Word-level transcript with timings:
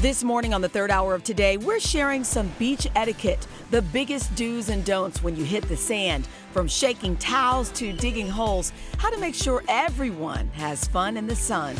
This 0.00 0.22
morning 0.22 0.54
on 0.54 0.60
the 0.60 0.68
third 0.68 0.92
hour 0.92 1.12
of 1.12 1.24
today, 1.24 1.56
we're 1.56 1.80
sharing 1.80 2.22
some 2.22 2.52
beach 2.56 2.86
etiquette, 2.94 3.48
the 3.72 3.82
biggest 3.82 4.32
do's 4.36 4.68
and 4.68 4.84
don'ts 4.84 5.24
when 5.24 5.34
you 5.34 5.42
hit 5.42 5.66
the 5.66 5.76
sand, 5.76 6.28
from 6.52 6.68
shaking 6.68 7.16
towels 7.16 7.70
to 7.70 7.92
digging 7.92 8.28
holes, 8.28 8.72
how 8.98 9.10
to 9.10 9.18
make 9.18 9.34
sure 9.34 9.64
everyone 9.66 10.46
has 10.50 10.86
fun 10.86 11.16
in 11.16 11.26
the 11.26 11.34
sun. 11.34 11.74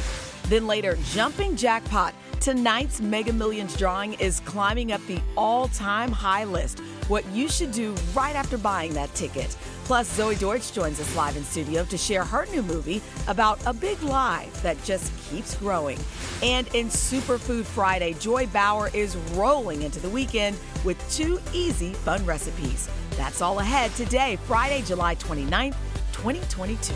Then 0.49 0.67
later, 0.67 0.99
jumping 1.13 1.55
jackpot. 1.55 2.13
Tonight's 2.41 3.01
Mega 3.01 3.33
Millions 3.33 3.77
drawing 3.77 4.15
is 4.15 4.41
climbing 4.41 4.91
up 4.91 5.01
the 5.07 5.21
all 5.37 5.69
time 5.69 6.11
high 6.11 6.43
list. 6.43 6.83
What 7.09 7.25
you 7.33 7.49
should 7.49 7.73
do 7.73 7.95
right 8.15 8.37
after 8.37 8.59
buying 8.59 8.93
that 8.95 9.15
ticket. 9.15 9.57
Plus, 9.85 10.19
Zoey 10.19 10.39
Deutch 10.39 10.73
joins 10.75 11.01
us 11.01 11.17
live 11.17 11.39
in 11.39 11.43
studio 11.43 11.83
to 11.87 11.97
share 11.97 12.23
her 12.23 12.45
new 12.53 12.63
movie 12.63 13.01
about 13.27 13.59
a 13.65 13.73
big 13.73 14.01
lie 14.03 14.47
that 14.63 14.83
just 14.85 15.11
keeps 15.31 15.55
growing. 15.55 15.99
And 16.43 16.69
in 16.75 16.89
Superfood 16.89 17.65
Friday, 17.65 18.13
Joy 18.15 18.47
Bauer 18.49 18.91
is 18.93 19.17
rolling 19.33 19.83
into 19.83 19.99
the 20.01 20.11
weekend 20.11 20.59
with 20.85 20.99
two 21.11 21.41
easy, 21.55 21.95
fun 21.95 22.25
recipes. 22.27 22.91
That's 23.17 23.41
all 23.41 23.59
ahead 23.61 23.95
today, 23.95 24.37
Friday, 24.47 24.83
July 24.83 25.15
29th, 25.15 25.77
2022. 26.13 26.95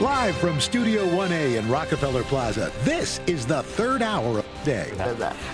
Live 0.00 0.34
from 0.36 0.58
Studio 0.60 1.04
1A 1.04 1.58
in 1.58 1.68
Rockefeller 1.70 2.24
Plaza, 2.24 2.72
this 2.80 3.20
is 3.26 3.46
the 3.46 3.62
third 3.62 4.02
hour 4.02 4.38
of 4.38 4.53
day. 4.64 4.90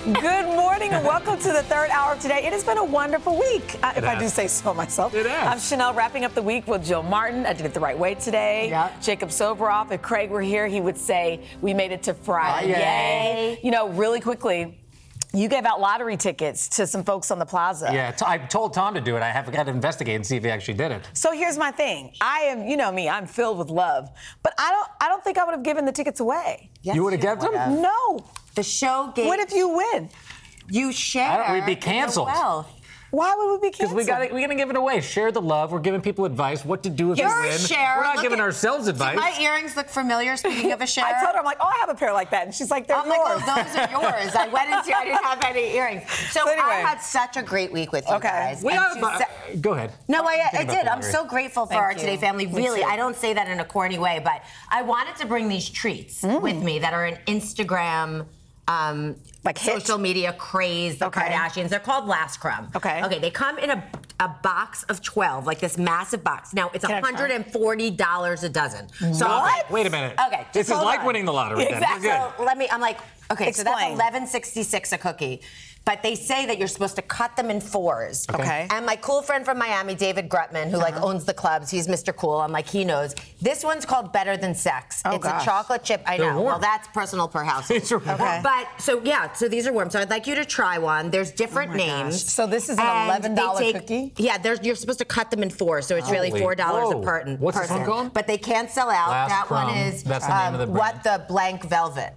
Good 0.04 0.46
morning 0.46 0.90
and 0.92 1.04
welcome 1.04 1.36
to 1.38 1.52
the 1.52 1.64
third 1.64 1.90
hour 1.90 2.12
of 2.12 2.20
today. 2.20 2.44
It 2.46 2.52
has 2.52 2.62
been 2.62 2.78
a 2.78 2.84
wonderful 2.84 3.36
week, 3.36 3.76
uh, 3.82 3.92
if 3.96 4.04
I 4.04 4.16
do 4.16 4.28
say 4.28 4.46
so 4.46 4.72
myself. 4.72 5.14
It 5.14 5.26
has. 5.26 5.48
I'm 5.72 5.78
Sheinelle 5.78 5.96
wrapping 5.96 6.24
up 6.24 6.32
the 6.34 6.42
week 6.42 6.68
with 6.68 6.84
Jill 6.84 7.02
Martin. 7.02 7.44
I 7.44 7.52
did 7.52 7.66
it 7.66 7.74
the 7.74 7.80
right 7.80 7.98
way 7.98 8.14
today. 8.14 8.68
Yeah. 8.68 8.92
Jacob 9.02 9.30
Soboroff. 9.30 9.90
If 9.90 10.00
Craig 10.00 10.30
were 10.30 10.40
here, 10.40 10.68
he 10.68 10.80
would 10.80 10.96
say, 10.96 11.44
We 11.60 11.74
made 11.74 11.90
it 11.90 12.04
to 12.04 12.14
Friday. 12.14 12.72
Friday. 12.72 13.58
You 13.64 13.72
know, 13.72 13.88
really 13.88 14.20
quickly, 14.20 14.80
you 15.32 15.48
gave 15.48 15.64
out 15.64 15.80
lottery 15.80 16.16
tickets 16.16 16.68
to 16.68 16.86
some 16.86 17.02
folks 17.02 17.32
on 17.32 17.40
the 17.40 17.46
plaza. 17.46 17.90
Yeah, 17.92 18.12
t- 18.12 18.24
I 18.26 18.38
told 18.38 18.74
Tom 18.74 18.94
to 18.94 19.00
do 19.00 19.16
it. 19.16 19.22
I 19.22 19.30
have 19.30 19.50
got 19.50 19.64
to 19.64 19.70
investigate 19.70 20.16
and 20.16 20.26
see 20.26 20.36
if 20.36 20.44
he 20.44 20.50
actually 20.50 20.74
did 20.74 20.92
it. 20.92 21.08
So 21.14 21.32
here's 21.32 21.58
my 21.58 21.72
thing. 21.72 22.12
I 22.20 22.40
am, 22.42 22.66
you 22.66 22.76
know 22.76 22.92
me, 22.92 23.08
I'm 23.08 23.26
filled 23.26 23.58
with 23.58 23.70
love. 23.70 24.08
But 24.44 24.54
I 24.56 24.70
don't 24.70 24.88
I 25.00 25.08
don't 25.08 25.22
think 25.24 25.36
I 25.36 25.44
would 25.44 25.52
have 25.52 25.64
given 25.64 25.84
the 25.84 25.92
tickets 25.92 26.20
away. 26.20 26.70
Yes, 26.82 26.94
you 26.94 27.02
would 27.02 27.12
have 27.12 27.22
given 27.22 27.38
them? 27.38 27.54
have. 27.54 27.72
No. 27.72 28.24
The 28.54 28.62
show 28.62 29.12
gave 29.14 29.26
What 29.26 29.40
if 29.40 29.52
you 29.52 29.68
win? 29.68 30.08
you 30.68 30.92
share. 30.92 31.30
I 31.30 31.36
don't- 31.46 31.52
we'd 31.54 31.66
be 31.66 31.76
canceled. 31.76 32.26
wealth. 32.28 32.68
Why 33.12 33.34
would 33.34 33.50
we 33.54 33.58
be 33.58 33.60
Because 33.72 33.88
canceled? 33.90 33.96
we 33.96 34.04
got 34.04 34.32
we're 34.32 34.40
gonna 34.40 34.54
give 34.54 34.70
it 34.70 34.76
away. 34.76 35.00
Share 35.00 35.32
the 35.32 35.40
love. 35.42 35.72
We're 35.72 35.80
giving 35.80 36.00
people 36.00 36.24
advice 36.26 36.64
what 36.64 36.84
to 36.84 36.90
do 36.90 37.10
if 37.10 37.18
You're 37.18 37.26
you 37.28 37.34
a 37.34 37.48
win. 37.48 37.58
share. 37.58 37.94
We're 37.96 38.04
not 38.04 38.14
Look 38.16 38.22
giving 38.22 38.38
at- 38.38 38.44
ourselves 38.44 38.84
Do 38.84 38.90
advice. 38.90 39.16
my 39.16 39.36
earrings 39.40 39.74
look 39.76 39.88
familiar? 39.88 40.36
Speaking 40.36 40.70
of 40.70 40.80
a 40.80 40.86
share, 40.94 41.04
I 41.06 41.20
told 41.20 41.32
her, 41.34 41.40
I'm 41.40 41.44
like, 41.44 41.56
oh, 41.60 41.66
I 41.66 41.76
have 41.80 41.88
a 41.88 41.94
pair 41.96 42.12
like 42.12 42.30
that. 42.30 42.44
And 42.46 42.54
she's 42.54 42.70
like, 42.70 42.86
they're 42.86 42.96
I'm 42.96 43.08
like, 43.08 43.18
oh, 43.20 43.30
yours. 43.32 43.40
those 43.46 43.76
are 43.76 43.90
yours. 43.90 44.36
I 44.36 44.46
went 44.46 44.70
into, 44.70 44.96
I 44.96 45.04
didn't 45.06 45.24
have 45.24 45.42
any 45.44 45.74
earrings. 45.76 46.04
So, 46.30 46.44
So 46.44 46.50
anyway. 46.52 46.68
I 46.68 46.74
had 46.82 46.98
such 47.00 47.36
a 47.36 47.42
great 47.42 47.72
week 47.72 47.90
with 47.90 48.06
you 48.08 48.14
Okay. 48.14 48.28
guys. 48.28 48.62
we 48.62 48.70
And 48.74 48.78
are, 48.80 48.94
to 48.94 49.00
but- 49.00 49.18
se- 49.18 49.56
go 49.60 49.72
ahead. 49.72 49.92
No, 50.06 50.24
I, 50.24 50.36
Think 50.52 50.70
I 50.70 50.74
did. 50.76 50.86
I'm 50.86 51.02
so 51.02 51.24
grateful 51.24 51.66
for 51.66 51.70
Thank 51.72 51.82
our 51.82 51.92
you. 51.94 51.98
Today 51.98 52.16
family. 52.16 52.46
Me 52.46 52.54
Really, 52.62 52.82
too. 52.82 52.86
I 52.86 52.94
don't 52.96 53.16
say 53.16 53.32
that 53.32 53.48
in 53.48 53.58
a 53.58 53.64
corny 53.64 53.98
way, 53.98 54.20
but 54.22 54.42
I 54.70 54.82
wanted 54.82 55.16
to 55.16 55.26
bring 55.26 55.48
these 55.48 55.68
treats 55.68 56.22
Mm. 56.22 56.40
with 56.42 56.62
me 56.62 56.78
that 56.78 56.92
are 56.94 57.06
an 57.06 57.18
Instagram. 57.26 58.26
Um, 58.70 59.16
Like 59.44 59.58
hit? 59.58 59.80
social 59.82 59.98
media 59.98 60.32
craze, 60.34 60.98
the 60.98 61.06
Okay. 61.06 61.20
Kardashians. 61.22 61.68
They're 61.70 61.80
called 61.80 62.06
Last 62.06 62.38
Crumb. 62.40 62.68
Okay. 62.76 63.02
Okay, 63.04 63.18
they 63.18 63.30
come 63.30 63.58
in 63.58 63.70
a, 63.70 63.82
a 64.20 64.28
box 64.42 64.82
of 64.84 65.00
12, 65.02 65.46
like 65.46 65.58
this 65.60 65.76
massive 65.78 66.22
box. 66.22 66.52
Now, 66.54 66.70
it's 66.74 66.84
Can 66.84 67.02
$140 67.02 68.44
a 68.44 68.48
dozen. 68.48 68.88
So, 69.14 69.26
What? 69.26 69.70
Wait 69.70 69.86
a 69.86 69.90
minute. 69.90 70.14
Okay, 70.26 70.46
This 70.52 70.68
is 70.68 70.74
hold 70.74 70.84
like 70.84 71.00
on. 71.00 71.06
winning 71.06 71.24
the 71.24 71.32
lottery. 71.32 71.64
Then. 71.64 71.74
Exactly. 71.74 72.08
We're 72.08 72.14
good. 72.28 72.32
So 72.38 72.44
let 72.44 72.58
me. 72.58 72.68
I'm 72.70 72.80
like, 72.80 72.98
okay, 73.32 73.50
so 73.52 73.64
that's 73.64 73.80
11.66 73.82 74.92
a 74.92 74.98
cookie. 74.98 75.40
But 75.84 76.02
they 76.02 76.14
say 76.14 76.46
that 76.46 76.58
you're 76.58 76.68
supposed 76.68 76.94
to 76.96 77.02
cut 77.02 77.36
them 77.36 77.50
in 77.50 77.60
fours. 77.60 78.26
Okay. 78.32 78.68
And 78.70 78.84
my 78.86 78.96
cool 78.96 79.22
friend 79.22 79.44
from 79.44 79.58
Miami, 79.58 79.94
David 79.94 80.28
Grutman, 80.28 80.70
who 80.70 80.76
like 80.76 80.94
uh-huh. 80.94 81.06
owns 81.06 81.24
the 81.24 81.34
clubs, 81.34 81.70
he's 81.70 81.88
Mr. 81.88 82.14
Cool. 82.14 82.36
I'm 82.36 82.52
like, 82.52 82.68
he 82.68 82.84
knows. 82.84 83.14
This 83.40 83.64
one's 83.64 83.86
called 83.86 84.12
Better 84.12 84.36
Than 84.36 84.54
Sex. 84.54 85.02
Oh, 85.04 85.16
it's 85.16 85.24
gosh. 85.24 85.42
a 85.42 85.44
chocolate 85.44 85.82
chip. 85.82 86.02
I 86.06 86.18
They're 86.18 86.30
know. 86.32 86.42
warm. 86.42 86.46
Well, 86.46 86.58
that's 86.58 86.86
personal 86.88 87.28
per 87.28 87.42
household. 87.42 87.80
These 87.80 87.92
are 87.92 87.98
warm. 87.98 88.10
Okay. 88.20 88.40
But 88.42 88.68
so 88.78 89.02
yeah, 89.02 89.32
so 89.32 89.48
these 89.48 89.66
are 89.66 89.72
warm. 89.72 89.90
So 89.90 89.98
I'd 90.00 90.10
like 90.10 90.26
you 90.26 90.34
to 90.36 90.44
try 90.44 90.78
one. 90.78 91.10
There's 91.10 91.32
different 91.32 91.70
Oh 91.72 91.76
my 91.78 91.86
names. 91.86 92.22
gosh. 92.22 92.32
So 92.32 92.46
this 92.46 92.68
is 92.68 92.78
an 92.78 92.84
And 92.84 93.24
they 93.24 93.28
$11 93.42 93.58
take- 93.58 93.74
cookie? 93.76 94.12
Yeah, 94.18 94.38
there's, 94.38 94.60
you're 94.62 94.74
supposed 94.76 94.98
to 95.00 95.04
cut 95.06 95.30
them 95.30 95.42
in 95.42 95.50
four, 95.50 95.80
so 95.82 95.96
it's 95.96 96.10
really 96.10 96.28
Holy- 96.28 96.40
four 96.42 96.54
dollars 96.54 96.92
a 96.92 96.98
whoa. 96.98 97.02
person. 97.02 97.38
What's 97.38 97.58
this 97.58 97.70
one 97.70 97.80
person. 97.80 97.92
called? 97.92 98.14
But 98.14 98.26
they 98.26 98.38
can't 98.38 98.70
sell 98.70 98.90
out. 98.90 99.08
Last 99.10 99.30
that 99.30 99.50
one 99.50 99.66
Crumb. 99.66 99.78
is 99.78 100.04
That's 100.04 100.26
the 100.26 100.44
name 100.44 100.54
of 100.54 100.58
the 100.60 100.66
um, 100.66 100.72
brand. 100.74 100.94
what 100.96 101.02
the 101.04 101.24
blank 101.26 101.64
velvet. 101.64 102.14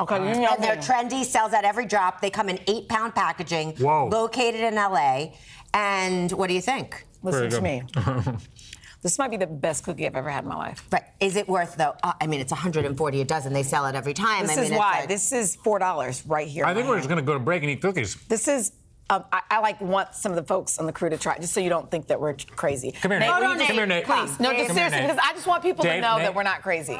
Okay, 0.00 0.16
you 0.16 0.46
And 0.46 0.62
they're 0.62 0.76
trendy, 0.76 1.24
sells 1.24 1.52
at 1.52 1.64
every 1.64 1.84
drop. 1.86 2.20
They 2.20 2.30
come 2.30 2.48
in 2.48 2.58
eight 2.66 2.88
pound 2.88 3.14
packaging, 3.14 3.72
Whoa. 3.76 4.08
located 4.08 4.60
in 4.60 4.74
LA. 4.74 5.32
And 5.74 6.32
what 6.32 6.48
do 6.48 6.54
you 6.54 6.62
think? 6.62 7.06
Listen 7.22 7.50
to 7.50 7.60
me. 7.60 7.82
this 9.02 9.18
might 9.18 9.30
be 9.30 9.36
the 9.36 9.46
best 9.46 9.84
cookie 9.84 10.06
I've 10.06 10.16
ever 10.16 10.30
had 10.30 10.44
in 10.44 10.48
my 10.48 10.56
life. 10.56 10.86
But 10.90 11.08
is 11.20 11.36
it 11.36 11.46
worth 11.48 11.76
though? 11.76 11.94
Uh, 12.02 12.12
I 12.20 12.26
mean, 12.26 12.40
it's 12.40 12.52
140 12.52 13.20
a 13.20 13.24
dozen. 13.24 13.52
They 13.52 13.62
sell 13.62 13.86
it 13.86 13.94
every 13.94 14.14
time. 14.14 14.46
This 14.46 14.52
I 14.52 14.54
mean, 14.56 14.64
is 14.64 14.70
it's 14.70 14.78
why. 14.78 15.00
like- 15.00 15.08
This 15.08 15.30
is 15.32 15.56
four 15.56 15.78
dollars 15.78 16.24
right 16.26 16.48
here. 16.48 16.64
I 16.64 16.74
think 16.74 16.86
we're 16.88 16.94
hand. 16.94 17.02
just 17.02 17.08
gonna 17.10 17.22
go 17.22 17.34
to 17.34 17.38
break 17.38 17.62
and 17.62 17.70
eat 17.70 17.80
cookies. 17.82 18.16
This 18.28 18.48
is. 18.48 18.72
Um, 19.10 19.24
I, 19.30 19.42
I 19.50 19.58
like 19.60 19.78
want 19.80 20.14
some 20.14 20.32
of 20.32 20.36
the 20.36 20.44
folks 20.44 20.78
on 20.78 20.86
the 20.86 20.92
crew 20.92 21.10
to 21.10 21.18
try, 21.18 21.36
just 21.38 21.52
so 21.52 21.60
you 21.60 21.68
don't 21.68 21.90
think 21.90 22.06
that 22.06 22.18
we're 22.18 22.34
crazy. 22.56 22.92
Come 22.92 23.10
here, 23.10 23.20
Nate. 23.20 23.28
will 23.28 23.40
No, 23.40 23.46
no, 23.52 23.54
just- 23.56 23.66
Come 23.66 23.76
here, 23.76 23.86
Nate. 23.86 24.04
Please, 24.06 24.40
no, 24.40 24.50
Dave. 24.52 24.60
just 24.62 24.74
seriously, 24.74 25.00
because 25.02 25.18
I 25.22 25.32
just 25.34 25.46
want 25.46 25.62
people 25.62 25.84
to 25.84 26.00
know 26.00 26.16
Nate. 26.16 26.26
that 26.26 26.34
we're 26.34 26.44
not 26.44 26.62
crazy. 26.62 26.98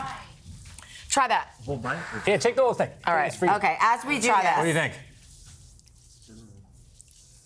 Try 1.12 1.28
that. 1.28 1.48
Yeah, 2.26 2.38
take 2.38 2.56
the 2.56 2.62
whole 2.62 2.72
thing. 2.74 2.88
All 3.06 3.14
right. 3.14 3.26
It's 3.26 3.36
for. 3.36 3.48
Okay, 3.56 3.76
as 3.80 4.02
we 4.04 4.18
do 4.18 4.28
Try 4.28 4.36
this. 4.38 4.44
that. 4.44 4.56
What 4.56 4.62
do 4.62 4.68
you 4.68 4.74
think? 4.74 4.94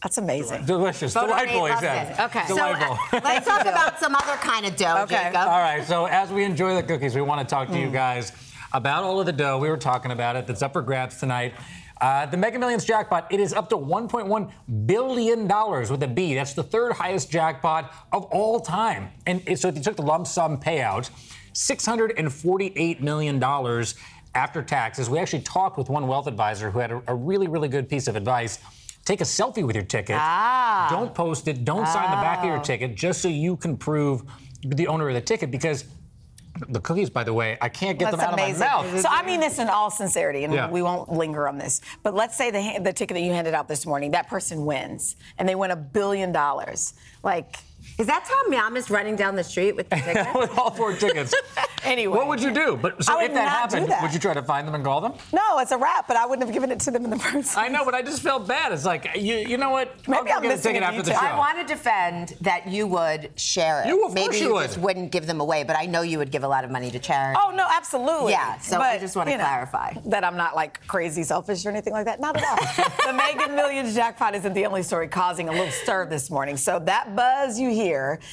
That's 0.03 0.19
amazing. 0.19 0.65
Delicious. 0.67 1.15
Photo 1.15 1.27
Delightful, 1.29 1.55
Nate 1.55 1.65
he 1.65 1.69
loves 1.71 1.81
said. 1.81 2.13
it. 2.13 2.21
Okay. 2.27 2.47
So 2.47 2.55
Delightful. 2.55 2.93
uh, 3.19 3.21
let's 3.25 3.47
talk 3.47 3.61
about 3.63 3.99
some 3.99 4.15
other 4.15 4.37
kind 4.37 4.65
of 4.67 4.77
dough, 4.77 5.03
Okay. 5.03 5.17
Jacob. 5.17 5.37
All 5.49 5.59
right, 5.61 5.85
so 5.85 6.05
as 6.07 6.31
we 6.31 6.45
enjoy 6.45 6.75
the 6.77 6.83
cookies, 6.83 7.17
we 7.17 7.23
want 7.23 7.41
to 7.41 7.47
talk 7.53 7.69
Mm. 7.69 7.73
to 7.73 7.81
you 7.81 7.91
guys 7.91 8.31
about 8.73 9.03
all 9.03 9.19
of 9.19 9.27
the 9.27 9.33
dough. 9.33 9.59
We 9.59 9.69
were 9.69 9.77
talking 9.79 10.13
about 10.13 10.37
it. 10.37 10.47
That's 10.47 10.63
up 10.63 10.75
for 10.75 10.83
grabs 10.83 11.19
tonight. 11.19 11.55
Uh, 12.01 12.27
the 12.27 12.37
Mega 12.37 12.59
Millions 12.59 12.85
jackpot, 12.85 13.27
it 13.33 13.41
is 13.41 13.53
up 13.55 13.71
to 13.71 13.77
$1.1 13.77 14.53
billion 14.87 15.49
with 15.91 16.03
a 16.03 16.09
B. 16.09 16.35
That's 16.35 16.53
the 16.53 16.63
third 16.63 16.93
highest 16.93 17.31
jackpot 17.31 17.93
of 18.13 18.25
all 18.27 18.61
time. 18.61 19.09
And 19.27 19.43
it- 19.47 19.59
so 19.59 19.69
if 19.69 19.77
you 19.77 19.83
took 19.83 19.97
the 19.97 20.03
lump 20.03 20.27
sum 20.29 20.59
payout, 20.61 21.09
$648 21.57 23.01
million 23.01 23.43
after 24.35 24.63
taxes. 24.63 25.09
We 25.09 25.19
actually 25.19 25.43
talked 25.43 25.79
with 25.79 25.89
one 25.89 26.07
wealth 26.07 26.27
advisor 26.27 26.71
who 26.71 26.79
had 26.79 26.93
a, 26.93 27.03
a 27.09 27.15
really, 27.15 27.49
really 27.49 27.69
good 27.69 27.89
piece 27.89 28.09
of 28.09 28.17
advice. 28.17 28.59
Take 29.05 29.21
a 29.21 29.25
selfie 29.25 29.65
with 29.67 29.75
your 29.77 29.85
ticket. 29.85 30.17
Ah. 30.19 30.89
Don't 30.91 31.15
post 31.15 31.49
it. 31.49 31.65
Don't 31.65 31.87
sign 31.87 32.11
the 32.11 32.17
back 32.17 32.41
of 32.41 32.45
your 32.47 32.61
ticket 32.61 32.95
just 32.95 33.23
so 33.23 33.29
you 33.29 33.57
can 33.57 33.77
prove 33.77 34.23
the 34.63 34.87
owner 34.89 35.09
of 35.09 35.15
the 35.15 35.21
ticket 35.21 35.51
because 35.51 35.85
the 36.69 36.81
cookies, 36.81 37.09
by 37.11 37.23
the 37.23 37.33
way, 37.33 37.57
I 37.61 37.69
can't 37.69 37.99
get 37.99 38.07
That's 38.11 38.17
them 38.23 38.29
out 38.31 38.35
amazing. 38.35 38.63
of 38.63 38.85
my 38.85 38.91
mouth. 38.93 39.01
So 39.01 39.09
I 39.11 39.25
mean 39.25 39.41
this 39.41 39.59
in 39.59 39.69
all 39.69 39.91
sincerity, 39.91 40.45
and 40.45 40.53
Yeah. 40.53 40.71
we 40.71 40.81
won't 40.83 41.13
linger 41.13 41.47
on 41.49 41.59
this. 41.59 41.83
But 42.03 42.15
let's 42.15 42.35
say 42.37 42.51
the 42.51 42.83
the 42.83 42.93
ticket 42.95 43.15
that 43.15 43.21
you 43.21 43.33
handed 43.33 43.53
out 43.55 43.69
this 43.69 43.85
morning, 43.87 44.11
that 44.13 44.27
person 44.29 44.65
wins, 44.65 45.17
and 45.39 45.47
they 45.49 45.55
win 45.55 45.71
a 45.71 45.77
billion 45.77 46.33
dollars. 46.33 46.95
Like, 47.23 47.59
Is 47.99 48.07
that 48.09 48.27
Tom 48.27 48.53
Llamas 48.53 48.91
running 48.91 49.17
down 49.17 49.37
the 49.37 49.45
street 49.45 49.75
with 49.75 49.89
the 49.89 49.97
ticket? 49.97 50.27
with 50.35 50.57
all 50.59 50.71
four 50.71 50.95
tickets. 50.95 51.35
Anyway. 51.85 52.17
what 52.17 52.27
would 52.27 52.43
you 52.43 52.53
do? 52.53 52.77
But 52.77 53.05
so 53.05 53.13
I 53.13 53.17
would 53.17 53.25
if 53.27 53.35
that 53.35 53.45
not 53.45 53.71
do 53.71 53.77
happened, 53.77 53.93
that. 53.93 54.03
would 54.03 54.13
you 54.13 54.19
try 54.19 54.35
to 54.35 54.43
find 54.43 54.67
them 54.67 54.75
and 54.75 54.83
call 54.85 55.01
them? 55.01 55.13
no, 55.33 55.61
it's 55.61 55.71
a 55.71 55.79
wrap, 55.79 56.09
but 56.09 56.17
I 56.17 56.27
wouldn't 56.27 56.45
have 56.45 56.53
given 56.53 56.73
it 56.73 56.81
to 56.81 56.91
them 56.91 57.05
in 57.05 57.11
the 57.11 57.17
first. 57.19 57.55
place. 57.55 57.57
I 57.57 57.69
know, 57.69 57.85
but 57.85 57.95
I 57.95 58.03
just 58.03 58.23
felt 58.23 58.49
bad. 58.49 58.73
It's 58.73 58.85
like 58.85 59.09
you, 59.15 59.37
you 59.37 59.57
know 59.57 59.71
what? 59.71 59.95
Maybe 60.09 60.19
I'll 60.19 60.25
go 60.25 60.31
I'm 60.33 60.43
get 60.43 60.51
a 60.51 60.57
missing 60.57 60.73
ticket 60.73 60.83
a 60.83 60.87
after 60.87 61.03
the 61.03 61.11
detail. 61.11 61.21
show. 61.21 61.27
I 61.29 61.39
want 61.39 61.61
to 61.61 61.73
defend 61.73 62.35
that 62.41 62.67
you 62.67 62.89
would 62.89 63.31
share 63.39 63.83
it. 63.85 63.87
You, 63.87 64.05
of 64.05 64.15
Maybe 64.15 64.25
course 64.27 64.41
you 64.41 64.53
would. 64.55 64.67
just 64.67 64.79
wouldn't 64.79 65.13
give 65.13 65.29
them 65.29 65.41
away, 65.41 65.63
but 65.63 65.77
I 65.79 65.87
know 65.87 66.03
you 66.03 66.19
would 66.19 66.33
give 66.33 66.43
a 66.43 66.49
lot 66.49 66.65
of 66.65 66.73
money 66.73 66.91
to 66.91 66.99
charity. 66.99 67.39
Oh 67.41 67.53
no, 67.55 67.69
absolutely. 67.71 68.33
Yeah, 68.33 68.59
so 68.59 68.81
I 68.81 68.99
just 68.99 69.15
wanna 69.15 69.31
you 69.31 69.39
know, 69.39 69.45
clarify. 69.45 69.93
that 70.07 70.25
I'm 70.25 70.37
not 70.37 70.57
like 70.57 70.85
crazy 70.89 71.23
selfish 71.23 71.65
or 71.65 71.69
anything 71.69 71.93
like 71.93 72.07
that. 72.07 72.19
Not 72.19 72.37
at 72.37 72.45
all. 72.45 72.97
the 73.07 73.13
Mega 73.13 73.53
Millions 73.53 73.95
jackpot 73.95 74.35
isn't 74.35 74.55
the 74.55 74.67
only 74.67 74.83
story 74.83 75.07
causing 75.07 75.49
a 75.49 75.53
little 75.53 75.71
stir 75.71 76.07
this 76.07 76.33
morning. 76.33 76.57
So 76.57 76.81
that 76.81 77.15
buzz 77.15 77.61
you 77.61 77.71
hear 77.71 77.86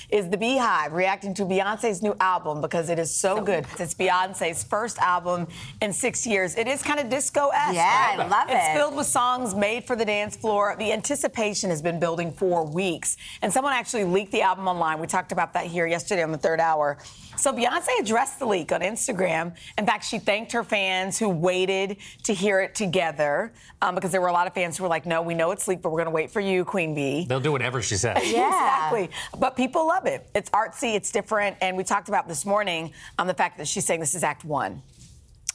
is 0.10 0.30
the 0.30 0.38
BeyHive 0.38 0.92
reacting 0.92 1.34
to 1.36 1.44
Beyonce's 1.44 2.02
new 2.02 2.16
album 2.20 2.62
because 2.62 2.90
it 2.90 3.00
is 3.00 3.14
so 3.14 3.42
good. 3.42 3.66
It's 3.80 3.94
Beyonce's 3.94 4.64
first 4.64 4.98
album 5.00 5.48
in 5.82 5.94
six 5.94 6.26
years. 6.26 6.56
It 6.56 6.68
is 6.68 6.82
kind 6.82 7.00
of 7.00 7.10
disco 7.10 7.50
esque. 7.50 7.76
Yeah, 7.76 8.16
I 8.18 8.28
love 8.28 8.50
It's 8.50 8.52
it. 8.52 8.56
It's 8.56 8.78
filled 8.78 8.96
with 8.96 9.08
songs 9.08 9.54
made 9.56 9.86
for 9.86 9.96
the 9.96 10.06
dance 10.06 10.36
floor. 10.36 10.76
The 10.78 10.92
anticipation 10.92 11.70
has 11.70 11.82
been 11.82 12.00
building 12.00 12.32
for 12.32 12.66
weeks. 12.66 13.18
And 13.42 13.52
someone 13.54 13.74
actually 13.74 14.06
leaked 14.06 14.32
the 14.32 14.42
album 14.42 14.68
online. 14.68 15.00
We 15.00 15.08
talked 15.08 15.32
about 15.32 15.54
that 15.54 15.66
here 15.66 15.86
yesterday 15.88 16.24
on 16.24 16.32
the 16.32 16.38
third 16.38 16.60
hour. 16.60 16.98
So 17.36 17.52
Beyonce 17.52 17.90
addressed 18.00 18.40
the 18.40 18.46
leak 18.46 18.72
on 18.72 18.82
Instagram. 18.82 19.56
In 19.78 19.86
fact, 19.86 20.06
she 20.06 20.20
thanked 20.20 20.52
her 20.52 20.64
fans 20.64 21.18
who 21.18 21.30
waited 21.30 21.98
to 22.24 22.34
hear 22.34 22.62
it 22.62 22.76
together 22.76 23.54
um, 23.82 23.96
because 23.96 24.12
there 24.12 24.22
were 24.22 24.28
a 24.28 24.34
lot 24.34 24.48
of 24.48 24.54
fans 24.54 24.78
who 24.78 24.84
were 24.84 24.90
like, 24.90 25.06
no, 25.06 25.22
we 25.22 25.34
know 25.34 25.52
it's 25.52 25.68
leaked, 25.68 25.82
but 25.82 25.92
we're 25.92 26.00
going 26.00 26.06
to 26.06 26.12
wait 26.12 26.32
for 26.32 26.40
you, 26.40 26.64
Queen 26.66 26.96
Bee. 26.96 27.26
They'll 27.26 27.40
do 27.40 27.52
whatever 27.52 27.82
she 27.82 27.96
says. 27.96 28.18
yeah. 28.32 28.92
Exactly. 28.94 29.10
But 29.38 29.56
people 29.56 29.88
love 29.88 30.06
it. 30.06 30.28
It's 30.34 30.50
artsy, 30.52 30.96
it's 30.96 31.12
different. 31.12 31.58
And 31.62 31.76
we 31.78 31.84
talked 31.84 32.08
about 32.08 32.28
this 32.28 32.46
morning 32.46 32.94
um, 33.18 33.28
the 33.28 33.34
fact 33.34 33.58
that 33.58 33.68
she's 33.68 33.86
saying 33.86 34.00
this 34.00 34.16
is 34.16 34.24
act 34.24 34.46
one. 34.46 34.82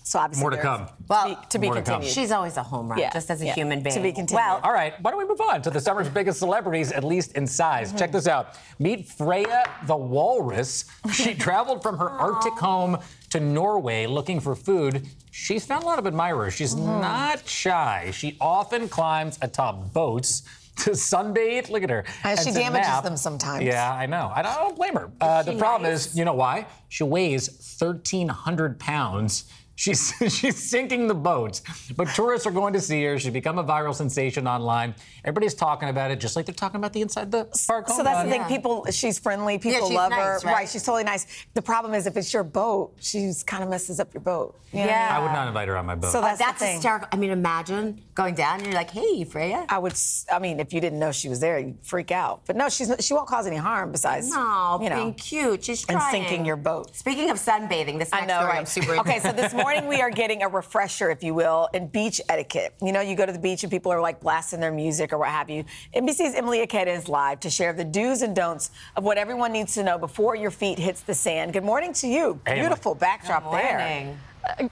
So 0.09 0.19
obviously, 0.21 0.41
More 0.41 0.51
to 0.53 0.57
come. 0.57 0.87
Well, 1.07 1.25
to 1.25 1.29
be, 1.35 1.47
to 1.51 1.59
be 1.59 1.67
more 1.67 1.75
to 1.75 1.83
continued. 1.83 2.11
She's 2.11 2.31
always 2.31 2.57
a 2.57 2.63
home 2.63 2.89
run, 2.89 2.99
Yeah, 2.99 3.13
just 3.13 3.31
as 3.31 3.43
a 3.43 3.45
yeah. 3.45 3.53
human 3.53 3.83
being. 3.83 3.95
To 3.95 4.01
be 4.01 4.11
continued. 4.11 4.41
Well, 4.41 4.59
All 4.65 4.73
right, 4.73 4.95
why 5.03 5.11
don't 5.11 5.19
we 5.19 5.27
move 5.29 5.43
on 5.43 5.61
to 5.61 5.69
the 5.69 5.83
summer's 5.83 6.09
biggest 6.09 6.39
celebrities, 6.39 6.93
at 6.93 7.05
least 7.05 7.33
in 7.37 7.47
size? 7.47 7.93
Check 7.93 8.11
this 8.13 8.27
out. 8.27 8.57
Meet 8.79 9.07
Freya 9.07 9.71
the 9.87 9.97
walrus. 9.97 10.87
She 11.13 11.35
traveled 11.47 11.83
from 11.83 11.99
her 11.99 12.09
Arctic 12.09 12.55
home 12.55 12.97
to 13.29 13.41
Norway 13.41 14.07
looking 14.07 14.41
for 14.41 14.55
food. 14.55 15.07
She's 15.31 15.67
found 15.67 15.83
a 15.83 15.87
lot 15.87 15.99
of 15.99 16.07
admirers. 16.07 16.55
She's 16.55 16.75
not 16.75 17.47
shy. 17.47 18.11
She 18.15 18.39
often 18.41 18.89
climbs 18.89 19.39
atop 19.43 19.93
boats. 19.93 20.43
To 20.85 20.91
sunbathe, 20.91 21.71
look 21.71 21.83
at 21.83 21.91
her. 21.91 22.05
And 22.23 22.39
she 22.39 22.53
damages 22.53 22.87
nap. 22.87 23.03
them 23.03 23.17
sometimes. 23.17 23.65
Yeah, 23.65 23.93
I 23.93 24.07
know. 24.07 24.31
I 24.33 24.43
don't 24.43 24.77
blame 24.77 24.95
her. 24.95 25.11
Uh, 25.21 25.43
the 25.43 25.57
problem 25.57 25.91
nice? 25.91 26.07
is, 26.07 26.17
you 26.17 26.25
know 26.25 26.35
why? 26.35 26.67
She 26.89 27.03
weighs 27.03 27.49
1,300 27.81 28.79
pounds. 28.79 29.51
She's 29.79 30.13
she's 30.29 30.57
sinking 30.57 31.07
the 31.07 31.15
boats, 31.15 31.63
but 31.97 32.09
tourists 32.09 32.49
are 32.49 32.51
going 32.51 32.73
to 32.73 32.81
see 32.81 33.05
her. 33.05 33.17
She's 33.17 33.33
become 33.33 33.59
a 33.59 33.65
viral 33.65 33.95
sensation 33.95 34.49
online. 34.49 34.93
Everybody's 35.25 35.55
talking 35.55 35.89
about 35.89 36.11
it, 36.11 36.19
just 36.19 36.35
like 36.35 36.47
they're 36.47 36.55
talking 36.55 36.79
about 36.79 36.93
the 36.93 37.01
inside 37.01 37.31
the 37.31 37.45
park. 37.69 37.89
So 37.89 38.03
that's 38.03 38.25
the 38.25 38.29
thing. 38.29 38.45
People, 38.47 38.87
she's 38.91 39.21
friendly. 39.21 39.57
People 39.57 39.87
she's 39.87 39.97
love 39.97 40.11
nice, 40.11 40.43
her. 40.43 40.49
right? 40.49 40.69
She's 40.69 40.83
totally 40.83 41.05
nice. 41.05 41.45
The 41.55 41.63
problem 41.63 41.95
is 41.95 42.09
if 42.09 42.17
it's 42.17 42.35
your 42.35 42.43
boat, 42.43 42.95
she's 42.99 43.45
kind 43.45 43.63
of 43.63 43.71
messes 43.71 44.01
up 44.01 44.13
your 44.13 44.21
boat. 44.21 44.59
You 44.73 44.81
know 44.81 44.85
I? 44.85 44.87
Yeah. 44.89 45.17
I 45.17 45.23
would 45.23 45.31
not 45.33 45.47
invite 45.47 45.69
her 45.69 45.77
on 45.77 45.87
my 45.87 45.95
boat. 45.95 46.11
So 46.11 46.21
that's, 46.21 46.41
that's 46.41 46.59
the 46.59 46.67
thing. 46.67 46.75
hysterical. 46.75 47.09
I 47.13 47.17
mean, 47.17 47.31
imagine 47.31 48.03
going 48.15 48.35
down 48.35 48.57
and 48.57 48.67
you're 48.67 48.75
like, 48.75 48.91
hey, 48.91 49.23
Freya. 49.23 49.65
I 49.69 49.79
would. 49.79 49.95
I 50.31 50.41
mean, 50.41 50.59
if 50.59 50.73
you 50.73 50.81
didn't 50.81 50.99
know 50.99 51.13
she 51.13 51.29
was 51.29 51.39
there, 51.39 51.57
you'd 51.61 51.79
freak 51.87 52.11
out. 52.11 52.43
But 52.47 52.57
no, 52.57 52.69
she's 52.69 52.93
she 52.99 53.15
won't 53.15 53.29
cause 53.29 53.47
any 53.47 53.57
harm. 53.57 53.93
Besides, 53.93 54.29
No, 54.29 54.81
you 54.83 54.91
know, 54.91 54.97
being 54.97 55.15
cute. 55.15 55.65
She's 55.65 55.87
trying. 55.87 56.03
and 56.03 56.11
sinking 56.11 56.45
your 56.45 56.57
boat. 56.57 56.97
Speaking 56.97 57.31
of 57.31 57.39
sunbathing, 57.39 58.01
this 58.01 58.13
I 58.13 58.27
know, 58.27 58.39
story 58.39 58.47
right? 58.49 58.59
I'm 58.59 58.67
super 58.67 58.97
okay, 58.99 59.21
so 59.21 59.31
this 59.31 59.55
morning 59.55 59.68
we 59.89 60.01
are 60.01 60.11
getting 60.11 60.43
a 60.43 60.49
refresher, 60.49 61.11
if 61.11 61.23
you 61.23 61.35
will, 61.35 61.69
in 61.75 61.89
beach 61.89 62.21
etiquette. 62.29 62.75
You 62.81 62.93
know, 62.93 63.01
you 63.01 63.15
go 63.15 63.27
to 63.27 63.33
the 63.33 63.39
beach 63.39 63.63
and 63.63 63.71
people 63.71 63.93
are 63.93 64.01
like 64.01 64.21
blasting 64.21 64.61
their 64.61 64.73
music 64.73 65.13
or 65.13 65.19
what 65.19 65.29
have 65.29 65.51
you. 65.51 65.65
NBC's 65.95 66.35
Emilie 66.35 66.67
Ikeda 66.67 66.87
is 66.87 67.09
live 67.09 67.41
to 67.41 67.51
share 67.51 67.73
the 67.73 67.85
do's 67.85 68.23
and 68.23 68.35
don'ts 68.35 68.71
of 68.97 69.05
what 69.05 69.19
everyone 69.19 69.53
needs 69.53 69.75
to 69.75 69.83
know 69.83 69.99
before 69.99 70.35
your 70.35 70.51
feet 70.51 70.79
hits 70.79 71.03
the 71.03 71.15
sand. 71.15 71.53
Good 71.53 71.65
morning 71.65 71.93
to 71.95 72.09
you. 72.09 72.41
Hey, 72.47 72.53
Emilie. 72.53 72.69
Beautiful 72.69 72.95
backdrop 72.95 73.51
there. 73.53 73.79
Morning. 73.79 74.19
Uh, 74.49 74.69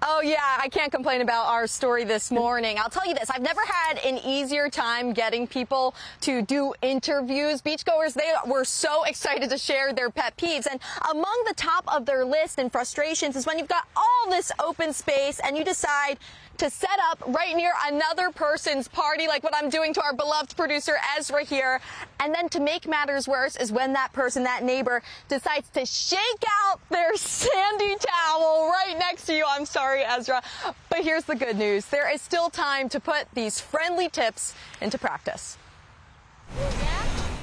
Oh, 0.00 0.20
yeah, 0.20 0.58
I 0.60 0.68
can't 0.68 0.92
complain 0.92 1.22
about 1.22 1.46
our 1.46 1.66
story 1.66 2.04
this 2.04 2.30
morning. 2.30 2.78
I'll 2.78 2.88
tell 2.88 3.06
you 3.06 3.14
this, 3.14 3.30
I've 3.30 3.42
never 3.42 3.60
had 3.66 3.98
an 3.98 4.18
easier 4.18 4.70
time 4.70 5.12
getting 5.12 5.46
people 5.48 5.92
to 6.20 6.40
do 6.40 6.72
interviews. 6.82 7.60
Beachgoers, 7.62 8.14
they 8.14 8.32
were 8.46 8.64
so 8.64 9.02
excited 9.04 9.50
to 9.50 9.58
share 9.58 9.92
their 9.92 10.08
pet 10.08 10.36
peeves. 10.36 10.68
And 10.70 10.78
among 11.10 11.44
the 11.48 11.54
top 11.54 11.84
of 11.92 12.06
their 12.06 12.24
list 12.24 12.60
and 12.60 12.70
frustrations 12.70 13.34
is 13.34 13.44
when 13.44 13.58
you've 13.58 13.66
got 13.66 13.88
all 13.96 14.30
this 14.30 14.52
open 14.60 14.92
space 14.92 15.40
and 15.40 15.58
you 15.58 15.64
decide 15.64 16.18
to 16.58 16.68
set 16.68 16.98
up 17.10 17.22
right 17.28 17.54
near 17.54 17.72
another 17.86 18.30
person's 18.30 18.88
party, 18.88 19.28
like 19.28 19.44
what 19.44 19.54
I'm 19.56 19.70
doing 19.70 19.94
to 19.94 20.02
our 20.02 20.12
beloved 20.12 20.56
producer 20.56 20.96
Ezra 21.16 21.44
here. 21.44 21.80
And 22.20 22.34
then 22.34 22.48
to 22.50 22.60
make 22.60 22.88
matters 22.88 23.28
worse 23.28 23.56
is 23.56 23.70
when 23.70 23.92
that 23.92 24.12
person, 24.12 24.42
that 24.42 24.64
neighbor, 24.64 25.02
decides 25.28 25.68
to 25.70 25.86
shake 25.86 26.44
out 26.64 26.80
their 26.90 27.14
sandy 27.16 27.94
towel 28.00 28.70
right 28.70 28.96
next 28.98 29.26
to 29.26 29.34
you. 29.34 29.44
I'm 29.48 29.66
sorry, 29.66 29.87
Ezra. 29.96 30.42
But 30.88 31.00
here's 31.00 31.24
the 31.24 31.34
good 31.34 31.56
news. 31.56 31.86
There 31.86 32.12
is 32.12 32.20
still 32.20 32.50
time 32.50 32.88
to 32.90 33.00
put 33.00 33.26
these 33.34 33.60
friendly 33.60 34.08
tips 34.08 34.54
into 34.80 34.98
practice. 34.98 35.56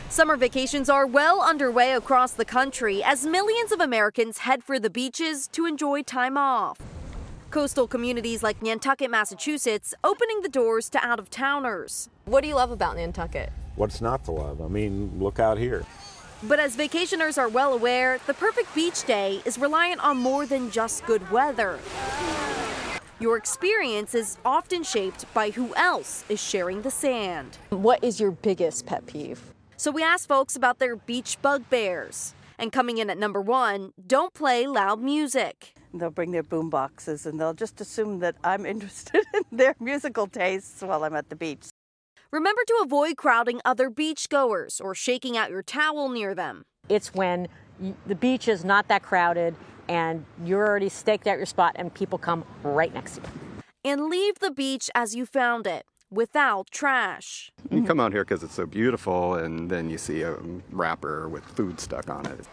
Summer 0.09 0.38
vacations 0.38 0.89
are 0.89 1.06
well 1.06 1.42
underway 1.42 1.92
across 1.94 2.31
the 2.31 2.45
country 2.45 3.03
as 3.03 3.25
millions 3.25 3.71
of 3.71 3.81
Americans 3.81 4.39
head 4.39 4.63
for 4.63 4.80
the 4.80 4.89
beaches 4.89 5.47
to 5.50 5.65
enjoy 5.65 6.03
time 6.03 6.38
off. 6.38 6.80
Coastal 7.51 7.88
communities 7.88 8.42
like 8.42 8.62
Nantucket, 8.62 9.12
Massachusetts, 9.12 9.94
opening 10.03 10.42
the 10.42 10.50
doors 10.50 10.89
to 10.89 11.06
out 11.06 11.19
of 11.19 11.30
towners. 11.30 12.09
What 12.25 12.42
do 12.42 12.47
you 12.47 12.56
love 12.56 12.71
about 12.71 12.95
Nantucket? 12.95 13.51
What's 13.75 14.00
not 14.00 14.24
to 14.25 14.31
love? 14.31 14.62
I 14.62 14.68
mean, 14.68 15.19
look 15.19 15.39
out 15.39 15.57
here. 15.57 15.86
But 16.43 16.59
as 16.59 16.75
vacationers 16.75 17.37
are 17.37 17.49
well 17.49 17.73
aware, 17.73 18.19
the 18.27 18.33
perfect 18.33 18.73
beach 18.75 19.03
day 19.05 19.41
is 19.45 19.57
reliant 19.57 20.03
on 20.03 20.17
more 20.17 20.45
than 20.45 20.69
just 20.69 21.05
good 21.05 21.31
weather. 21.31 21.79
Your 23.19 23.37
experience 23.37 24.13
is 24.13 24.37
often 24.43 24.83
shaped 24.83 25.33
by 25.33 25.49
who 25.49 25.73
else 25.75 26.25
is 26.27 26.41
sharing 26.41 26.81
the 26.81 26.91
sand. 26.91 27.57
What 27.69 28.03
is 28.03 28.19
your 28.19 28.31
biggest 28.31 28.85
pet 28.85 29.05
peeve? 29.05 29.41
So 29.77 29.89
we 29.89 30.03
asked 30.03 30.27
folks 30.27 30.55
about 30.55 30.79
their 30.79 30.97
beach 30.97 31.37
bugbears. 31.41 32.33
And 32.57 32.71
coming 32.71 32.97
in 32.97 33.09
at 33.09 33.17
number 33.17 33.41
one, 33.41 33.93
don't 34.05 34.33
play 34.33 34.67
loud 34.67 35.01
music. 35.01 35.73
They'll 35.93 36.09
bring 36.09 36.31
their 36.31 36.43
boom 36.43 36.69
boxes 36.69 37.25
and 37.25 37.39
they'll 37.39 37.53
just 37.53 37.79
assume 37.79 38.19
that 38.19 38.35
I'm 38.43 38.65
interested 38.73 39.23
in 39.33 39.43
their 39.51 39.75
musical 39.79 40.27
tastes 40.27 40.81
while 40.81 41.03
I'm 41.03 41.15
at 41.15 41.29
the 41.29 41.35
beach. 41.35 41.67
Remember 42.35 42.63
to 42.67 42.81
avoid 42.83 43.15
crowding 43.15 43.61
other 43.63 43.89
beachgoers 43.89 44.81
or 44.83 44.93
shaking 44.93 45.37
out 45.37 45.49
your 45.49 45.63
towel 45.63 46.09
near 46.09 46.35
them. 46.35 46.65
It's 46.89 47.13
when 47.13 47.47
the 48.05 48.13
beach 48.13 48.49
is 48.49 48.65
not 48.65 48.89
that 48.89 49.03
crowded 49.03 49.55
and 49.87 50.25
you're 50.43 50.67
already 50.67 50.89
staked 50.89 51.27
out 51.27 51.37
your 51.37 51.45
spot 51.45 51.77
and 51.77 51.93
people 51.93 52.17
come 52.17 52.43
right 52.61 52.93
next 52.93 53.15
to 53.15 53.21
you. 53.21 53.27
And 53.85 54.09
leave 54.09 54.39
the 54.39 54.51
beach 54.51 54.89
as 54.93 55.15
you 55.15 55.25
found 55.25 55.65
it, 55.65 55.85
without 56.09 56.69
trash. 56.71 57.53
You 57.71 57.83
come 57.83 58.01
out 58.01 58.11
here 58.11 58.25
because 58.25 58.43
it's 58.43 58.55
so 58.55 58.65
beautiful, 58.65 59.35
and 59.35 59.69
then 59.69 59.89
you 59.89 59.97
see 59.97 60.21
a 60.21 60.35
wrapper 60.71 61.29
with 61.29 61.45
food 61.45 61.79
stuck 61.79 62.09
on 62.09 62.25
it. 62.25 62.45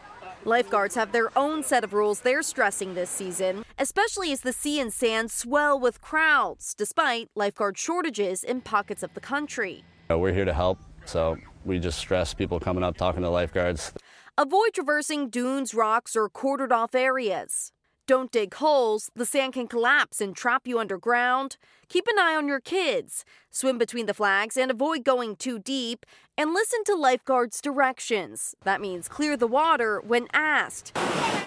Lifeguards 0.44 0.96
have 0.96 1.12
their 1.12 1.36
own 1.38 1.62
set 1.62 1.84
of 1.84 1.92
rules 1.92 2.20
they're 2.20 2.42
stressing 2.42 2.94
this 2.94 3.10
season, 3.10 3.64
especially 3.78 4.32
as 4.32 4.40
the 4.40 4.52
sea 4.52 4.80
and 4.80 4.92
sand 4.92 5.30
swell 5.30 5.78
with 5.78 6.00
crowds, 6.00 6.74
despite 6.74 7.30
lifeguard 7.36 7.78
shortages 7.78 8.42
in 8.42 8.60
pockets 8.60 9.04
of 9.04 9.14
the 9.14 9.20
country. 9.20 9.84
Uh, 10.10 10.18
We're 10.18 10.32
here 10.32 10.44
to 10.44 10.52
help, 10.52 10.80
so 11.04 11.36
we 11.64 11.78
just 11.78 11.98
stress 11.98 12.34
people 12.34 12.58
coming 12.58 12.82
up, 12.82 12.96
talking 12.96 13.22
to 13.22 13.30
lifeguards. 13.30 13.92
Avoid 14.36 14.74
traversing 14.74 15.28
dunes, 15.28 15.74
rocks, 15.74 16.16
or 16.16 16.28
cordoned 16.28 16.72
off 16.72 16.94
areas. 16.96 17.70
Don't 18.08 18.32
dig 18.32 18.52
holes, 18.54 19.12
the 19.14 19.24
sand 19.24 19.52
can 19.52 19.68
collapse 19.68 20.20
and 20.20 20.34
trap 20.34 20.66
you 20.66 20.80
underground. 20.80 21.56
Keep 21.88 22.08
an 22.08 22.18
eye 22.18 22.34
on 22.34 22.48
your 22.48 22.58
kids. 22.58 23.24
Swim 23.48 23.78
between 23.78 24.06
the 24.06 24.14
flags 24.14 24.56
and 24.56 24.72
avoid 24.72 25.04
going 25.04 25.36
too 25.36 25.60
deep. 25.60 26.04
And 26.36 26.52
listen 26.52 26.82
to 26.84 26.96
lifeguards' 26.96 27.60
directions. 27.60 28.56
That 28.64 28.80
means 28.80 29.08
clear 29.08 29.36
the 29.36 29.46
water 29.46 30.00
when 30.00 30.26
asked. 30.32 30.92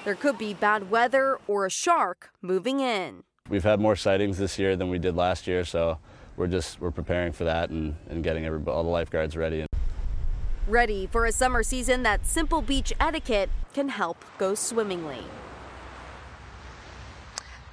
There 0.05 0.15
could 0.15 0.37
be 0.37 0.53
bad 0.53 0.89
weather 0.89 1.39
or 1.45 1.65
a 1.65 1.69
shark 1.69 2.29
moving 2.41 2.79
in. 2.79 3.23
We've 3.49 3.65
had 3.65 3.81
more 3.81 3.97
sightings 3.97 4.37
this 4.37 4.57
year 4.57 4.77
than 4.77 4.89
we 4.89 4.97
did 4.97 5.15
last 5.15 5.47
year, 5.47 5.65
so 5.65 5.97
we're 6.37 6.47
just 6.47 6.79
we're 6.79 6.89
preparing 6.89 7.33
for 7.33 7.43
that 7.43 7.69
and, 7.69 7.95
and 8.09 8.23
getting 8.23 8.45
every, 8.45 8.63
all 8.65 8.83
the 8.83 8.89
lifeguards 8.89 9.35
ready. 9.35 9.65
Ready 10.69 11.05
for 11.05 11.25
a 11.25 11.33
summer 11.33 11.63
season 11.63 12.03
that 12.03 12.25
simple 12.25 12.61
beach 12.61 12.93
etiquette 12.97 13.49
can 13.73 13.89
help 13.89 14.23
go 14.37 14.55
swimmingly. 14.55 15.25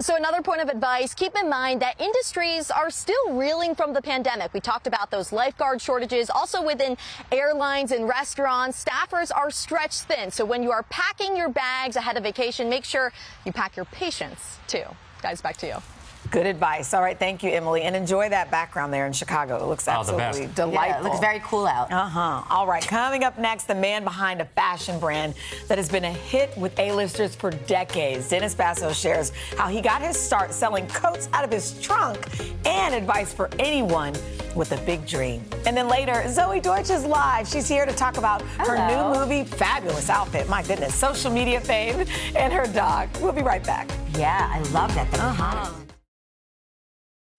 So, 0.02 0.16
another 0.16 0.42
point 0.42 0.60
of 0.60 0.68
advice 0.68 1.14
keep 1.14 1.36
in 1.38 1.48
mind 1.48 1.80
that 1.80 2.00
industries 2.00 2.72
are 2.72 2.90
still 2.90 3.34
reeling 3.34 3.76
from 3.76 3.92
the 3.92 4.02
pandemic. 4.02 4.52
We 4.52 4.58
talked 4.58 4.88
about 4.88 5.12
those 5.12 5.32
lifeguard 5.32 5.80
shortages. 5.80 6.28
Also, 6.28 6.60
within 6.60 6.96
airlines 7.30 7.92
and 7.92 8.08
restaurants, 8.08 8.84
staffers 8.84 9.30
are 9.32 9.48
stretched 9.52 10.02
thin. 10.02 10.32
So, 10.32 10.44
when 10.44 10.64
you 10.64 10.72
are 10.72 10.82
packing 10.82 11.36
your 11.36 11.50
bags 11.50 11.94
ahead 11.94 12.16
of 12.16 12.24
vacation, 12.24 12.68
make 12.68 12.84
sure 12.84 13.12
you 13.46 13.52
pack 13.52 13.76
your 13.76 13.84
patience 13.84 14.58
too. 14.66 14.82
Guys, 15.22 15.40
back 15.40 15.56
to 15.58 15.68
you. 15.68 16.01
Good 16.32 16.46
advice. 16.46 16.94
All 16.94 17.02
right, 17.02 17.18
thank 17.18 17.42
you, 17.42 17.50
Emilie, 17.50 17.82
and 17.82 17.94
enjoy 17.94 18.30
that 18.30 18.50
background 18.50 18.90
there 18.90 19.06
in 19.06 19.12
Chicago. 19.12 19.56
It 19.62 19.66
looks 19.66 19.86
Oh, 19.86 19.90
absolutely 19.92 20.46
delightful. 20.54 20.72
Yeah, 20.72 20.98
it 20.98 21.04
looks 21.04 21.20
very 21.20 21.40
cool 21.44 21.66
out. 21.66 21.92
Uh 21.92 22.06
huh. 22.08 22.42
All 22.48 22.66
right, 22.66 22.82
coming 22.82 23.22
up 23.22 23.38
next, 23.38 23.64
the 23.68 23.74
man 23.74 24.02
behind 24.02 24.40
a 24.40 24.46
fashion 24.46 24.98
brand 24.98 25.34
that 25.68 25.76
has 25.76 25.90
been 25.90 26.04
a 26.04 26.10
hit 26.12 26.56
with 26.56 26.76
A-listers 26.78 27.34
for 27.34 27.50
decades. 27.50 28.30
Dennis 28.30 28.54
Basso 28.54 28.94
shares 28.94 29.30
how 29.58 29.68
he 29.68 29.82
got 29.82 30.00
his 30.00 30.16
start 30.16 30.54
selling 30.54 30.86
coats 30.88 31.28
out 31.34 31.44
of 31.44 31.50
his 31.50 31.78
trunk 31.82 32.26
and 32.64 32.94
advice 32.94 33.34
for 33.34 33.50
anyone 33.58 34.14
with 34.54 34.72
a 34.72 34.78
big 34.86 35.06
dream. 35.06 35.44
And 35.66 35.76
then 35.76 35.86
later, 35.86 36.12
Zoey 36.28 36.62
Deutch 36.62 36.88
is 36.88 37.04
live. 37.04 37.46
She's 37.46 37.68
here 37.68 37.84
to 37.84 37.92
talk 37.92 38.16
about 38.16 38.40
her 38.56 38.76
new 38.88 39.18
movie, 39.20 39.44
fabulous 39.44 40.08
outfit, 40.08 40.48
my 40.48 40.62
goodness, 40.62 40.94
social 40.94 41.30
media 41.30 41.60
fame, 41.60 42.06
and 42.34 42.54
her 42.54 42.66
dog. 42.66 43.10
We'll 43.20 43.32
be 43.32 43.42
right 43.42 43.62
back. 43.64 43.90
Yeah, 44.16 44.50
I 44.50 44.60
love 44.70 44.94
that. 44.94 45.12
Uh-huh. 45.18 45.81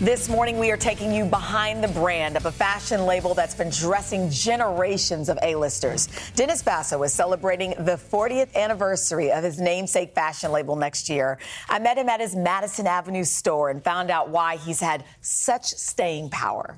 This 0.00 0.28
morning, 0.28 0.58
we 0.58 0.72
are 0.72 0.76
taking 0.76 1.14
you 1.14 1.24
behind 1.24 1.82
the 1.82 1.88
brand 1.88 2.36
of 2.36 2.46
a 2.46 2.50
fashion 2.50 3.06
label 3.06 3.32
that's 3.32 3.54
been 3.54 3.70
dressing 3.70 4.28
generations 4.28 5.28
of 5.28 5.38
A-listers. 5.40 6.08
Dennis 6.34 6.64
Basso 6.64 7.00
is 7.04 7.12
celebrating 7.12 7.70
the 7.78 7.92
40th 7.92 8.52
anniversary 8.56 9.30
of 9.30 9.44
his 9.44 9.60
namesake 9.60 10.12
fashion 10.12 10.50
label 10.50 10.74
next 10.74 11.08
year. 11.08 11.38
I 11.68 11.78
met 11.78 11.96
him 11.96 12.08
at 12.08 12.18
his 12.18 12.34
Madison 12.34 12.88
Avenue 12.88 13.22
store 13.22 13.70
and 13.70 13.84
found 13.84 14.10
out 14.10 14.30
why 14.30 14.56
he's 14.56 14.80
had 14.80 15.04
such 15.20 15.66
staying 15.66 16.30
power. 16.30 16.76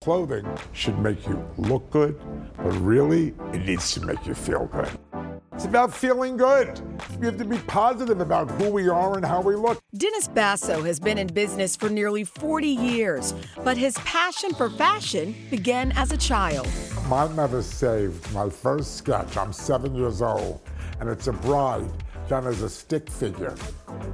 Clothing 0.00 0.48
should 0.72 0.98
make 0.98 1.28
you 1.28 1.48
look 1.58 1.88
good, 1.90 2.20
but 2.56 2.72
really, 2.80 3.34
it 3.52 3.64
needs 3.64 3.92
to 3.92 4.04
make 4.04 4.26
you 4.26 4.34
feel 4.34 4.66
good. 4.66 5.39
It's 5.60 5.68
about 5.68 5.92
feeling 5.92 6.38
good. 6.38 6.80
We 7.18 7.26
have 7.26 7.36
to 7.36 7.44
be 7.44 7.58
positive 7.58 8.22
about 8.22 8.50
who 8.52 8.70
we 8.70 8.88
are 8.88 9.14
and 9.14 9.22
how 9.22 9.42
we 9.42 9.56
look. 9.56 9.78
Dennis 9.94 10.26
Basso 10.26 10.82
has 10.84 10.98
been 10.98 11.18
in 11.18 11.26
business 11.26 11.76
for 11.76 11.90
nearly 11.90 12.24
40 12.24 12.66
years, 12.66 13.34
but 13.62 13.76
his 13.76 13.92
passion 13.98 14.54
for 14.54 14.70
fashion 14.70 15.34
began 15.50 15.92
as 15.96 16.12
a 16.12 16.16
child. 16.16 16.66
My 17.08 17.28
mother 17.28 17.60
saved 17.60 18.32
my 18.32 18.48
first 18.48 18.96
sketch. 18.96 19.36
I'm 19.36 19.52
seven 19.52 19.94
years 19.94 20.22
old, 20.22 20.62
and 20.98 21.10
it's 21.10 21.26
a 21.26 21.34
bride 21.34 21.92
done 22.26 22.46
as 22.46 22.62
a 22.62 22.68
stick 22.70 23.10
figure. 23.10 23.54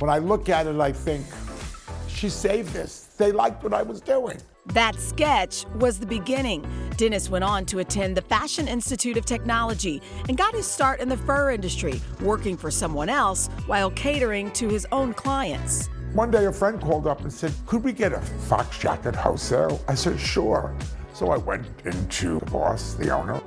When 0.00 0.10
I 0.10 0.18
look 0.18 0.48
at 0.48 0.66
it, 0.66 0.80
I 0.80 0.90
think, 0.90 1.24
she 2.08 2.28
saved 2.28 2.72
this. 2.72 3.14
They 3.16 3.30
liked 3.30 3.62
what 3.62 3.72
I 3.72 3.82
was 3.82 4.00
doing. 4.00 4.38
That 4.68 4.96
sketch 4.96 5.64
was 5.76 5.98
the 5.98 6.06
beginning. 6.06 6.66
Dennis 6.96 7.30
went 7.30 7.44
on 7.44 7.64
to 7.66 7.78
attend 7.78 8.16
the 8.16 8.22
Fashion 8.22 8.68
Institute 8.68 9.16
of 9.16 9.24
Technology 9.24 10.02
and 10.28 10.36
got 10.36 10.54
his 10.54 10.66
start 10.66 11.00
in 11.00 11.08
the 11.08 11.16
fur 11.16 11.50
industry, 11.50 12.00
working 12.20 12.56
for 12.56 12.70
someone 12.70 13.08
else 13.08 13.48
while 13.66 13.90
catering 13.90 14.50
to 14.52 14.68
his 14.68 14.86
own 14.92 15.14
clients. 15.14 15.88
One 16.12 16.30
day, 16.30 16.46
a 16.46 16.52
friend 16.52 16.80
called 16.80 17.06
up 17.06 17.20
and 17.20 17.32
said, 17.32 17.52
Could 17.66 17.84
we 17.84 17.92
get 17.92 18.12
a 18.12 18.20
fox 18.20 18.78
jacket 18.78 19.14
wholesale? 19.14 19.82
I 19.88 19.94
said, 19.94 20.18
Sure. 20.18 20.74
So 21.12 21.30
I 21.30 21.36
went 21.36 21.66
into 21.84 22.40
the 22.40 22.46
boss, 22.46 22.94
the 22.94 23.10
owner. 23.10 23.40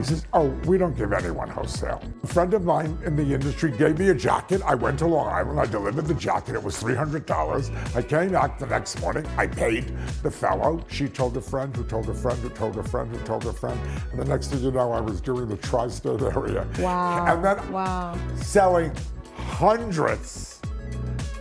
He 0.00 0.06
says, 0.06 0.24
Oh, 0.32 0.48
we 0.64 0.78
don't 0.78 0.96
give 0.96 1.12
anyone 1.12 1.50
wholesale. 1.50 2.02
A 2.22 2.26
friend 2.26 2.54
of 2.54 2.64
mine 2.64 2.98
in 3.04 3.16
the 3.16 3.34
industry 3.34 3.70
gave 3.70 3.98
me 3.98 4.08
a 4.08 4.14
jacket. 4.14 4.62
I 4.64 4.74
went 4.74 4.98
to 5.00 5.06
Long 5.06 5.28
Island. 5.28 5.60
I 5.60 5.66
delivered 5.66 6.06
the 6.06 6.14
jacket. 6.14 6.54
It 6.54 6.62
was 6.62 6.82
$300. 6.82 7.94
I 7.94 8.00
came 8.00 8.32
back 8.32 8.58
the 8.58 8.66
next 8.66 8.98
morning. 9.02 9.26
I 9.36 9.46
paid 9.46 9.94
the 10.22 10.30
fellow. 10.30 10.82
She 10.88 11.06
told 11.06 11.36
a 11.36 11.42
friend 11.42 11.76
who 11.76 11.84
told 11.84 12.08
a 12.08 12.14
friend 12.14 12.38
who 12.38 12.48
told 12.48 12.78
a 12.78 12.82
friend 12.82 13.14
who 13.14 13.22
told 13.26 13.44
a 13.44 13.52
friend. 13.52 13.78
And 14.10 14.18
the 14.18 14.24
next 14.24 14.46
thing 14.46 14.60
you 14.60 14.70
know, 14.70 14.90
I 14.90 15.02
was 15.02 15.20
doing 15.20 15.48
the 15.48 15.58
tri 15.58 15.88
state 15.88 16.22
area. 16.22 16.66
Wow. 16.78 17.26
And 17.26 17.44
then 17.44 17.70
wow. 17.70 18.18
selling 18.36 18.92
hundreds 19.34 20.62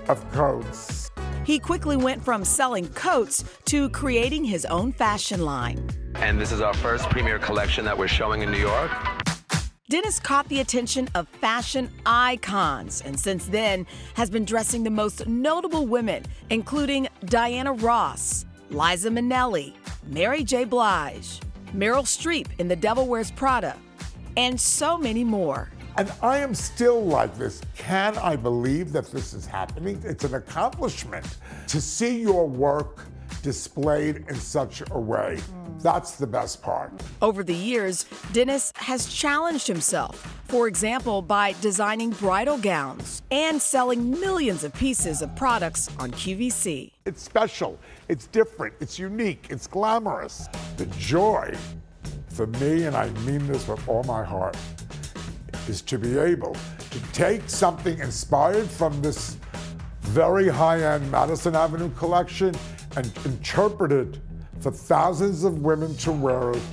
of 0.09 0.29
coats. 0.33 0.98
He 1.49 1.57
quickly 1.57 1.97
went 1.97 2.23
from 2.23 2.45
selling 2.45 2.87
coats 2.89 3.43
to 3.65 3.89
creating 3.89 4.43
his 4.43 4.65
own 4.65 4.93
fashion 4.93 5.43
line. 5.43 5.83
And 6.13 6.39
this 6.39 6.51
is 6.51 6.61
our 6.61 6.75
first 6.75 7.09
premiere 7.09 7.39
collection 7.39 7.83
that 7.85 7.97
we're 7.97 8.07
showing 8.07 8.43
in 8.43 8.51
New 8.51 8.59
York. 8.59 8.91
Dennis 9.89 10.19
caught 10.19 10.47
the 10.49 10.59
attention 10.59 11.09
of 11.15 11.27
fashion 11.27 11.89
icons 12.05 13.01
and 13.01 13.19
since 13.19 13.47
then 13.47 13.87
has 14.13 14.29
been 14.29 14.45
dressing 14.45 14.83
the 14.83 14.91
most 14.91 15.25
notable 15.25 15.87
women, 15.87 16.23
including 16.51 17.07
Diana 17.25 17.73
Ross, 17.73 18.45
Liza 18.69 19.09
Minnelli, 19.09 19.73
Mary 20.05 20.43
J. 20.43 20.65
Blige, 20.65 21.39
Meryl 21.73 22.03
Streep 22.03 22.45
in 22.59 22.67
The 22.67 22.75
Devil 22.75 23.07
Wears 23.07 23.31
Prada, 23.31 23.75
and 24.37 24.61
so 24.61 24.99
many 24.99 25.23
more. 25.23 25.71
And 25.97 26.11
I 26.21 26.37
am 26.37 26.53
still 26.53 27.03
like 27.03 27.37
this. 27.37 27.61
Can 27.75 28.17
I 28.17 28.35
believe 28.35 28.91
that 28.93 29.11
this 29.11 29.33
is 29.33 29.45
happening? 29.45 30.01
It's 30.05 30.23
an 30.23 30.35
accomplishment 30.35 31.37
to 31.67 31.81
see 31.81 32.21
your 32.21 32.47
work 32.47 33.05
displayed 33.41 34.25
in 34.27 34.35
such 34.35 34.83
a 34.91 34.99
way. 34.99 35.39
That's 35.81 36.17
the 36.17 36.27
best 36.27 36.61
part. 36.61 36.91
Over 37.21 37.43
the 37.43 37.55
years, 37.55 38.05
Dennis 38.33 38.73
has 38.75 39.11
challenged 39.13 39.67
himself, 39.67 40.41
for 40.47 40.67
example, 40.67 41.21
by 41.21 41.55
designing 41.61 42.09
bridal 42.11 42.57
gowns 42.57 43.21
and 43.31 43.61
selling 43.61 44.11
millions 44.11 44.63
of 44.63 44.73
pieces 44.73 45.21
of 45.21 45.33
products 45.35 45.89
on 45.99 46.11
QVC. 46.11 46.91
It's 47.05 47.21
special, 47.21 47.79
it's 48.09 48.27
different, 48.27 48.73
it's 48.81 48.99
unique, 48.99 49.47
it's 49.49 49.67
glamorous. 49.67 50.47
The 50.77 50.85
joy 50.97 51.55
for 52.29 52.47
me, 52.47 52.85
and 52.85 52.95
I 52.95 53.09
mean 53.21 53.45
this 53.47 53.67
with 53.67 53.87
all 53.87 54.03
my 54.03 54.23
heart, 54.23 54.57
is 55.69 55.81
to 55.83 55.99
be 55.99 56.17
able 56.17 56.55
to 56.89 56.99
take 57.13 57.47
something 57.47 57.99
inspired 57.99 58.67
from 58.67 58.99
this 59.01 59.37
very 60.01 60.49
high 60.49 60.81
end 60.81 61.09
Madison 61.11 61.55
Avenue 61.55 61.91
collection 61.91 62.55
and 62.97 63.11
interpret 63.23 63.91
it 63.91 64.19
for 64.59 64.71
thousands 64.71 65.43
of 65.43 65.61
women 65.61 65.95
to 65.97 66.11
wear 66.11 66.51
it 66.51 66.63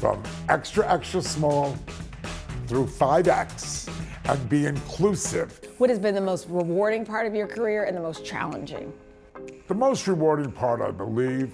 from 0.00 0.22
extra, 0.48 0.90
extra 0.90 1.20
small 1.20 1.76
through 2.66 2.86
5X 2.86 3.92
and 4.24 4.48
be 4.48 4.64
inclusive. 4.64 5.60
What 5.76 5.90
has 5.90 5.98
been 5.98 6.14
the 6.14 6.20
most 6.20 6.46
rewarding 6.48 7.04
part 7.04 7.26
of 7.26 7.34
your 7.34 7.46
career 7.46 7.84
and 7.84 7.94
the 7.94 8.00
most 8.00 8.24
challenging? 8.24 8.92
The 9.68 9.74
most 9.74 10.08
rewarding 10.08 10.50
part, 10.50 10.80
I 10.80 10.90
believe, 10.90 11.52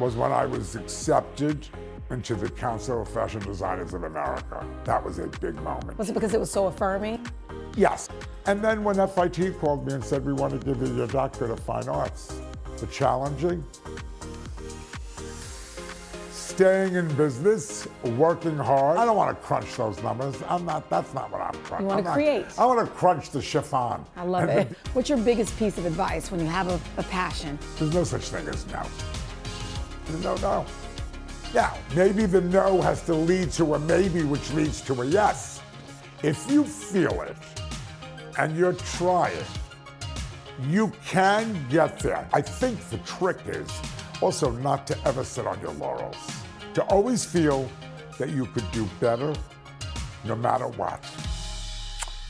was 0.00 0.16
when 0.16 0.32
I 0.32 0.44
was 0.44 0.74
accepted 0.74 1.68
into 2.12 2.34
the 2.34 2.48
Council 2.50 3.02
of 3.02 3.08
Fashion 3.08 3.40
Designers 3.40 3.94
of 3.94 4.04
America. 4.04 4.64
That 4.84 5.02
was 5.02 5.18
a 5.18 5.26
big 5.26 5.54
moment. 5.62 5.98
Was 5.98 6.10
it 6.10 6.12
because 6.12 6.34
it 6.34 6.40
was 6.40 6.50
so 6.50 6.66
affirming? 6.66 7.26
Yes. 7.76 8.08
And 8.46 8.62
then 8.62 8.84
when 8.84 8.96
FIT 8.96 9.58
called 9.58 9.86
me 9.86 9.94
and 9.94 10.04
said, 10.04 10.24
we 10.24 10.32
want 10.32 10.52
to 10.52 10.64
give 10.64 10.80
you 10.86 10.94
your 10.94 11.06
doctorate 11.06 11.50
of 11.50 11.60
fine 11.60 11.88
arts, 11.88 12.40
the 12.76 12.86
challenging, 12.88 13.64
staying 16.30 16.96
in 16.96 17.08
business, 17.14 17.88
working 18.16 18.58
hard. 18.58 18.98
I 18.98 19.06
don't 19.06 19.16
want 19.16 19.34
to 19.34 19.46
crunch 19.46 19.74
those 19.76 20.02
numbers. 20.02 20.36
I'm 20.48 20.66
not, 20.66 20.90
that's 20.90 21.14
not 21.14 21.30
what 21.30 21.40
I'm 21.40 21.54
crunching. 21.64 21.86
You 21.86 21.86
want 21.86 21.98
I'm 21.98 22.04
to 22.04 22.08
not- 22.10 22.14
create. 22.14 22.46
I 22.58 22.66
want 22.66 22.86
to 22.86 22.92
crunch 22.94 23.30
the 23.30 23.40
chiffon. 23.40 24.04
I 24.16 24.24
love 24.24 24.50
it. 24.50 24.68
What's 24.92 25.08
your 25.08 25.18
biggest 25.18 25.56
piece 25.58 25.78
of 25.78 25.86
advice 25.86 26.30
when 26.30 26.40
you 26.40 26.46
have 26.46 26.68
a, 26.68 26.78
a 26.98 27.02
passion? 27.04 27.58
There's 27.78 27.94
no 27.94 28.04
such 28.04 28.28
thing 28.28 28.46
as 28.48 28.66
no. 28.66 28.82
There's 30.06 30.24
no 30.24 30.36
no. 30.36 30.66
Now, 31.54 31.76
maybe 31.94 32.24
the 32.24 32.40
no 32.40 32.80
has 32.80 33.02
to 33.02 33.14
lead 33.14 33.52
to 33.52 33.74
a 33.74 33.78
maybe, 33.78 34.22
which 34.24 34.50
leads 34.52 34.80
to 34.82 35.02
a 35.02 35.04
yes. 35.04 35.60
If 36.22 36.50
you 36.50 36.64
feel 36.64 37.20
it 37.22 37.36
and 38.38 38.56
you're 38.56 38.72
trying, 38.72 39.44
you 40.68 40.90
can 41.04 41.66
get 41.68 41.98
there. 41.98 42.26
I 42.32 42.40
think 42.40 42.80
the 42.88 42.98
trick 42.98 43.36
is 43.46 43.68
also 44.22 44.50
not 44.50 44.86
to 44.86 44.98
ever 45.06 45.24
sit 45.24 45.46
on 45.46 45.60
your 45.60 45.72
laurels, 45.72 46.16
to 46.72 46.82
always 46.84 47.22
feel 47.24 47.68
that 48.18 48.30
you 48.30 48.46
could 48.46 48.70
do 48.72 48.88
better 48.98 49.34
no 50.24 50.36
matter 50.36 50.68
what. 50.68 51.04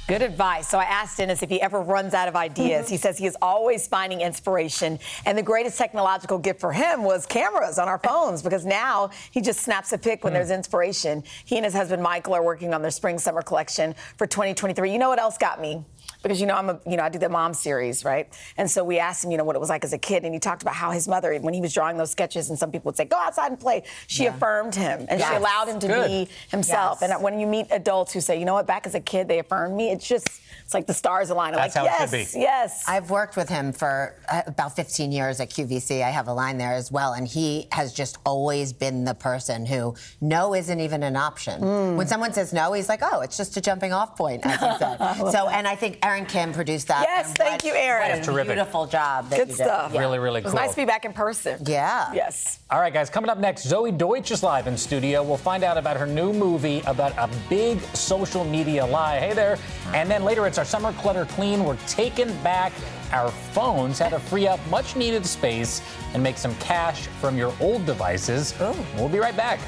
Good 0.08 0.22
advice. 0.22 0.68
So 0.68 0.78
I 0.78 0.84
asked 0.84 1.18
Dennis 1.18 1.44
if 1.44 1.48
he 1.48 1.60
ever 1.60 1.80
runs 1.80 2.12
out 2.12 2.26
of 2.26 2.34
ideas. 2.34 2.88
He 2.88 2.96
says 2.96 3.18
he 3.18 3.26
is 3.26 3.36
always 3.40 3.86
finding 3.86 4.20
inspiration. 4.20 4.98
And 5.26 5.38
the 5.38 5.42
greatest 5.42 5.78
technological 5.78 6.38
gift 6.38 6.60
for 6.60 6.72
him 6.72 7.04
was 7.04 7.24
cameras 7.24 7.78
on 7.78 7.86
our 7.86 7.98
phones 7.98 8.42
because 8.42 8.66
now 8.66 9.10
he 9.30 9.40
just 9.40 9.60
snaps 9.60 9.92
a 9.92 9.98
pic 9.98 10.24
when 10.24 10.32
hmm. 10.32 10.34
there's 10.34 10.50
inspiration. 10.50 11.22
He 11.44 11.56
and 11.56 11.64
his 11.64 11.72
husband 11.72 12.02
Michael 12.02 12.34
are 12.34 12.42
working 12.42 12.74
on 12.74 12.82
their 12.82 12.90
spring 12.90 13.18
summer 13.18 13.42
collection 13.42 13.94
for 14.18 14.26
2023. 14.26 14.92
You 14.92 14.98
know 14.98 15.08
what 15.08 15.20
else 15.20 15.38
got 15.38 15.60
me? 15.60 15.84
Because 16.22 16.40
you 16.40 16.46
know 16.46 16.54
I'm 16.54 16.70
a 16.70 16.80
you 16.86 16.96
know 16.96 17.02
I 17.02 17.08
do 17.08 17.18
the 17.18 17.28
mom 17.28 17.54
series 17.54 18.04
right, 18.04 18.28
and 18.56 18.70
so 18.70 18.84
we 18.84 18.98
asked 18.98 19.24
him 19.24 19.30
you 19.30 19.36
know 19.36 19.44
what 19.44 19.56
it 19.56 19.58
was 19.60 19.68
like 19.68 19.84
as 19.84 19.92
a 19.92 19.98
kid, 19.98 20.24
and 20.24 20.32
he 20.34 20.40
talked 20.40 20.62
about 20.62 20.74
how 20.74 20.90
his 20.90 21.08
mother 21.08 21.36
when 21.40 21.54
he 21.54 21.60
was 21.60 21.72
drawing 21.74 21.96
those 21.96 22.10
sketches, 22.10 22.50
and 22.50 22.58
some 22.58 22.70
people 22.70 22.88
would 22.90 22.96
say 22.96 23.04
go 23.04 23.16
outside 23.18 23.48
and 23.50 23.58
play. 23.60 23.82
She 24.06 24.24
Yeah. 24.24 24.34
affirmed 24.34 24.74
him 24.74 25.06
and 25.08 25.20
she 25.20 25.34
allowed 25.34 25.68
him 25.68 25.78
to 25.80 25.86
Good. 25.86 26.06
be 26.08 26.28
himself. 26.50 26.98
Yes. 27.00 27.10
And 27.10 27.22
when 27.22 27.38
you 27.40 27.46
meet 27.46 27.66
adults 27.70 28.12
who 28.12 28.20
say 28.20 28.38
you 28.38 28.44
know 28.44 28.54
what 28.54 28.66
back 28.66 28.86
as 28.86 28.94
a 28.94 29.00
kid 29.00 29.28
they 29.28 29.38
affirmed 29.38 29.76
me, 29.76 29.90
it's 29.90 30.06
just 30.06 30.28
it's 30.64 30.74
like 30.74 30.86
the 30.86 30.94
stars 30.94 31.30
align. 31.30 31.54
I'm 31.54 31.60
That's 31.60 31.76
like, 31.76 31.88
how 31.88 31.96
it 31.96 32.00
yes, 32.10 32.10
should 32.32 32.38
be. 32.38 32.40
Yes. 32.40 32.84
I've 32.86 33.10
worked 33.10 33.36
with 33.36 33.48
him 33.48 33.72
for 33.72 34.14
uh, 34.30 34.42
about 34.46 34.76
15 34.76 35.10
years 35.12 35.40
at 35.40 35.50
QVC. 35.50 36.02
I 36.02 36.10
have 36.10 36.28
a 36.28 36.32
line 36.32 36.56
there 36.58 36.72
as 36.72 36.90
well. 36.92 37.12
And 37.14 37.26
he 37.26 37.68
has 37.72 37.92
just 37.92 38.18
always 38.24 38.72
been 38.72 39.04
the 39.04 39.14
person 39.14 39.66
who 39.66 39.94
no 40.20 40.54
isn't 40.54 40.80
even 40.80 41.02
an 41.02 41.16
option. 41.16 41.60
Hmm. 41.60 41.96
When 41.96 42.06
someone 42.06 42.32
says 42.32 42.52
no, 42.52 42.72
he's 42.72 42.88
like, 42.88 43.00
oh, 43.02 43.20
it's 43.20 43.36
just 43.36 43.56
a 43.56 43.60
jumping 43.60 43.92
off 43.92 44.16
point, 44.16 44.46
as 44.46 44.60
he 44.60 44.78
said. 44.78 44.96
so, 45.32 45.48
and 45.48 45.66
I 45.66 45.74
think 45.74 45.98
Aaron 46.12 46.26
Kim 46.26 46.52
produced 46.52 46.88
that. 46.88 47.06
Yes, 47.08 47.28
and 47.28 47.38
thank 47.38 47.62
what- 47.62 47.64
you, 47.64 47.72
Aaron. 47.74 48.10
What 48.10 48.18
a 48.18 48.22
terrific. 48.22 48.48
beautiful 48.54 48.86
job. 48.86 49.30
That 49.30 49.38
Good 49.38 49.48
you 49.48 49.56
did. 49.56 49.64
stuff. 49.64 49.92
Yeah. 49.94 50.00
Really, 50.00 50.18
really 50.18 50.40
It 50.40 50.44
was 50.44 50.52
cool. 50.52 50.60
nice 50.60 50.70
to 50.72 50.76
be 50.76 50.84
back 50.84 51.06
in 51.06 51.14
person. 51.14 51.58
Yeah. 51.64 52.12
Yes. 52.12 52.58
All 52.70 52.80
right, 52.80 52.92
guys, 52.92 53.08
coming 53.08 53.30
up 53.30 53.38
next, 53.38 53.66
Zoey 53.66 53.96
Deutch 53.96 54.30
is 54.30 54.42
live 54.42 54.66
in 54.66 54.76
studio. 54.76 55.22
We'll 55.22 55.38
find 55.38 55.64
out 55.64 55.78
about 55.78 55.96
her 55.96 56.06
new 56.06 56.34
movie 56.34 56.82
about 56.86 57.12
a 57.16 57.30
big 57.48 57.80
social 57.94 58.44
media 58.44 58.84
lie. 58.84 59.20
Hey 59.20 59.32
there. 59.32 59.56
And 59.94 60.10
then 60.10 60.22
later, 60.22 60.46
it's 60.46 60.58
our 60.58 60.66
summer 60.66 60.92
clutter 60.94 61.24
clean. 61.24 61.64
We're 61.64 61.78
taking 61.86 62.30
back 62.42 62.72
our 63.10 63.30
phones, 63.52 63.98
how 63.98 64.10
to 64.10 64.18
free 64.18 64.46
up 64.46 64.60
much 64.68 64.96
needed 64.96 65.24
space 65.24 65.80
and 66.12 66.22
make 66.22 66.36
some 66.36 66.54
cash 66.56 67.06
from 67.22 67.38
your 67.38 67.54
old 67.58 67.86
devices. 67.86 68.54
We'll 68.96 69.08
be 69.08 69.18
right 69.18 69.36
back. 69.36 69.60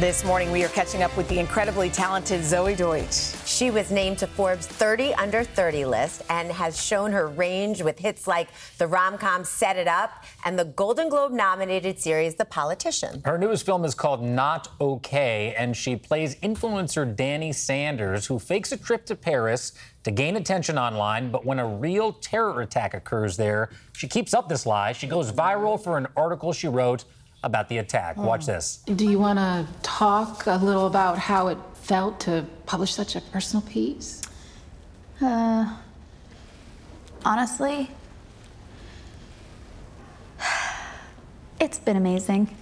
This 0.00 0.24
morning, 0.24 0.50
we 0.50 0.64
are 0.64 0.68
catching 0.68 1.02
up 1.02 1.14
with 1.14 1.28
the 1.28 1.38
incredibly 1.38 1.90
talented 1.90 2.40
Zoey 2.40 2.74
Deutch. 2.74 3.46
She 3.46 3.70
was 3.70 3.90
named 3.90 4.16
to 4.20 4.26
Forbes 4.26 4.66
30 4.66 5.12
under 5.12 5.44
30 5.44 5.84
list 5.84 6.22
and 6.30 6.50
has 6.50 6.82
shown 6.82 7.12
her 7.12 7.28
range 7.28 7.82
with 7.82 7.98
hits 7.98 8.26
like 8.26 8.48
the 8.78 8.86
rom-com 8.86 9.44
Set 9.44 9.76
It 9.76 9.86
Up 9.86 10.24
and 10.46 10.58
the 10.58 10.64
Golden 10.64 11.10
Globe 11.10 11.32
nominated 11.32 11.98
series 11.98 12.34
The 12.36 12.46
Politician. 12.46 13.20
Her 13.26 13.36
newest 13.36 13.66
film 13.66 13.84
is 13.84 13.94
called 13.94 14.22
Not 14.22 14.68
Okay, 14.80 15.54
and 15.58 15.76
she 15.76 15.96
plays 15.96 16.34
influencer 16.36 17.14
Danni 17.14 17.54
Sanders, 17.54 18.24
who 18.24 18.38
fakes 18.38 18.72
a 18.72 18.78
trip 18.78 19.04
to 19.04 19.14
Paris 19.14 19.74
to 20.04 20.10
gain 20.10 20.36
attention 20.36 20.78
online. 20.78 21.30
But 21.30 21.44
when 21.44 21.58
a 21.58 21.66
real 21.66 22.14
terror 22.14 22.62
attack 22.62 22.94
occurs 22.94 23.36
there, 23.36 23.68
she 23.92 24.08
keeps 24.08 24.32
up 24.32 24.48
this 24.48 24.64
lie. 24.64 24.92
She 24.92 25.06
goes 25.06 25.30
viral 25.30 25.78
for 25.78 25.98
an 25.98 26.06
article 26.16 26.54
she 26.54 26.68
wrote 26.68 27.04
about 27.42 27.68
the 27.68 27.78
attack. 27.78 28.16
Watch 28.16 28.46
this. 28.46 28.82
Do 28.86 29.06
you 29.06 29.18
want 29.18 29.38
to 29.38 29.66
talk 29.82 30.46
a 30.46 30.56
little 30.56 30.86
about 30.86 31.18
how 31.18 31.48
it 31.48 31.58
felt 31.74 32.20
to 32.20 32.44
publish 32.66 32.94
such 32.94 33.16
a 33.16 33.20
personal 33.20 33.66
piece? 33.66 34.22
Uh, 35.20 35.76
honestly, 37.24 37.90
it's 41.60 41.78
been 41.78 41.96
amazing. 41.96 42.54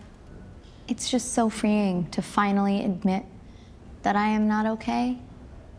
It's 0.87 1.11
just 1.11 1.35
so 1.35 1.51
freeing 1.51 2.09
to 2.11 2.23
finally 2.23 2.85
admit 2.85 3.25
that 4.03 4.17
I 4.17 4.29
am 4.29 4.49
not 4.49 4.65
okay. 4.67 5.19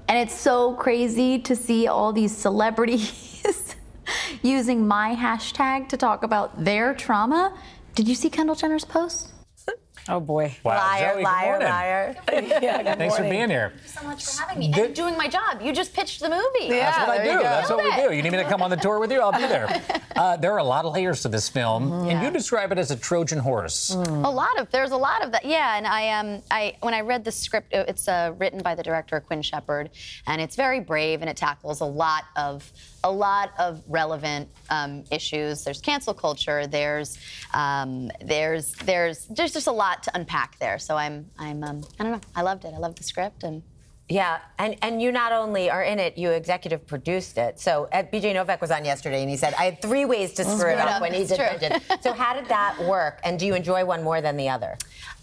And 0.07 0.17
it's 0.17 0.33
so 0.33 0.73
crazy 0.73 1.39
to 1.39 1.55
see 1.55 1.87
all 1.87 2.13
these 2.13 2.35
celebrities 2.35 3.75
using 4.41 4.87
my 4.87 5.15
hashtag 5.15 5.89
to 5.89 5.97
talk 5.97 6.23
about 6.23 6.63
their 6.63 6.93
trauma. 6.93 7.57
Did 7.95 8.07
you 8.07 8.15
see 8.15 8.29
Kendall 8.29 8.55
Jenner's 8.55 8.85
post? 8.85 9.33
Oh 10.07 10.19
boy. 10.19 10.55
Wow, 10.63 10.75
liar, 10.77 11.05
Zoey, 11.05 11.15
good 11.17 11.23
liar, 11.23 11.49
morning. 11.51 11.67
liar. 11.67 12.15
yeah, 12.31 12.83
good 12.83 12.97
Thanks 12.97 13.15
for 13.15 13.23
being 13.23 13.49
here. 13.49 13.73
Thank 13.75 13.83
you 13.83 13.89
so 13.89 14.07
much 14.07 14.25
for 14.25 14.41
having 14.41 14.59
me 14.59 14.73
and 14.73 14.95
doing 14.95 15.15
my 15.15 15.27
job. 15.27 15.61
You 15.61 15.71
just 15.71 15.93
pitched 15.93 16.21
the 16.21 16.29
movie. 16.29 16.69
That's 16.69 16.97
what 16.97 17.09
I 17.19 17.23
do. 17.23 17.39
That's 17.39 17.69
what 17.69 17.83
we 17.83 17.95
do. 17.95 18.15
You 18.15 18.23
need 18.23 18.31
me 18.31 18.37
to 18.39 18.45
come 18.45 18.63
on 18.63 18.71
the 18.71 18.75
tour 18.77 18.99
with 18.99 19.11
you? 19.11 19.21
I'll 19.21 19.31
be 19.31 19.39
there. 19.39 19.81
Uh, 20.19 20.35
there 20.35 20.51
are 20.51 20.57
a 20.57 20.63
lot 20.63 20.83
of 20.83 20.91
layers 20.93 21.21
to 21.21 21.29
this 21.29 21.47
film, 21.47 21.93
and 22.09 22.21
you 22.21 22.29
describe 22.29 22.73
it 22.73 22.77
as 22.77 22.91
a 22.91 22.95
Trojan 22.97 23.39
horse. 23.39 23.91
A 23.91 23.99
lot 24.01 24.59
of 24.59 24.69
there's 24.69 24.91
a 24.91 24.97
lot 24.97 25.23
of 25.23 25.31
that. 25.31 25.45
Yeah, 25.45 25.77
and 25.77 25.87
I 25.87 26.09
um 26.09 26.41
I 26.51 26.75
when 26.81 26.93
I 26.93 26.99
read 27.01 27.23
the 27.23 27.31
script, 27.31 27.67
it's 27.71 28.05
uh, 28.09 28.33
written 28.37 28.61
by 28.61 28.75
the 28.75 28.83
director 28.83 29.21
Quinn 29.21 29.41
Shepard, 29.41 29.91
and 30.27 30.41
it's 30.41 30.57
very 30.57 30.81
brave 30.81 31.21
and 31.21 31.29
it 31.29 31.37
tackles 31.37 31.79
a 31.79 31.85
lot 31.85 32.25
of 32.35 32.69
a 33.03 33.11
lot 33.11 33.53
of 33.57 33.81
relevant 33.87 34.49
um, 34.69 35.03
issues. 35.11 35.63
There's 35.63 35.81
cancel 35.81 36.13
culture. 36.13 36.67
There's 36.67 37.17
um, 37.53 38.11
there's 38.21 38.73
there's 38.73 39.25
there's 39.27 39.53
just 39.53 39.67
a 39.67 39.71
lot 39.71 40.03
to 40.03 40.11
unpack 40.15 40.59
there. 40.59 40.79
So 40.79 40.97
I'm 40.97 41.29
I'm 41.37 41.63
um, 41.63 41.83
I 41.99 42.03
don't 42.03 42.13
know. 42.13 42.21
I 42.35 42.41
loved 42.41 42.65
it. 42.65 42.73
I 42.73 42.77
loved 42.77 42.97
the 42.97 43.03
script 43.03 43.43
and. 43.43 43.63
Yeah, 44.11 44.39
and, 44.57 44.75
and 44.81 44.99
you 44.99 45.11
not 45.11 45.33
only 45.33 45.69
are 45.69 45.83
in 45.83 45.99
it, 45.99 46.17
you 46.17 46.31
executive 46.31 46.87
produced 46.87 47.37
it. 47.37 47.59
So 47.59 47.87
uh, 47.91 48.01
BJ 48.01 48.33
Novak 48.33 48.59
was 48.59 48.71
on 48.71 48.83
yesterday 48.83 49.21
and 49.21 49.29
he 49.29 49.37
said, 49.37 49.53
I 49.53 49.65
had 49.65 49.83
three 49.83 50.03
ways 50.05 50.33
to 50.33 50.45
screw 50.45 50.71
it 50.71 50.79
up 50.79 50.99
when 50.99 51.13
he 51.13 51.25
did. 51.25 51.37
Bridget. 51.37 51.83
So 52.01 52.13
how 52.13 52.33
did 52.33 52.47
that 52.47 52.75
work? 52.85 53.19
And 53.23 53.37
do 53.37 53.45
you 53.45 53.53
enjoy 53.53 53.85
one 53.85 54.03
more 54.03 54.19
than 54.19 54.35
the 54.35 54.49
other? 54.49 54.79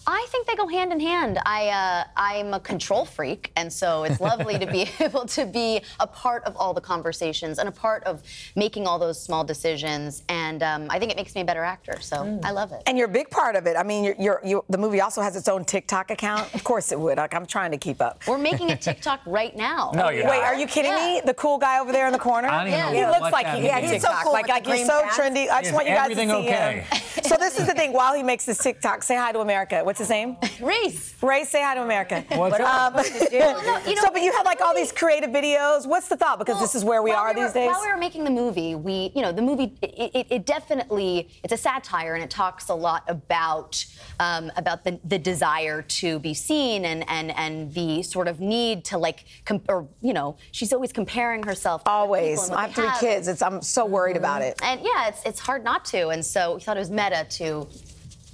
I 0.08 0.24
think 0.30 0.46
they 0.46 0.54
go 0.54 0.68
hand 0.68 0.92
in 0.92 1.00
hand. 1.00 1.38
I 1.44 1.68
uh, 1.68 2.04
I'm 2.16 2.54
a 2.54 2.60
control 2.60 3.04
freak, 3.04 3.50
and 3.56 3.72
so 3.72 4.04
it's 4.04 4.20
lovely 4.20 4.56
to 4.58 4.66
be 4.66 4.88
able 5.00 5.26
to 5.26 5.44
be 5.44 5.80
a 5.98 6.06
part 6.06 6.44
of 6.44 6.56
all 6.56 6.72
the 6.72 6.80
conversations 6.80 7.58
and 7.58 7.68
a 7.68 7.72
part 7.72 8.04
of 8.04 8.22
making 8.54 8.86
all 8.86 8.98
those 9.00 9.20
small 9.20 9.42
decisions. 9.42 10.22
And 10.28 10.62
um, 10.62 10.86
I 10.90 10.98
think 11.00 11.10
it 11.10 11.16
makes 11.16 11.34
me 11.34 11.40
a 11.40 11.44
better 11.44 11.64
actor. 11.64 12.00
So 12.00 12.38
I 12.44 12.52
love 12.52 12.70
it. 12.72 12.82
And 12.86 12.96
you're 12.96 13.08
a 13.08 13.12
big 13.12 13.30
part 13.30 13.56
of 13.56 13.66
it. 13.66 13.76
I 13.76 13.82
mean, 13.82 14.04
you're, 14.04 14.14
you're, 14.18 14.40
you 14.44 14.64
the 14.68 14.78
movie 14.78 15.00
also 15.00 15.22
has 15.22 15.34
its 15.34 15.48
own 15.48 15.64
TikTok 15.64 16.10
account. 16.12 16.54
Of 16.54 16.62
course 16.62 16.92
it 16.92 17.00
would. 17.00 17.18
Like, 17.18 17.34
I'm 17.34 17.46
trying 17.46 17.72
to 17.72 17.78
keep 17.78 18.00
up. 18.00 18.22
We're 18.28 18.38
making 18.38 18.70
a 18.70 18.76
TikTok 18.76 19.20
right 19.26 19.56
now. 19.56 19.90
No, 19.94 20.10
you're 20.10 20.28
Wait, 20.28 20.38
not. 20.38 20.44
are 20.44 20.54
you 20.54 20.66
kidding 20.68 20.94
me? 20.94 21.20
The 21.24 21.34
cool 21.34 21.58
guy 21.58 21.80
over 21.80 21.90
there 21.90 22.06
in 22.06 22.12
the 22.12 22.18
corner? 22.18 22.48
I 22.48 22.58
don't 22.64 22.72
even 22.72 22.80
know 22.80 22.92
He 22.92 23.02
what- 23.02 23.20
looks 23.22 23.32
like 23.32 23.46
that 23.46 23.58
he 23.60 23.68
can 23.68 23.76
means. 23.80 23.88
do 23.90 23.94
He's 23.94 24.02
so 24.02 24.14
cool 24.22 24.32
like, 24.32 24.48
like 24.48 24.64
he's 24.66 24.86
so 24.86 25.00
pants. 25.02 25.18
trendy. 25.18 25.48
I 25.50 25.58
just 25.62 25.70
Is 25.70 25.72
want 25.72 25.88
you 25.88 25.94
guys 25.94 26.06
to 26.06 26.12
everything 26.12 26.28
see 26.30 26.48
okay? 26.48 26.86
him. 26.90 27.24
so 27.24 27.36
this 27.36 27.58
is 27.58 27.66
the 27.66 27.74
thing. 27.74 27.92
While 27.92 28.14
he 28.14 28.22
makes 28.22 28.44
this 28.44 28.58
TikTok, 28.58 29.02
say 29.02 29.16
hi 29.16 29.32
to 29.32 29.40
America. 29.40 29.82
What's 29.82 29.95
his 29.98 30.10
name? 30.10 30.36
Reese. 30.60 31.14
Ray, 31.22 31.44
say 31.44 31.62
hi 31.62 31.74
to 31.74 31.82
America. 31.82 32.24
What's 32.32 32.58
up? 32.60 32.94
Um, 32.96 33.04
you 33.32 33.38
know, 33.40 34.02
so, 34.02 34.10
but 34.12 34.22
you 34.22 34.32
have 34.32 34.44
like 34.44 34.60
all 34.60 34.74
these 34.74 34.92
creative 34.92 35.30
videos. 35.30 35.86
What's 35.86 36.08
the 36.08 36.16
thought? 36.16 36.38
Because 36.38 36.60
this 36.60 36.74
is 36.74 36.84
where 36.84 37.02
we 37.02 37.10
While 37.10 37.18
are 37.20 37.34
were- 37.34 37.42
these 37.42 37.52
days. 37.52 37.68
While 37.68 37.82
we 37.82 37.88
were 37.88 37.96
making 37.96 38.24
the 38.24 38.30
movie, 38.30 38.74
we, 38.74 39.12
you 39.14 39.22
know, 39.22 39.32
the 39.32 39.42
movie, 39.42 39.76
it, 39.82 40.10
it, 40.14 40.26
it 40.30 40.46
definitely, 40.46 41.28
it's 41.42 41.52
a 41.52 41.56
satire 41.56 42.14
and 42.14 42.22
it 42.22 42.30
talks 42.30 42.68
a 42.68 42.74
lot 42.74 43.02
about, 43.08 43.84
um, 44.20 44.50
about 44.56 44.84
the, 44.84 44.98
the 45.04 45.18
desire 45.18 45.82
to 45.82 46.18
be 46.20 46.34
seen 46.34 46.84
and, 46.84 47.08
and, 47.08 47.30
and 47.36 47.72
the 47.74 48.02
sort 48.02 48.28
of 48.28 48.40
need 48.40 48.84
to 48.86 48.98
like, 48.98 49.24
com- 49.44 49.62
or, 49.68 49.88
you 50.00 50.12
know, 50.12 50.36
she's 50.52 50.72
always 50.72 50.92
comparing 50.92 51.42
herself. 51.42 51.84
To 51.84 51.90
other 51.90 52.06
people 52.06 52.06
Always. 52.06 52.50
I 52.50 52.62
have 52.62 52.74
they 52.74 52.82
three 52.82 52.90
kids. 53.00 53.28
It's, 53.28 53.42
I'm 53.42 53.62
so 53.62 53.84
worried 53.86 54.16
about 54.16 54.42
it. 54.42 54.58
And 54.62 54.80
yeah, 54.82 55.08
it's, 55.08 55.22
it's 55.24 55.40
hard 55.40 55.64
not 55.64 55.84
to. 55.86 56.08
And 56.08 56.24
so 56.24 56.54
we 56.54 56.60
thought 56.60 56.76
it 56.76 56.80
was 56.80 56.90
meta 56.90 57.26
to 57.30 57.66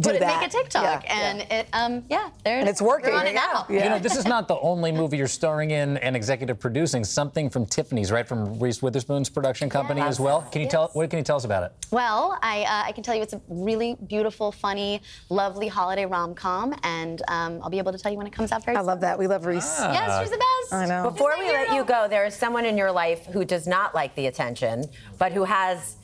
Do 0.00 0.09
put 0.09 0.16
it, 0.16 0.20
that. 0.20 0.40
make 0.40 0.48
a 0.48 0.52
TikTok. 0.52 1.05
Yeah, 1.05 1.14
and 1.14 1.40
it, 1.50 1.66
um, 1.74 2.02
yeah, 2.09 2.31
there 2.44 2.57
it 2.57 2.61
And 2.61 2.68
it's 2.68 2.81
working. 2.81 3.11
We're 3.12 3.20
on 3.20 3.26
it 3.26 3.35
Yeah. 3.35 3.46
now. 3.52 3.66
You 3.68 3.81
know, 3.90 3.98
this 3.98 4.16
is 4.16 4.24
not 4.24 4.48
the 4.48 4.59
only 4.61 4.90
movie 4.90 5.18
you're 5.18 5.28
starring 5.28 5.70
in 5.70 5.98
and 5.98 6.16
executive 6.16 6.59
producing. 6.59 7.05
Something 7.05 7.50
from 7.50 7.66
Tiffany's, 7.66 8.11
right? 8.11 8.26
From 8.26 8.59
Reese 8.59 8.81
Witherspoon's 8.81 9.28
production 9.28 9.68
company 9.68 10.00
as 10.00 10.18
well. 10.18 10.42
Can 10.50 10.62
you 10.62 10.68
tell? 10.68 10.88
What 10.94 11.11
can 11.11 11.18
you 11.18 11.24
tell 11.24 11.37
us 11.37 11.44
about 11.44 11.64
it? 11.64 11.72
Well, 11.90 12.38
I, 12.42 12.62
uh, 12.62 12.88
I 12.88 12.92
can 12.92 13.02
tell 13.02 13.14
you 13.14 13.22
it's 13.22 13.35
a 13.35 13.40
really 13.48 13.96
beautiful, 14.07 14.50
funny, 14.50 15.02
lovely 15.28 15.68
holiday 15.68 16.07
rom 16.07 16.35
com, 16.35 16.74
and 16.83 17.20
um, 17.28 17.61
I'll 17.62 17.70
be 17.70 17.78
able 17.78 17.92
to 17.92 17.98
tell 17.98 18.11
you 18.11 18.18
when 18.18 18.26
it 18.26 18.33
comes 18.33 18.50
out 18.50 18.64
very 18.64 18.76
I 18.76 18.81
soon. 18.81 18.87
love 18.87 19.00
that. 19.02 19.18
We 19.18 19.26
love 19.26 19.44
Reese. 19.44 19.78
Yes, 19.81 20.22
she's 20.22 20.31
the 20.31 20.38
best. 20.38 20.72
I 20.72 20.87
know. 20.87 21.11
Before 21.11 21.35
we 21.38 21.50
let 21.50 21.74
you 21.74 21.85
go, 21.85 22.07
there 22.09 22.24
is 22.24 22.35
someone 22.35 22.64
in 22.64 22.78
your 22.78 22.90
life 22.90 23.26
who 23.26 23.44
does 23.44 23.66
not 23.66 23.94
like 23.94 24.14
the 24.14 24.26
attention, 24.26 24.87
but 25.18 25.33
who 25.33 25.44
has 25.44 25.96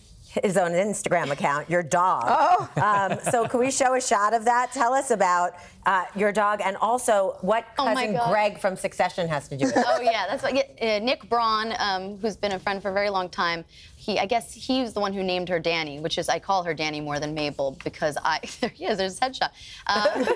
his 0.42 0.56
own 0.56 0.72
Instagram 0.72 1.30
account, 1.30 1.70
your 1.70 1.82
dog. 1.82 2.24
Oh. 2.28 2.70
Um, 2.82 3.18
so 3.30 3.48
can 3.48 3.60
we 3.60 3.70
show 3.70 3.94
a 3.94 4.00
shot 4.00 4.34
of 4.34 4.44
that? 4.44 4.72
Tell 4.72 4.92
us 4.92 5.10
about 5.10 5.54
uh, 5.86 6.04
your 6.14 6.32
dog 6.32 6.60
and 6.62 6.76
also 6.76 7.36
what 7.40 7.64
Oh 7.78 7.86
my 7.86 7.94
cousin 7.94 8.12
God. 8.14 8.30
Greg 8.30 8.58
from 8.58 8.76
Succession 8.76 9.26
has 9.28 9.48
to 9.48 9.56
do 9.56 9.64
with 9.66 9.76
it. 9.76 9.84
oh 9.88 10.00
yeah, 10.00 10.26
that's 10.28 10.42
like 10.42 10.56
uh, 10.80 10.98
Nick 10.98 11.28
Braun, 11.30 11.72
um, 11.78 12.18
who's 12.18 12.36
been 12.36 12.52
a 12.52 12.58
friend 12.58 12.82
for 12.82 12.90
a 12.90 12.94
very 12.94 13.10
long 13.10 13.28
time. 13.30 13.64
He, 14.08 14.18
I 14.18 14.24
guess 14.24 14.54
he 14.54 14.80
was 14.80 14.94
the 14.94 15.00
one 15.00 15.12
who 15.12 15.22
named 15.22 15.50
her 15.50 15.58
Danny, 15.58 16.00
which 16.00 16.16
is 16.16 16.30
I 16.30 16.38
call 16.38 16.62
her 16.62 16.72
Danny 16.72 16.98
more 16.98 17.20
than 17.20 17.34
Mabel 17.34 17.76
because 17.84 18.16
I. 18.24 18.40
There 18.60 18.70
he 18.70 18.86
is. 18.86 18.96
There's 18.98 19.12
his 19.12 19.20
headshot. 19.20 19.50
Um, 19.86 20.26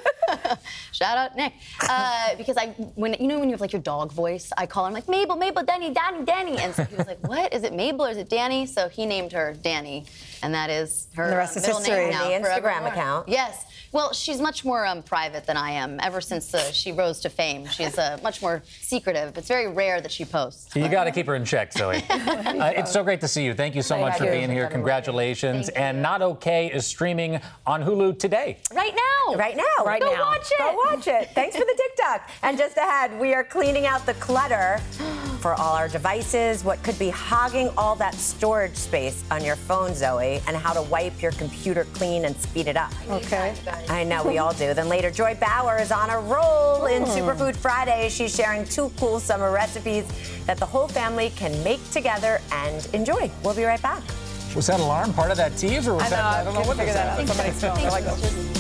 shout 0.93 1.17
out 1.17 1.35
Nick. 1.35 1.55
Uh, 1.89 2.37
because 2.37 2.57
I, 2.59 2.67
when 2.95 3.15
you 3.15 3.27
know 3.27 3.39
when 3.41 3.49
you 3.49 3.55
have 3.55 3.63
like 3.63 3.73
your 3.73 3.81
dog 3.83 4.13
voice, 4.13 4.53
I 4.59 4.67
call 4.67 4.87
him 4.87 4.93
like 4.93 5.09
Mabel, 5.09 5.37
Mabel, 5.37 5.63
Danny, 5.65 5.91
Danny, 5.91 6.25
Danny, 6.25 6.59
and 6.59 6.75
so 6.75 6.85
he 6.85 6.95
was 6.97 7.07
like, 7.07 7.27
"What 7.27 7.53
is 7.55 7.65
it, 7.65 7.73
Mabel 7.75 8.05
or 8.05 8.11
is 8.11 8.19
it 8.19 8.29
Danny?" 8.29 8.67
So 8.67 8.89
he 8.91 9.07
named 9.07 9.33
her 9.33 9.57
Danny, 9.63 10.05
and 10.43 10.53
that 10.55 10.69
is 10.69 11.09
her 11.15 11.25
And 11.25 11.33
the 11.33 11.37
rest 11.39 11.57
uh, 11.57 11.61
is 11.61 11.67
history. 11.67 11.95
name 11.95 12.11
now. 12.11 12.29
The 12.29 12.35
Instagram 12.35 12.61
forevermore. 12.61 12.89
account. 12.89 13.29
Yes. 13.29 13.65
Well, 13.93 14.15
she's 14.15 14.41
much 14.41 14.65
more 14.65 14.87
um, 14.87 15.03
private 15.03 15.45
than 15.45 15.59
I 15.59 15.73
am. 15.73 16.01
Ever 16.01 16.23
since 16.23 16.55
uh, 16.55 16.73
she 16.73 16.93
rose 16.93 17.21
to 17.21 17.29
fame, 17.29 17.67
she's 17.67 17.99
uh, 17.99 18.19
much 18.23 18.41
more 18.41 18.63
secretive. 18.81 19.37
It's 19.37 19.49
very 19.49 19.69
rare 19.69 20.01
that 20.01 20.11
she 20.11 20.25
posts. 20.25 20.75
You 20.75 20.89
got 20.89 21.05
to 21.05 21.11
keep 21.11 21.27
her 21.27 21.35
in 21.35 21.45
check, 21.45 21.73
Zoey. 21.75 22.03
uh, 22.09 22.73
it's 22.75 22.91
so 22.91 23.05
great 23.05 23.21
to 23.21 23.29
see 23.29 23.45
you. 23.45 23.53
Thank 23.63 23.77
you 23.77 23.83
so 23.83 23.95
Thank 23.95 24.09
much 24.09 24.19
for 24.19 24.27
being 24.27 24.51
here. 24.51 24.67
Congratulations. 24.67 25.69
And 25.69 26.03
Not 26.03 26.21
Okay 26.21 26.67
is 26.67 26.85
streaming 26.85 27.41
on 27.65 27.81
Hulu 27.81 28.19
today. 28.19 28.59
Right 28.75 28.93
now. 28.93 29.37
Right 29.37 29.57
now. 29.57 29.85
Right 29.85 30.03
Go 30.03 30.13
now. 30.13 30.21
watch 30.21 30.51
it. 30.51 30.59
Go 30.59 30.75
watch 30.85 31.07
it. 31.07 31.29
Thanks 31.33 31.55
for 31.55 31.65
the 31.65 31.75
TikTok. 31.77 32.29
And 32.43 32.59
just 32.59 32.77
ahead, 32.77 33.17
we 33.21 33.35
are 33.35 33.45
cleaning 33.45 33.87
out 33.87 34.05
the 34.05 34.15
clutter 34.15 34.81
for 35.43 35.55
all 35.55 35.75
our 35.75 35.89
devices, 35.89 36.63
what 36.63 36.81
could 36.85 36.97
be 37.01 37.11
hogging 37.11 37.69
all 37.77 37.97
that 37.97 38.15
storage 38.15 38.77
space 38.77 39.25
on 39.33 39.45
your 39.45 39.57
phone, 39.57 39.91
Zoey, 39.91 40.41
and 40.47 40.57
how 40.57 40.73
to 40.73 40.83
wipe 40.83 41.21
your 41.21 41.33
computer 41.33 41.85
clean 41.95 42.25
and 42.27 42.37
speed 42.37 42.69
it 42.69 42.77
up. 42.77 42.93
Okay. 43.11 43.53
I 43.89 44.05
know 44.05 44.23
we 44.23 44.39
all 44.39 44.55
do. 44.55 44.73
Then 44.73 44.89
later, 44.89 45.11
Joy 45.11 45.37
Bauer 45.41 45.79
is 45.79 45.91
on 45.91 46.11
a 46.11 46.21
roll 46.21 46.87
in 46.87 47.03
Hmm. 47.03 47.11
Superfood 47.11 47.57
Friday. 47.57 48.09
She's 48.09 48.33
sharing 48.35 48.65
two 48.65 48.93
cool 48.99 49.19
summer 49.19 49.51
recipes 49.51 50.07
that 50.47 50.59
the 50.59 50.67
whole 50.67 50.87
family 50.87 51.31
can 51.31 51.53
make 51.65 51.81
together 51.91 52.41
and 52.53 52.87
enjoy. 52.93 53.29
We'll 53.43 53.55
be 53.55 53.65
right 53.65 53.83
back. 53.83 54.03
Was 54.55 54.69
that 54.69 54.79
alarm 54.79 55.13
part 55.13 55.31
of 55.33 55.37
that 55.39 55.57
tease, 55.57 55.89
or 55.89 55.95
was 55.95 56.05
I 56.05 56.11
know, 56.11 56.17
that? 56.17 56.25
I 56.25 56.41
I 56.41 56.45
don't 56.45 56.55
know 56.55 56.61
what 56.61 56.77
figure 56.77 56.85
was 56.87 56.95
that 56.95 57.19
out. 57.19 57.27
Somebody's 57.27 57.61
phone. 57.61 57.79
I 57.79 57.89
like 57.89 58.05
that. 58.05 58.52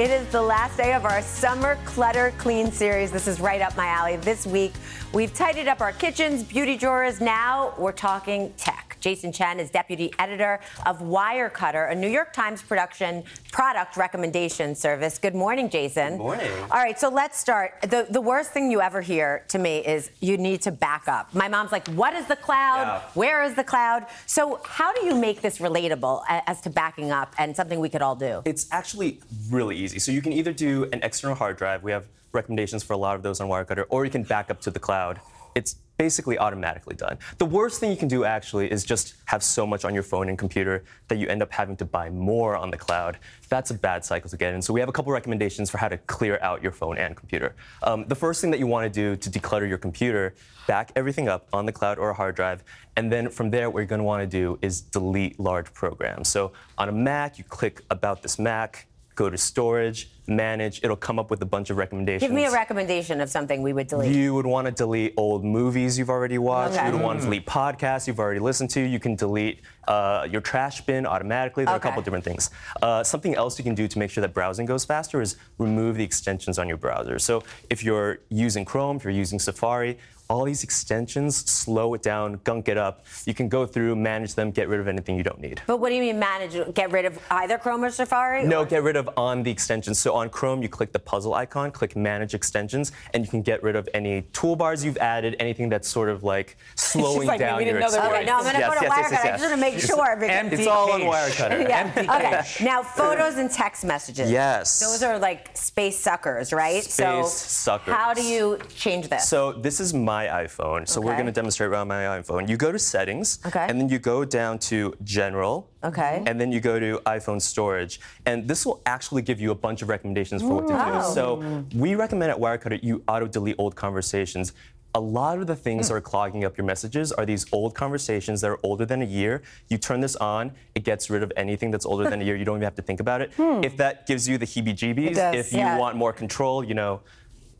It 0.00 0.10
is 0.10 0.26
the 0.28 0.40
last 0.40 0.78
day 0.78 0.94
of 0.94 1.04
our 1.04 1.20
summer 1.20 1.76
clutter 1.84 2.32
clean 2.38 2.72
series. 2.72 3.12
This 3.12 3.28
is 3.28 3.38
right 3.38 3.60
up 3.60 3.76
my 3.76 3.86
alley. 3.86 4.16
This 4.16 4.46
week, 4.46 4.72
we've 5.12 5.34
tidied 5.34 5.68
up 5.68 5.82
our 5.82 5.92
kitchens, 5.92 6.42
beauty 6.42 6.78
drawers. 6.78 7.20
Now 7.20 7.74
we're 7.76 7.92
talking 7.92 8.50
tech. 8.56 8.89
Jason 9.00 9.32
Chen 9.32 9.58
is 9.58 9.70
deputy 9.70 10.12
editor 10.18 10.60
of 10.86 11.00
Wirecutter, 11.00 11.90
a 11.90 11.94
New 11.94 12.08
York 12.08 12.32
Times 12.32 12.62
production 12.62 13.24
product 13.50 13.96
recommendation 13.96 14.74
service. 14.74 15.18
Good 15.18 15.34
morning, 15.34 15.70
Jason. 15.70 16.12
Good 16.16 16.22
morning. 16.22 16.50
All 16.70 16.78
right, 16.78 16.98
so 16.98 17.08
let's 17.08 17.38
start. 17.38 17.74
The, 17.82 18.06
the 18.10 18.20
worst 18.20 18.52
thing 18.52 18.70
you 18.70 18.80
ever 18.80 19.00
hear 19.00 19.44
to 19.48 19.58
me 19.58 19.78
is 19.78 20.10
you 20.20 20.36
need 20.36 20.62
to 20.62 20.70
back 20.70 21.08
up. 21.08 21.34
My 21.34 21.48
mom's 21.48 21.72
like, 21.72 21.88
What 21.88 22.14
is 22.14 22.26
the 22.26 22.36
cloud? 22.36 22.82
Yeah. 22.82 23.02
Where 23.14 23.42
is 23.42 23.54
the 23.54 23.64
cloud? 23.64 24.06
So, 24.26 24.60
how 24.64 24.92
do 24.92 25.04
you 25.06 25.14
make 25.14 25.40
this 25.40 25.58
relatable 25.58 26.22
as 26.28 26.60
to 26.62 26.70
backing 26.70 27.10
up 27.10 27.34
and 27.38 27.56
something 27.56 27.80
we 27.80 27.88
could 27.88 28.02
all 28.02 28.16
do? 28.16 28.42
It's 28.44 28.66
actually 28.70 29.20
really 29.50 29.76
easy. 29.76 29.98
So 29.98 30.12
you 30.12 30.22
can 30.22 30.32
either 30.32 30.52
do 30.52 30.84
an 30.92 31.00
external 31.02 31.36
hard 31.36 31.56
drive. 31.56 31.82
We 31.82 31.92
have 31.92 32.06
recommendations 32.32 32.82
for 32.82 32.92
a 32.92 32.96
lot 32.96 33.16
of 33.16 33.22
those 33.22 33.40
on 33.40 33.48
Wirecutter, 33.48 33.84
or 33.88 34.04
you 34.04 34.10
can 34.10 34.22
back 34.22 34.50
up 34.50 34.60
to 34.62 34.70
the 34.70 34.78
cloud. 34.78 35.20
It's 35.54 35.76
basically 36.00 36.38
automatically 36.38 36.96
done. 36.96 37.18
The 37.36 37.44
worst 37.44 37.78
thing 37.78 37.90
you 37.90 37.96
can 37.96 38.08
do 38.08 38.24
actually 38.24 38.72
is 38.72 38.84
just 38.84 39.16
have 39.26 39.42
so 39.42 39.66
much 39.66 39.84
on 39.84 39.92
your 39.92 40.02
phone 40.02 40.30
and 40.30 40.38
computer 40.38 40.82
that 41.08 41.18
you 41.18 41.28
end 41.28 41.42
up 41.42 41.52
having 41.52 41.76
to 41.76 41.84
buy 41.84 42.08
more 42.08 42.56
on 42.56 42.70
the 42.70 42.78
cloud. 42.78 43.18
That's 43.50 43.70
a 43.70 43.74
bad 43.74 44.02
cycle 44.02 44.30
to 44.30 44.38
get 44.38 44.54
in. 44.54 44.62
So 44.62 44.72
we 44.72 44.80
have 44.80 44.88
a 44.88 44.92
couple 44.92 45.12
recommendations 45.12 45.68
for 45.68 45.76
how 45.76 45.88
to 45.88 45.98
clear 45.98 46.38
out 46.40 46.62
your 46.62 46.72
phone 46.72 46.96
and 46.96 47.14
computer. 47.14 47.54
Um, 47.82 48.06
the 48.08 48.14
first 48.14 48.40
thing 48.40 48.50
that 48.50 48.58
you 48.58 48.66
want 48.66 48.90
to 48.90 49.00
do 49.02 49.14
to 49.14 49.28
declutter 49.30 49.68
your 49.68 49.76
computer, 49.76 50.34
back 50.66 50.90
everything 50.96 51.28
up 51.28 51.48
on 51.52 51.66
the 51.66 51.72
cloud 51.72 51.98
or 51.98 52.08
a 52.08 52.14
hard 52.14 52.34
drive, 52.34 52.64
and 52.96 53.12
then 53.12 53.28
from 53.28 53.50
there, 53.50 53.68
what 53.68 53.80
you're 53.80 53.86
going 53.86 53.98
to 53.98 54.04
want 54.04 54.22
to 54.22 54.26
do 54.26 54.58
is 54.62 54.80
delete 54.80 55.38
large 55.38 55.70
programs. 55.74 56.28
So 56.28 56.52
on 56.78 56.88
a 56.88 56.92
Mac, 56.92 57.36
you 57.36 57.44
click 57.44 57.82
About 57.90 58.22
This 58.22 58.38
Mac, 58.38 58.86
go 59.20 59.28
to 59.28 59.36
Storage, 59.36 60.08
Manage. 60.26 60.80
It'll 60.82 60.96
come 60.96 61.18
up 61.18 61.30
with 61.30 61.42
a 61.42 61.46
bunch 61.46 61.68
of 61.68 61.76
recommendations. 61.76 62.22
Give 62.22 62.34
me 62.34 62.46
a 62.46 62.52
recommendation 62.52 63.20
of 63.20 63.28
something 63.28 63.60
we 63.60 63.74
would 63.74 63.86
delete. 63.86 64.14
You 64.14 64.32
would 64.34 64.46
want 64.46 64.66
to 64.66 64.72
delete 64.72 65.12
old 65.18 65.44
movies 65.44 65.98
you've 65.98 66.08
already 66.08 66.38
watched. 66.38 66.76
Okay. 66.76 66.86
You 66.86 66.92
would 66.92 67.02
want 67.02 67.20
to 67.20 67.26
delete 67.26 67.44
podcasts 67.44 68.06
you've 68.06 68.18
already 68.18 68.40
listened 68.40 68.70
to. 68.70 68.80
You 68.80 68.98
can 68.98 69.16
delete 69.16 69.60
uh, 69.88 70.26
your 70.30 70.40
trash 70.40 70.80
bin 70.86 71.04
automatically. 71.04 71.64
There 71.64 71.74
are 71.74 71.76
a 71.76 71.80
couple 71.80 72.00
different 72.00 72.24
things. 72.24 72.48
Uh, 72.80 73.04
something 73.04 73.34
else 73.34 73.58
you 73.58 73.64
can 73.64 73.74
do 73.74 73.86
to 73.88 73.98
make 73.98 74.10
sure 74.10 74.22
that 74.22 74.32
browsing 74.32 74.64
goes 74.64 74.84
faster 74.86 75.20
is 75.20 75.36
remove 75.58 75.96
the 75.96 76.04
extensions 76.04 76.58
on 76.58 76.66
your 76.66 76.78
browser. 76.78 77.18
So 77.18 77.42
if 77.68 77.84
you're 77.84 78.20
using 78.30 78.64
Chrome, 78.64 78.96
if 78.96 79.04
you're 79.04 79.12
using 79.12 79.38
Safari, 79.38 79.98
all 80.30 80.44
these 80.44 80.62
extensions 80.62 81.36
slow 81.50 81.92
it 81.94 82.02
down, 82.02 82.40
gunk 82.44 82.68
it 82.68 82.78
up. 82.78 83.04
You 83.26 83.34
can 83.34 83.48
go 83.48 83.66
through, 83.66 83.96
manage 83.96 84.36
them, 84.36 84.52
get 84.52 84.68
rid 84.68 84.78
of 84.78 84.86
anything 84.86 85.16
you 85.16 85.24
don't 85.24 85.40
need. 85.40 85.60
But 85.66 85.78
what 85.78 85.88
do 85.88 85.96
you 85.96 86.00
mean 86.00 86.20
manage? 86.20 86.56
Get 86.72 86.92
rid 86.92 87.04
of 87.04 87.18
either 87.32 87.58
Chrome 87.58 87.82
or 87.82 87.90
Safari? 87.90 88.44
No, 88.44 88.60
Or- 88.60 88.64
get 88.64 88.84
rid 88.84 88.94
of 88.94 89.10
on 89.16 89.42
the 89.42 89.50
extensions. 89.50 89.98
So 89.98 90.14
on 90.14 90.30
Chrome, 90.30 90.62
you 90.62 90.68
click 90.68 90.92
the 90.92 91.00
puzzle 91.00 91.34
icon, 91.34 91.72
click 91.72 91.96
Manage 91.96 92.34
Extensions, 92.34 92.92
and 93.12 93.24
you 93.24 93.30
can 93.30 93.42
get 93.42 93.60
rid 93.64 93.74
of 93.74 93.88
any 93.92 94.22
toolbars 94.32 94.84
you've 94.84 94.98
added, 94.98 95.34
anything 95.40 95.68
that's 95.68 95.88
sort 95.88 96.08
of 96.08 96.22
like 96.22 96.56
slowing 96.76 97.26
like 97.26 97.40
down 97.40 97.58
your 97.60 97.72
didn't 97.72 97.80
know 97.80 97.90
there 97.90 98.00
were 98.08 98.14
experience. 98.20 98.30
Okay, 98.30 98.30
no, 98.30 98.38
I'm 98.38 98.70
gonna 98.70 98.80
go 98.80 98.80
to 98.80 99.14
Wirecutter. 99.16 99.24
I 99.24 99.30
just 99.32 99.42
wanna 99.42 99.56
make 99.56 99.80
sure 99.80 100.16
because- 100.16 100.52
It's 100.60 100.66
all 100.68 100.92
on 100.92 101.00
Wirecutter. 101.00 101.68
Yeah. 101.68 101.92
Okay. 101.96 102.64
Now, 102.64 102.84
photos 102.84 103.36
and 103.36 103.50
text 103.50 103.84
messages. 103.84 104.30
Yes. 104.30 104.78
Those 104.78 105.02
are 105.02 105.18
like 105.18 105.56
space 105.56 105.98
suckers, 105.98 106.52
right? 106.52 106.84
so, 106.84 107.24
Space 107.24 107.32
suckers. 107.50 107.94
how 107.94 108.14
do 108.14 108.22
you 108.22 108.58
change 108.76 109.08
this? 109.08 109.28
So 109.28 109.52
this 109.52 109.80
is 109.80 109.92
my 109.92 110.19
iPhone. 110.26 110.88
So 110.88 111.00
we're 111.00 111.08
Okay. 111.12 111.16
going 111.22 111.26
to 111.26 111.32
demonstrate 111.32 111.70
around 111.70 111.88
my 111.88 112.02
iPhone. 112.20 112.48
You 112.48 112.56
go 112.56 112.72
to 112.72 112.78
Settings, 112.78 113.38
Okay. 113.46 113.66
and 113.68 113.80
then 113.80 113.88
you 113.88 113.98
go 113.98 114.24
down 114.24 114.58
to 114.70 114.94
General. 115.04 115.68
Okay. 115.84 116.22
And 116.26 116.40
then 116.40 116.52
you 116.52 116.60
go 116.60 116.78
to 116.78 117.00
iPhone 117.06 117.40
storage. 117.40 118.00
And 118.26 118.46
this 118.48 118.64
will 118.66 118.80
actually 118.86 119.22
give 119.22 119.40
you 119.40 119.50
a 119.50 119.54
bunch 119.54 119.82
of 119.82 119.88
recommendations 119.88 120.42
for 120.42 120.54
what 120.54 120.66
to 120.68 120.74
Wow. 120.74 121.08
do. 121.08 121.14
So 121.14 121.64
we 121.74 121.94
recommend 121.94 122.30
at 122.30 122.38
Wirecutter 122.38 122.82
you 122.82 123.02
auto 123.08 123.26
delete 123.26 123.56
old 123.58 123.76
conversations. 123.76 124.52
A 124.92 124.98
lot 125.00 125.38
of 125.38 125.46
the 125.46 125.54
things 125.54 125.86
that 125.86 125.94
are 125.94 126.00
clogging 126.00 126.44
up 126.44 126.58
your 126.58 126.64
messages 126.64 127.12
are 127.12 127.24
these 127.24 127.46
old 127.52 127.76
conversations 127.76 128.40
that 128.40 128.50
are 128.50 128.58
older 128.64 128.84
than 128.84 129.02
a 129.02 129.04
year. 129.04 129.40
You 129.68 129.78
turn 129.78 130.00
this 130.00 130.16
on, 130.16 130.50
it 130.74 130.82
gets 130.82 131.08
rid 131.08 131.22
of 131.22 131.32
anything 131.36 131.70
that's 131.70 131.86
older 131.86 132.10
than 132.10 132.20
a 132.20 132.24
year. 132.24 132.34
You 132.34 132.44
don't 132.44 132.56
even 132.56 132.64
have 132.64 132.74
to 132.74 132.82
think 132.82 132.98
about 132.98 133.20
it. 133.20 133.32
Hmm. 133.34 133.62
If 133.62 133.76
that 133.76 134.08
gives 134.08 134.28
you 134.28 134.36
the 134.36 134.46
heebie 134.46 134.74
jeebies, 134.76 135.14
does, 135.14 135.36
if 135.36 135.52
you 135.52 135.60
yeah. 135.60 135.78
want 135.78 135.96
more 135.96 136.12
control, 136.12 136.64
you 136.64 136.74
know, 136.74 137.02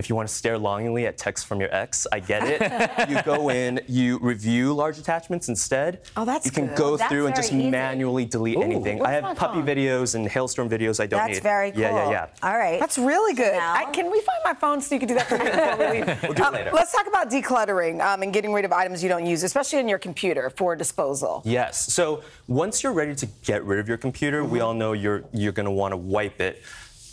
if 0.01 0.09
you 0.09 0.17
want 0.17 0.27
to 0.27 0.35
stare 0.35 0.57
longingly 0.57 1.07
at 1.07 1.19
texts 1.19 1.47
from 1.47 1.61
your 1.61 1.73
ex, 1.75 2.07
I 2.11 2.21
get 2.21 2.43
it. 2.43 3.09
you 3.11 3.23
go 3.23 3.51
in, 3.51 3.81
you 3.87 4.19
review 4.23 4.73
large 4.73 4.99
attachments 4.99 5.51
instead. 5.51 6.01
Oh, 6.17 6.25
that's 6.25 6.47
You 6.47 6.53
can 6.53 6.69
good. 6.69 6.77
go 6.79 6.97
That's 6.97 7.11
through 7.13 7.27
and 7.27 7.35
very 7.35 7.43
just 7.43 7.53
easy. 7.53 7.69
manually 7.71 8.25
delete 8.25 8.57
anything. 8.59 8.99
what's 8.99 9.11
I 9.11 9.13
have 9.13 9.37
puppy 9.37 9.59
phone? 9.59 9.67
videos 9.67 10.15
and 10.15 10.27
hailstorm 10.27 10.71
videos 10.71 11.01
I 11.01 11.07
don't 11.07 11.21
need. 11.27 11.35
That's 11.35 11.37
need. 11.37 11.43
very 11.43 11.71
cool. 11.73 11.83
Yeah, 11.83 12.11
yeah, 12.11 12.11
yeah. 12.11 12.27
All 12.49 12.57
right. 12.57 12.81
That's 12.81 12.97
really 12.97 13.35
good. 13.35 13.53
Now- 13.53 13.75
I, 13.75 13.85
can 13.93 14.11
we 14.11 14.21
find 14.23 14.39
my 14.43 14.55
phone 14.55 14.81
so 14.81 14.95
you 14.95 15.01
can 15.01 15.09
do 15.09 15.15
that 15.17 15.29
for 15.29 15.37
me 15.37 15.45
before 15.45 15.77
we 15.77 16.01
leave? 16.01 16.23
We'll 16.23 16.33
do 16.33 16.43
it 16.43 16.47
Um, 16.47 16.55
later. 16.55 16.71
Let's 16.73 16.93
talk 16.93 17.07
about 17.07 17.31
decluttering 17.31 18.01
um, 18.03 18.23
and 18.23 18.33
getting 18.33 18.55
rid 18.55 18.65
of 18.65 18.73
items 18.73 19.03
you 19.03 19.11
don't 19.11 19.27
use, 19.27 19.43
especially 19.43 19.81
in 19.81 19.89
your 19.89 19.99
computer 19.99 20.49
for 20.49 20.75
disposal. 20.77 21.43
Yes. 21.45 21.93
So 21.93 22.23
once 22.49 22.83
you're 22.83 22.93
ready 22.95 23.15
to 23.17 23.27
get 23.45 23.65
rid 23.67 23.79
of 23.81 23.87
your 23.87 23.99
computer, 23.99 24.45
we 24.45 24.61
all 24.61 24.73
know 24.73 24.93
you're 24.95 25.25
you're 25.33 25.53
going 25.53 25.67
to 25.67 25.71
want 25.71 25.93
to 25.93 25.97
wipe 25.99 26.41
it. 26.41 26.63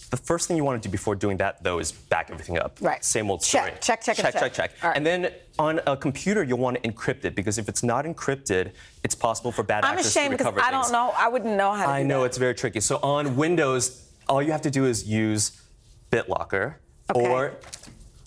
The 0.10 0.18
first 0.18 0.48
thing 0.48 0.56
you 0.56 0.64
want 0.64 0.82
to 0.82 0.88
do 0.88 0.92
before 0.92 1.16
doing 1.16 1.36
that, 1.38 1.62
though, 1.64 1.80
is 1.80 1.92
back 1.92 2.30
everything 2.32 2.58
up. 2.58 2.78
Right. 2.80 3.04
Same 3.04 3.30
old 3.30 3.42
Check, 3.42 3.62
story. 3.64 3.78
check, 3.82 4.02
check, 4.02 4.16
check, 4.16 4.32
check. 4.32 4.40
check, 4.42 4.54
check. 4.54 4.72
Right. 4.82 4.96
And 4.96 5.06
then 5.06 5.34
on 5.60 5.82
a 5.86 5.98
computer, 5.98 6.44
you'll 6.44 6.60
want 6.60 6.82
to 6.82 6.90
encrypt 6.90 7.26
it 7.26 7.36
because 7.36 7.58
if 7.58 7.68
it's 7.68 7.84
not 7.84 8.06
encrypted, 8.06 8.72
it's 9.04 9.16
possible 9.16 9.52
for 9.52 9.64
bad 9.64 9.84
I'm 9.84 9.92
actors 9.98 10.08
ashamed 10.08 10.32
to 10.32 10.38
because 10.38 10.46
recover 10.54 10.62
I 10.62 10.72
things. 10.72 10.92
don't 10.92 10.94
know. 10.94 11.14
I 11.18 11.28
wouldn't 11.28 11.58
know 11.58 11.72
how 11.74 11.82
to 11.82 11.88
do 11.88 11.92
it. 11.92 11.96
I 11.96 12.04
know 12.04 12.22
that. 12.22 12.28
it's 12.28 12.38
very 12.38 12.56
tricky. 12.56 12.80
So 12.80 12.98
on 13.04 13.36
Windows, 13.36 14.08
all 14.30 14.42
you 14.42 14.52
have 14.54 14.62
to 14.62 14.72
do 14.72 14.86
is 14.86 15.06
use 15.08 15.62
BitLocker 16.12 16.76
Okay. 17.10 17.28
or 17.28 17.54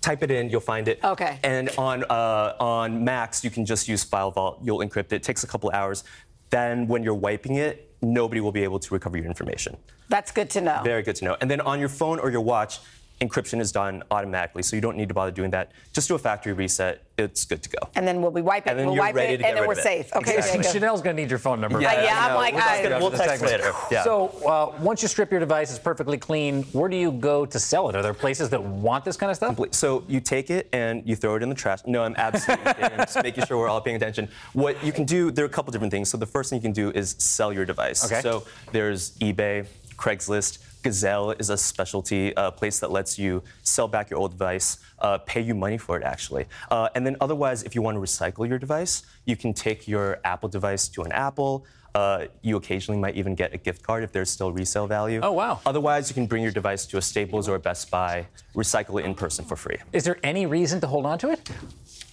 type 0.03 0.23
it 0.23 0.31
in, 0.31 0.49
you'll 0.51 0.61
find 0.61 0.87
it. 0.89 1.01
Okay. 1.05 1.39
And 1.43 1.71
on 1.79 2.05
uh, 2.05 2.57
on 2.61 3.05
Macs, 3.05 3.43
you 3.45 3.51
can 3.51 3.65
just 3.65 3.89
use 3.89 4.05
FileVault. 4.05 4.59
You'll 4.63 4.79
encrypt 4.81 5.07
it. 5.07 5.13
It 5.15 5.23
takes 5.23 5.45
a 5.45 5.47
couple 5.47 5.71
hours. 5.71 6.05
Then 6.51 6.89
when 6.89 7.03
you're 7.03 7.15
wiping 7.15 7.55
it, 7.57 7.90
nobody 8.03 8.41
will 8.41 8.53
be 8.53 8.65
able 8.65 8.79
to 8.79 8.95
recover 8.95 9.17
your 9.17 9.27
information. 9.27 9.77
That's 10.09 10.33
good 10.33 10.51
to 10.51 10.61
know. 10.61 10.81
Very 10.85 11.03
good 11.03 11.17
to 11.17 11.25
know. 11.25 11.37
And 11.41 11.51
then 11.51 11.61
on 11.61 11.79
your 11.81 11.89
phone 11.89 12.19
or 12.19 12.31
your 12.31 12.41
watch, 12.41 12.79
encryption 13.21 13.61
is 13.61 13.71
done 13.71 14.03
automatically, 14.11 14.63
so 14.63 14.77
you 14.77 14.81
don't 14.83 14.97
need 14.97 15.09
to 15.09 15.15
bother 15.15 15.31
doing 15.31 15.51
that. 15.51 15.73
Just 15.93 16.09
do 16.09 16.15
a 16.15 16.19
factory 16.19 16.53
reset. 16.55 17.03
It's 17.19 17.45
good 17.45 17.63
to 17.63 17.69
go. 17.69 17.79
And 17.97 18.09
then 18.09 18.23
we'll 18.23 18.31
be 18.31 18.41
wiping. 18.41 18.71
And 18.71 18.79
then 18.79 18.87
we'll 18.87 18.95
you're 18.95 19.05
wipe 19.05 19.15
ready 19.15 19.35
it, 19.35 19.37
to 19.39 19.43
get 19.43 19.49
and 19.51 19.57
then 19.59 19.63
rid 19.65 19.69
we're 19.69 19.73
of 19.75 19.79
it. 19.81 19.83
safe. 19.83 20.17
Okay. 20.17 20.39
Exactly. 20.39 20.63
Jacob. 20.63 20.83
Sheinelle's 20.83 21.03
going 21.03 21.15
to 21.17 21.23
need 21.23 21.29
your 21.29 21.39
phone 21.39 21.61
number. 21.61 21.79
Yeah, 21.79 22.03
yeah, 22.03 22.25
I'm 22.25 22.31
know. 22.33 22.37
like, 22.39 22.55
We'll 22.55 22.63
I- 22.63 22.67
text- 22.83 22.99
we'll 23.03 23.13
After 23.13 23.19
text 23.29 23.45
later. 23.45 23.73
Yeah. 23.91 24.05
So 24.05 24.29
uh, 24.47 24.75
once 24.81 25.03
you 25.03 25.09
strip 25.09 25.31
your 25.31 25.39
device, 25.41 25.69
it's 25.69 25.79
perfectly 25.79 26.17
clean. 26.17 26.63
Where 26.73 26.89
do 26.89 26.97
you 26.97 27.13
go 27.13 27.45
to 27.45 27.59
sell 27.61 27.91
it? 27.91 27.95
Are 27.97 28.01
there 28.03 28.15
places 28.15 28.49
that 28.51 28.63
want 28.63 29.05
this 29.05 29.19
kind 29.19 29.29
of 29.31 29.37
stuff? 29.37 29.59
So 29.73 30.03
you 30.09 30.21
take 30.21 30.49
it 30.49 30.71
and 30.73 31.07
you 31.07 31.15
throw 31.15 31.35
it 31.35 31.43
in 31.43 31.51
the 31.51 31.55
trash. 31.55 31.81
No, 31.87 32.03
I'm 32.05 32.15
absolutely 32.17 32.73
kidding. 32.73 32.85
I'm 32.93 32.99
just 33.01 33.23
making 33.23 33.45
sure 33.45 33.59
we're 33.59 33.69
all 33.69 33.83
paying 33.83 33.97
attention. 33.97 34.31
What 34.55 34.83
you 34.83 34.93
can 34.93 35.05
do, 35.05 35.31
there 35.31 35.45
are 35.45 35.49
a 35.49 35.51
couple 35.51 35.73
different 35.73 35.91
things. 35.91 36.09
So 36.11 36.17
the 36.17 36.25
first 36.25 36.49
thing 36.49 36.57
you 36.57 36.63
can 36.63 36.73
do 36.73 36.91
is 36.93 37.17
sell 37.19 37.53
your 37.53 37.67
device. 37.67 38.03
Okay. 38.11 38.23
So 38.23 38.47
there's 38.73 39.11
eBay, 39.19 39.67
Craigslist. 39.99 40.59
Gazelle 40.83 41.33
is 41.33 41.51
a 41.51 41.57
specialty 41.57 42.35
uh, 42.37 42.51
place 42.51 42.81
that 42.81 42.91
lets 42.91 43.19
you 43.19 43.43
sell 43.63 43.89
back 43.89 44.11
your 44.11 44.19
old 44.19 44.33
device, 44.33 44.79
uh, 44.99 45.19
pay 45.19 45.41
you 45.41 45.55
money 45.55 45.79
for 45.79 45.97
it 45.97 46.03
actually. 46.03 46.47
Uh, 46.71 46.89
and 46.95 47.07
then 47.07 47.17
otherwise, 47.21 47.63
if 47.63 47.75
you 47.75 47.83
want 47.83 47.97
to 47.97 48.01
recycle 48.01 48.49
your 48.49 48.59
device, 48.59 49.03
you 49.25 49.37
can 49.37 49.53
take 49.53 49.87
your 49.89 50.19
Apple 50.25 50.49
device 50.49 50.89
to 50.89 51.03
an 51.03 51.13
Apple. 51.13 51.65
Uh, 51.95 52.27
you 52.43 52.57
occasionally 52.57 53.01
might 53.01 53.17
even 53.17 53.35
get 53.35 53.53
a 53.53 53.59
gift 53.59 53.83
card 53.83 54.05
if 54.05 54.13
there's 54.13 54.31
still 54.31 54.53
resale 54.53 54.87
value. 54.87 55.21
Oh, 55.23 55.33
wow. 55.33 55.61
Otherwise, 55.67 56.09
you 56.09 56.15
can 56.15 56.27
bring 56.27 56.43
your 56.43 56.53
device 56.53 56.87
to 56.87 56.99
a 56.99 57.03
Staples 57.03 57.49
or 57.49 57.57
a 57.57 57.59
Best 57.59 57.91
Buy, 57.91 58.27
recycle 58.55 59.01
it 59.01 59.07
in 59.07 59.15
person 59.15 59.45
for 59.45 59.57
free. 59.57 59.77
Is 59.93 60.05
there 60.05 60.19
any 60.23 60.47
reason 60.47 60.81
to 60.83 60.87
hold 60.87 61.05
on 61.05 61.19
to 61.19 61.31
it? 61.31 61.51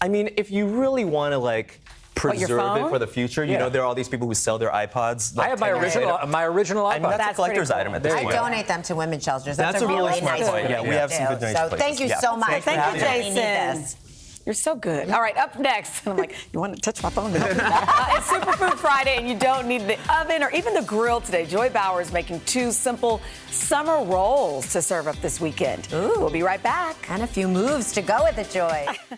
I 0.01 0.07
mean, 0.07 0.31
if 0.35 0.49
you 0.49 0.65
really 0.65 1.05
want 1.05 1.33
to 1.33 1.37
like 1.37 1.79
preserve 2.19 2.77
it 2.77 2.89
for 2.89 2.99
the 2.99 3.07
future, 3.07 3.43
you 3.45 3.53
Yeah. 3.53 3.59
know, 3.59 3.69
there 3.69 3.81
are 3.81 3.85
all 3.85 3.95
these 3.95 4.09
people 4.09 4.27
who 4.27 4.33
sell 4.33 4.57
their 4.57 4.71
iPods. 4.71 5.37
I 5.37 5.47
have 5.49 5.59
my 5.59 5.69
original, 5.69 6.15
later. 6.15 6.27
my 6.27 6.43
original 6.45 6.85
iPod. 6.85 6.91
I 6.95 6.99
mean, 6.99 7.17
that's, 7.17 7.31
a 7.31 7.33
collector's 7.35 7.71
item 7.71 7.95
at 7.95 8.03
this 8.03 8.13
I 8.13 8.23
point. 8.23 8.35
donate 8.35 8.67
them 8.67 8.81
to 8.83 8.95
women's 8.95 9.23
shelters. 9.23 9.57
That's, 9.57 9.73
That's 9.73 9.83
a, 9.83 9.85
a 9.85 9.89
really 9.89 10.07
really 10.09 10.19
smart 10.19 10.39
nice 10.39 10.49
point. 10.49 10.61
thing 10.63 10.71
Yeah, 10.71 10.81
to 10.83 10.89
we 10.89 10.95
have 10.95 11.11
some 11.13 11.23
do. 11.25 11.29
good 11.33 11.39
donation 11.41 11.61
So 11.61 11.69
places. 11.69 11.85
thank 11.85 11.99
you 11.99 12.07
Yeah. 12.07 12.19
so 12.19 12.35
much. 12.37 12.63
Thank 12.63 12.65
you, 12.95 13.01
having 13.01 13.33
me. 13.33 13.39
We 13.39 13.41
need 13.41 13.75
Jason. 13.75 13.99
You're 14.45 14.53
so 14.53 14.75
good. 14.75 15.09
All 15.11 15.19
right, 15.19 15.35
up 15.35 15.59
next. 15.59 16.07
I'm 16.07 16.15
like, 16.15 16.33
you 16.53 16.59
want 16.61 16.73
to 16.73 16.81
touch 16.81 17.03
my 17.03 17.09
phone? 17.09 17.31
uh, 17.35 17.37
it's 17.41 18.27
Superfood 18.29 18.75
Friday, 18.75 19.17
and 19.17 19.27
you 19.27 19.35
don't 19.37 19.67
need 19.67 19.81
the 19.81 19.97
oven 20.09 20.41
or 20.41 20.49
even 20.51 20.73
the 20.73 20.83
grill 20.83 21.19
today. 21.19 21.45
Joy 21.45 21.69
Bauer 21.69 21.99
is 22.01 22.13
making 22.13 22.39
two 22.45 22.71
simple 22.71 23.19
summer 23.51 24.05
rolls 24.05 24.71
to 24.71 24.81
serve 24.81 25.07
up 25.09 25.17
this 25.17 25.41
weekend. 25.41 25.89
Ooh. 25.93 26.13
We'll 26.17 26.29
be 26.29 26.43
right 26.43 26.63
back. 26.63 26.95
And 27.09 27.23
a 27.23 27.27
few 27.27 27.49
moves 27.49 27.91
to 27.91 28.01
go 28.01 28.23
with 28.23 28.37
it, 28.37 28.49
Joy. 28.49 28.87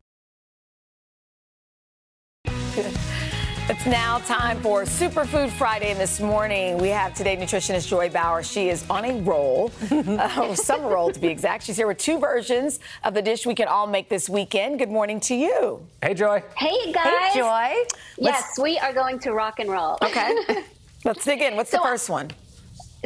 It's 3.71 3.85
now 3.85 4.17
time 4.17 4.59
for 4.59 4.83
Superfood 4.83 5.49
Friday. 5.51 5.91
And 5.91 5.99
this 5.99 6.19
morning, 6.19 6.77
we 6.77 6.89
have 6.89 7.13
today 7.13 7.37
nutritionist 7.37 7.87
Joy 7.87 8.09
Bauer. 8.09 8.43
She 8.43 8.67
is 8.67 8.83
on 8.89 9.05
a 9.05 9.21
roll, 9.21 9.71
oh, 9.91 10.51
a 10.51 10.57
summer 10.57 10.89
roll 10.89 11.09
to 11.09 11.17
be 11.17 11.29
exact. 11.29 11.63
She's 11.63 11.77
here 11.77 11.87
with 11.87 11.97
two 11.97 12.19
versions 12.19 12.81
of 13.05 13.13
the 13.13 13.21
dish 13.21 13.45
we 13.45 13.55
can 13.55 13.69
all 13.69 13.87
make 13.87 14.09
this 14.09 14.27
weekend. 14.27 14.77
Good 14.77 14.89
morning 14.89 15.21
to 15.21 15.35
you. 15.35 15.87
Hey, 16.01 16.13
Joy. 16.13 16.43
Hey 16.57 16.91
guys. 16.91 17.31
Hey, 17.31 17.39
Joy. 17.39 17.75
Yes, 18.17 18.59
we 18.61 18.77
are 18.77 18.91
going 18.91 19.19
to 19.19 19.31
rock 19.31 19.61
and 19.61 19.71
roll. 19.71 19.97
Okay. 20.01 20.65
Let's 21.05 21.23
dig 21.23 21.41
in. 21.41 21.55
What's 21.55 21.71
the 21.71 21.79
first 21.79 22.09
one? 22.09 22.29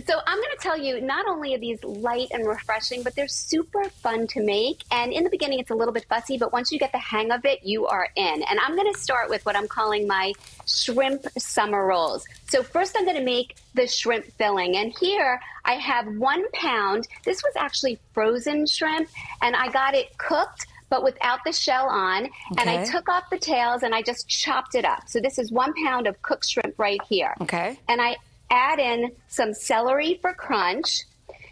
So 0.05 0.19
I'm 0.27 0.37
going 0.37 0.49
to 0.57 0.61
tell 0.61 0.77
you, 0.77 0.99
not 0.99 1.25
only 1.27 1.55
are 1.55 1.57
these 1.57 1.81
light 1.83 2.27
and 2.31 2.45
refreshing, 2.45 3.01
but 3.01 3.15
they're 3.15 3.29
super 3.29 3.85
fun 3.85 4.27
to 4.27 4.43
make. 4.43 4.83
And 4.91 5.13
in 5.13 5.23
the 5.23 5.29
beginning, 5.29 5.59
it's 5.59 5.71
a 5.71 5.75
little 5.75 5.93
bit 5.93 6.05
fussy, 6.09 6.37
but 6.37 6.51
once 6.51 6.69
you 6.71 6.79
get 6.79 6.91
the 6.91 6.97
hang 6.97 7.31
of 7.31 7.45
it, 7.45 7.63
you 7.63 7.85
are 7.87 8.09
in. 8.15 8.43
And 8.43 8.59
I'm 8.59 8.75
going 8.75 8.91
to 8.91 8.99
start 8.99 9.29
with 9.29 9.45
what 9.45 9.55
I'm 9.55 9.69
calling 9.69 10.05
my 10.05 10.33
shrimp 10.65 11.25
summer 11.37 11.85
rolls. 11.85 12.25
So 12.49 12.61
first, 12.61 12.95
I'm 12.97 13.05
going 13.05 13.17
to 13.17 13.23
make 13.23 13.55
the 13.73 13.87
shrimp 13.87 14.25
filling. 14.37 14.75
And 14.75 14.93
here 14.99 15.39
I 15.63 15.73
have 15.75 16.07
one 16.17 16.43
pound. 16.51 17.07
This 17.23 17.41
was 17.41 17.53
actually 17.55 17.97
frozen 18.13 18.65
shrimp, 18.65 19.07
and 19.41 19.55
I 19.55 19.69
got 19.69 19.93
it 19.95 20.17
cooked. 20.17 20.67
But 20.87 21.03
without 21.03 21.39
the 21.43 21.51
shell 21.51 21.87
on, 21.89 22.25
Okay. 22.25 22.31
and 22.59 22.69
I 22.69 22.85
took 22.85 23.09
off 23.09 23.23
the 23.31 23.39
tails 23.39 23.81
and 23.81 23.93
I 23.93 24.03
just 24.03 24.29
chopped 24.29 24.75
it 24.75 24.85
up. 24.85 25.09
So 25.09 25.19
this 25.19 25.39
is 25.39 25.51
one 25.51 25.73
pound 25.83 26.05
of 26.05 26.21
cooked 26.21 26.47
shrimp 26.47 26.77
right 26.77 27.01
here. 27.09 27.33
Okay. 27.41 27.79
And 27.89 27.99
I 27.99 28.17
add 28.49 28.79
in 28.79 29.11
some 29.27 29.53
celery 29.53 30.19
for 30.21 30.33
crunch, 30.33 31.01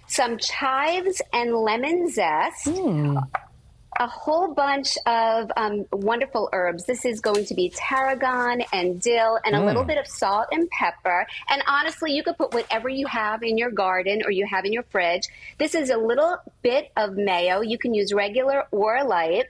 some 0.08 0.38
chives 0.38 1.22
and 1.34 1.56
lemon 1.56 2.10
zest, 2.10 2.68
a 4.00 4.08
whole 4.08 4.54
bunch 4.56 4.98
of 5.06 5.52
um, 5.56 5.86
wonderful 5.92 6.50
herbs. 6.52 6.86
This 6.86 7.06
is 7.06 7.20
going 7.20 7.46
to 7.46 7.54
be 7.54 7.70
tarragon 7.76 8.64
and 8.74 9.00
dill 9.00 9.40
and 9.46 9.56
a 9.56 9.60
Mm. 9.60 9.66
little 9.66 9.84
bit 9.84 10.00
of 10.00 10.08
salt 10.08 10.48
and 10.52 10.68
pepper. 10.72 11.28
And 11.48 11.62
honestly, 11.68 12.12
you 12.12 12.24
could 12.24 12.36
put 12.38 12.54
whatever 12.56 12.90
you 12.90 13.06
have 13.06 13.44
in 13.44 13.56
your 13.56 13.70
garden 13.70 14.24
or 14.26 14.32
you 14.32 14.48
have 14.48 14.66
in 14.66 14.74
your 14.74 14.82
fridge. 14.84 15.28
This 15.60 15.76
is 15.76 15.92
a 15.92 15.98
little 15.98 16.38
bit 16.64 16.92
of 16.98 17.14
mayo. 17.18 17.62
You 17.62 17.78
can 17.78 17.94
use 17.94 18.14
regular 18.14 18.66
or 18.72 19.04
light. 19.04 19.46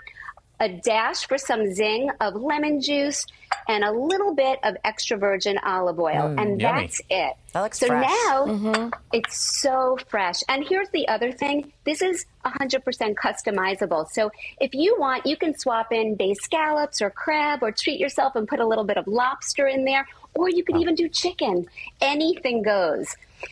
A 0.60 0.70
dash 0.70 1.28
for 1.28 1.38
some 1.38 1.74
zing 1.74 2.10
of 2.22 2.36
lemon 2.36 2.80
juice 2.80 3.26
and 3.68 3.84
a 3.84 3.92
little 3.92 4.34
bit 4.34 4.60
of 4.64 4.78
extra 4.86 5.18
virgin 5.18 5.58
olive 5.58 6.00
oil. 6.00 6.14
Mm, 6.14 6.42
and 6.42 6.62
yummy. 6.62 6.82
that's 6.82 7.02
it. 7.10 7.34
That 7.54 7.62
looks 7.62 7.80
so 7.80 7.88
fresh. 7.88 8.10
now 8.10 8.92
it's 9.12 9.62
so 9.62 9.98
fresh. 10.08 10.38
And 10.48 10.64
here's 10.66 10.90
the 10.90 11.08
other 11.08 11.32
thing 11.32 11.74
this 11.86 12.02
is 12.02 12.26
100% 12.46 13.16
customizable. 13.16 14.08
So 14.12 14.32
if 14.62 14.74
you 14.74 14.96
want, 15.00 15.26
you 15.26 15.36
can 15.36 15.58
swap 15.58 15.92
in 15.92 16.16
bay 16.16 16.34
scallops 16.34 17.02
or 17.02 17.10
crab 17.10 17.62
or 17.62 17.72
treat 17.72 18.00
yourself 18.00 18.36
and 18.36 18.48
put 18.48 18.60
a 18.60 18.68
little 18.68 18.86
bit 18.86 18.98
of 18.98 19.06
lobster 19.08 19.68
in 19.68 19.84
there, 19.86 20.08
or 20.36 20.50
you 20.50 20.64
could 20.64 20.78
even 20.78 20.96
do 20.96 21.10
chicken. 21.10 21.68
Anything 22.00 22.62
goes. 22.62 23.08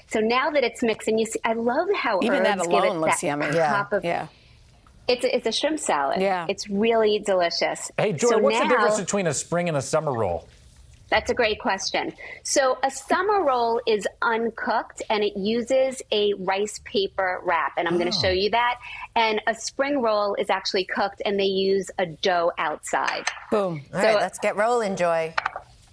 So 0.08 0.20
now 0.22 0.50
that 0.52 0.64
it's 0.64 0.82
mixed, 0.82 1.08
and 1.10 1.20
you 1.20 1.26
see, 1.26 1.40
I 1.44 1.54
love 1.54 1.88
how 1.96 2.20
Even 2.22 2.44
that 2.44 2.60
herbs 2.60 2.68
give 2.68 2.84
it 2.84 2.88
alone 2.88 3.00
looks 3.02 3.20
that 3.22 3.28
yummy. 3.28 3.48
pop 3.52 3.92
of- 3.92 4.06
yeah. 4.06 4.28
It's 5.08 5.24
a, 5.26 5.36
it's 5.36 5.48
a 5.48 5.52
shrimp 5.52 5.80
salad. 5.80 6.22
Yeah. 6.22 6.46
It's 6.48 6.70
really 6.70 7.20
delicious. 7.20 7.92
Hey, 7.98 8.14
Joy, 8.14 8.30
So 8.30 8.38
what's 8.38 8.60
the 8.60 8.68
difference 8.68 9.00
between 9.00 9.28
a 9.28 9.34
spring 9.34 9.68
and 9.68 9.78
a 9.78 9.82
summer 9.82 10.14
roll? 10.14 10.48
that's 11.10 11.30
a 11.30 11.34
great 11.34 11.60
question. 11.60 12.14
So, 12.44 12.78
a 12.84 12.90
summer 12.90 13.44
roll 13.44 13.82
is 13.86 14.08
uncooked 14.22 15.02
and 15.10 15.26
it 15.26 15.36
uses 15.36 16.02
a 16.10 16.34
rice 16.36 16.80
paper 16.86 17.42
wrap. 17.44 17.74
And 17.76 17.86
I'm 17.86 17.98
going 17.98 18.10
to 18.10 18.18
Oh. 18.18 18.22
show 18.22 18.30
you 18.30 18.50
that. 18.52 18.76
And 19.18 19.42
a 19.46 19.54
spring 19.54 20.02
roll 20.02 20.36
is 20.36 20.50
actually 20.50 20.86
cooked 20.86 21.22
and 21.26 21.38
they 21.38 21.44
use 21.44 21.92
a 22.00 22.06
dough 22.06 22.54
outside. 22.58 23.26
Boom. 23.52 23.82
All 23.94 24.02
right, 24.02 24.16
let's 24.16 24.40
get 24.40 24.56
rolling, 24.56 24.96
Joy. 24.96 25.34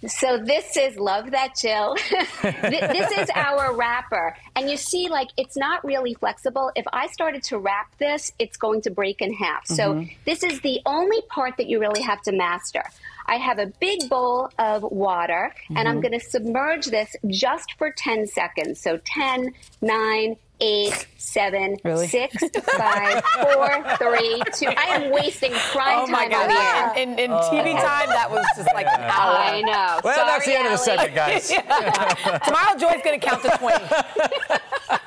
So 0.07 0.37
this 0.37 0.77
is 0.77 0.97
love 0.97 1.31
that 1.31 1.55
Jill. 1.61 1.95
This 2.41 3.11
is 3.11 3.29
our 3.35 3.75
wrapper, 3.75 4.35
and 4.55 4.69
you 4.69 4.77
see, 4.77 5.09
like 5.09 5.27
it's 5.37 5.57
not 5.57 5.83
really 5.83 6.13
flexible. 6.13 6.71
If 6.75 6.85
I 6.93 7.07
started 7.07 7.43
to 7.43 7.57
wrap 7.59 7.97
this, 7.97 8.31
it's 8.39 8.55
going 8.57 8.81
to 8.83 8.91
break 8.91 9.21
in 9.21 9.33
half. 9.33 9.65
So 9.67 9.93
Mhm. 9.95 10.11
this 10.25 10.43
is 10.43 10.61
the 10.61 10.79
only 10.85 11.21
part 11.29 11.57
that 11.57 11.67
you 11.67 11.79
really 11.79 12.01
have 12.01 12.21
to 12.23 12.31
master. 12.31 12.83
I 13.25 13.35
have 13.37 13.59
a 13.59 13.67
big 13.67 14.09
bowl 14.09 14.49
of 14.57 14.83
water, 14.83 15.53
and 15.75 15.87
I'm 15.87 15.97
Mhm. 15.97 16.01
going 16.01 16.19
to 16.19 16.25
submerge 16.25 16.85
this 16.85 17.15
just 17.27 17.73
for 17.77 17.91
10 17.91 18.25
seconds. 18.25 18.79
So 18.81 18.97
10, 19.05 19.53
9, 19.81 20.37
8, 20.61 21.07
7, 21.17 21.77
Really? 21.83 22.07
6, 22.07 22.35
5, 22.77 23.23
4, 23.53 23.83
3, 23.97 24.41
2. 24.53 24.65
I 24.67 24.83
am 24.95 25.11
wasting 25.11 25.51
prime 25.53 25.99
Oh 25.99 26.07
my 26.07 26.27
time 26.27 26.31
God. 26.31 26.51
over 26.51 26.61
here. 26.97 27.03
In, 27.03 27.19
in, 27.19 27.31
oh. 27.31 27.37
in 27.57 27.65
TV 27.65 27.73
time, 27.81 28.09
that 28.09 28.27
was 28.29 28.45
just 28.57 28.69
like 28.73 28.87
an 28.87 29.01
hour. 29.01 29.35
I 29.37 29.61
know. 29.61 29.99
Well, 30.03 30.25
that's 30.25 30.45
the 30.45 30.51
Sorry, 30.53 30.65
end 30.65 30.73
of 30.73 30.83
the 30.85 30.91
Allie. 30.91 30.97
segment, 30.97 31.15
guys. 31.15 31.51
Yeah. 31.51 32.39
Tomorrow, 32.39 32.77
Joy's 32.77 33.03
going 33.03 33.19
to 33.19 33.25
count 33.25 33.41
to 33.43 33.49
20. 33.57 33.85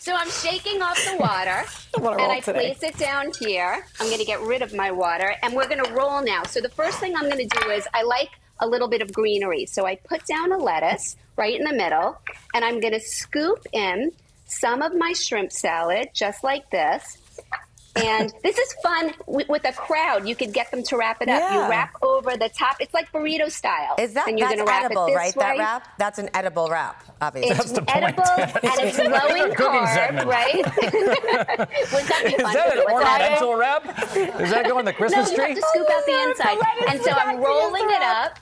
So 0.00 0.12
I'm 0.16 0.28
shaking 0.30 0.82
off 0.82 0.96
the 1.04 1.16
water 1.18 1.62
wanna 1.98 2.20
and 2.24 2.32
I 2.32 2.40
today. 2.40 2.74
place 2.74 2.82
it 2.82 2.98
down 2.98 3.30
here. 3.38 3.86
I'm 4.00 4.06
going 4.08 4.18
to 4.18 4.24
get 4.24 4.40
rid 4.40 4.60
of 4.60 4.74
my 4.74 4.90
water 4.90 5.36
and 5.44 5.54
we're 5.54 5.68
going 5.68 5.82
to 5.84 5.92
roll 5.92 6.20
now. 6.24 6.42
So 6.42 6.60
the 6.60 6.68
first 6.70 6.98
thing 6.98 7.14
I'm 7.14 7.30
going 7.30 7.48
to 7.48 7.60
do 7.60 7.70
is 7.70 7.86
I 7.94 8.02
like 8.02 8.30
a 8.58 8.66
little 8.66 8.88
bit 8.88 9.00
of 9.00 9.12
greenery. 9.12 9.64
So 9.66 9.86
I 9.86 9.94
put 9.94 10.26
down 10.26 10.50
a 10.50 10.58
lettuce 10.58 11.14
right 11.36 11.56
in 11.56 11.62
the 11.64 11.72
middle 11.72 12.18
and 12.52 12.64
I'm 12.64 12.80
going 12.80 12.94
to 12.94 13.00
scoop 13.00 13.64
in 13.72 14.10
some 14.52 14.82
of 14.82 14.94
my 14.94 15.12
shrimp 15.12 15.52
salad 15.52 16.08
just 16.14 16.44
like 16.44 16.70
this. 16.70 17.18
And 17.94 18.32
this 18.42 18.56
is 18.56 18.72
fun 18.82 19.12
with, 19.26 19.48
with 19.48 19.66
a 19.66 19.72
crowd. 19.72 20.26
You 20.26 20.34
could 20.34 20.52
get 20.52 20.70
them 20.70 20.82
to 20.84 20.96
wrap 20.96 21.20
it 21.20 21.28
up. 21.28 21.40
Yeah. 21.40 21.64
You 21.64 21.70
wrap 21.70 21.94
over 22.02 22.36
the 22.36 22.48
top. 22.48 22.76
It's 22.80 22.94
like 22.94 23.12
burrito 23.12 23.50
style. 23.50 23.96
Is 23.98 24.14
that 24.14 24.28
and 24.28 24.38
you're 24.38 24.48
that's 24.48 24.62
wrap 24.62 24.84
edible, 24.84 25.06
right? 25.14 25.34
way. 25.36 25.44
That 25.44 25.58
wrap? 25.58 25.88
That's 25.98 26.18
an 26.18 26.30
edible 26.34 26.68
wrap, 26.70 27.04
obviously. 27.20 27.50
It's 27.50 27.72
edible 27.88 28.24
and 28.38 28.80
it's 28.80 28.98
low 28.98 29.44
in 29.44 29.54
Cooking 29.54 29.80
carb, 29.80 29.94
segment. 29.94 30.28
right? 30.28 30.54
Wouldn't 30.56 32.08
that 32.08 32.22
be 32.24 32.34
Is 32.34 32.42
fun? 32.42 32.54
that 32.54 32.76
an 32.76 32.84
What's 32.84 33.04
that? 33.04 33.20
ornamental 33.20 33.56
wrap? 33.56 33.84
Is 34.40 34.50
that 34.50 34.64
going 34.64 34.78
on 34.78 34.84
the 34.86 34.92
Christmas 34.92 35.26
no, 35.26 35.30
you 35.32 35.36
tree? 35.36 35.48
have 35.48 35.56
to 35.56 35.62
scoop 35.68 35.90
out 35.90 36.06
the 36.06 36.12
oh, 36.12 36.30
inside. 36.30 36.58
And 36.88 37.02
so 37.02 37.10
I'm 37.10 37.38
rolling 37.38 37.88
it 37.88 38.02
up, 38.02 38.38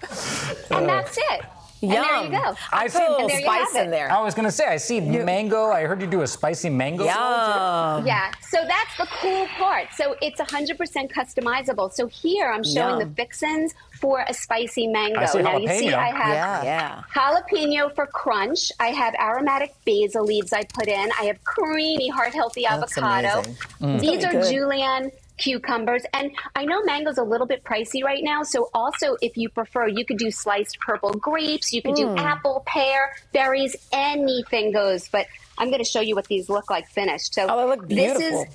and 0.70 0.88
that's 0.88 1.18
it. 1.18 1.40
And 1.82 1.90
there 1.92 2.24
you 2.24 2.30
go. 2.30 2.54
I 2.72 2.84
And 2.84 2.92
see 2.92 2.98
there 2.98 3.08
you 3.40 3.48
have 3.50 3.92
it. 3.92 4.10
I 4.10 4.20
was 4.22 4.34
gonna 4.34 4.50
say 4.50 4.66
I 4.66 4.76
see 4.76 5.00
mango. 5.00 5.70
I 5.70 5.82
heard 5.84 6.00
you 6.02 6.06
do 6.06 6.22
a 6.22 6.26
spicy 6.26 6.68
mango. 6.70 7.04
salad, 7.06 8.02
too. 8.02 8.08
Yeah, 8.08 8.32
so 8.48 8.58
that's 8.66 8.96
the 8.98 9.06
cool 9.20 9.46
part. 9.58 9.88
So 9.96 10.14
it's 10.20 10.40
100% 10.40 11.10
customizable. 11.12 11.92
So 11.92 12.06
here 12.06 12.50
I'm 12.50 12.64
showing 12.64 12.98
Yum. 13.00 13.08
the 13.08 13.14
fixins 13.14 13.74
for 14.00 14.24
a 14.28 14.32
spicy 14.34 14.86
mango. 14.86 15.20
I 15.20 15.24
see 15.26 15.42
now 15.42 15.56
you 15.58 15.68
see. 15.68 15.92
I 15.92 16.08
have 16.16 16.34
Yeah. 16.34 16.62
Yeah. 16.64 17.02
jalapeno 17.14 17.94
for 17.94 18.06
crunch. 18.06 18.72
I 18.80 18.88
have 18.88 19.14
aromatic 19.14 19.74
basil 19.84 20.24
leaves 20.24 20.52
I 20.52 20.64
put 20.64 20.88
in. 20.88 21.10
I 21.20 21.24
have 21.24 21.42
creamy, 21.44 22.08
heart 22.08 22.32
healthy 22.34 22.64
That's 22.68 22.96
avocado. 22.96 23.40
amazing. 23.40 23.56
Mm. 23.80 24.00
These 24.00 24.10
Really 24.10 24.24
are 24.24 24.32
good. 24.42 24.52
julienne 24.52 25.10
cucumbers 25.40 26.02
and 26.14 26.30
i 26.54 26.64
know 26.64 26.82
mango's 26.84 27.18
a 27.18 27.22
little 27.22 27.46
bit 27.46 27.64
pricey 27.64 28.04
right 28.04 28.22
now 28.22 28.42
so 28.42 28.68
also 28.74 29.16
if 29.22 29.36
you 29.36 29.48
prefer 29.48 29.88
you 29.88 30.04
could 30.04 30.18
do 30.18 30.30
sliced 30.30 30.78
purple 30.80 31.10
grapes 31.14 31.72
you 31.72 31.80
could 31.82 31.94
do 31.96 32.06
Mm. 32.06 32.18
apple 32.18 32.62
pear 32.66 33.12
berries 33.32 33.74
anything 33.92 34.70
goes 34.72 35.08
but 35.08 35.26
i'm 35.58 35.68
going 35.68 35.82
to 35.82 35.90
show 35.90 36.00
you 36.00 36.14
what 36.14 36.26
these 36.28 36.48
look 36.50 36.68
like 36.70 36.86
finished 36.88 37.34
so 37.34 37.46
Oh, 37.48 37.56
they 37.56 37.64
look 37.64 37.88
this 37.88 38.18
beautiful. 38.18 38.42
is 38.42 38.46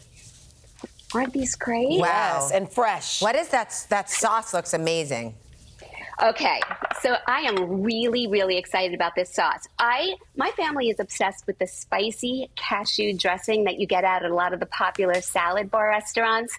aren't 1.14 1.34
these 1.34 1.56
great 1.56 2.00
Wow. 2.02 2.50
and 2.54 2.70
fresh. 2.72 3.22
What 3.22 3.36
is 3.36 3.48
that? 3.50 3.86
That 3.90 4.10
sauce 4.10 4.54
looks 4.54 4.74
amazing. 4.74 5.36
Okay, 6.22 6.62
so 7.02 7.16
I 7.28 7.42
am 7.42 7.84
really, 7.84 8.28
really 8.28 8.58
excited 8.58 8.94
about 8.94 9.16
this 9.16 9.34
sauce. 9.34 9.68
I 9.78 10.16
my 10.38 10.50
family 10.52 10.90
is 10.90 11.00
obsessed 11.00 11.46
with 11.46 11.60
the 11.60 11.68
spicy 11.68 12.50
cashew 12.56 13.14
dressing 13.14 13.66
that 13.66 13.80
you 13.80 13.86
get 13.86 14.06
at 14.06 14.24
a 14.24 14.34
lot 14.34 14.54
of 14.54 14.62
the 14.62 14.66
popular 14.66 15.20
salad 15.22 15.70
bar 15.70 15.90
restaurants, 15.90 16.56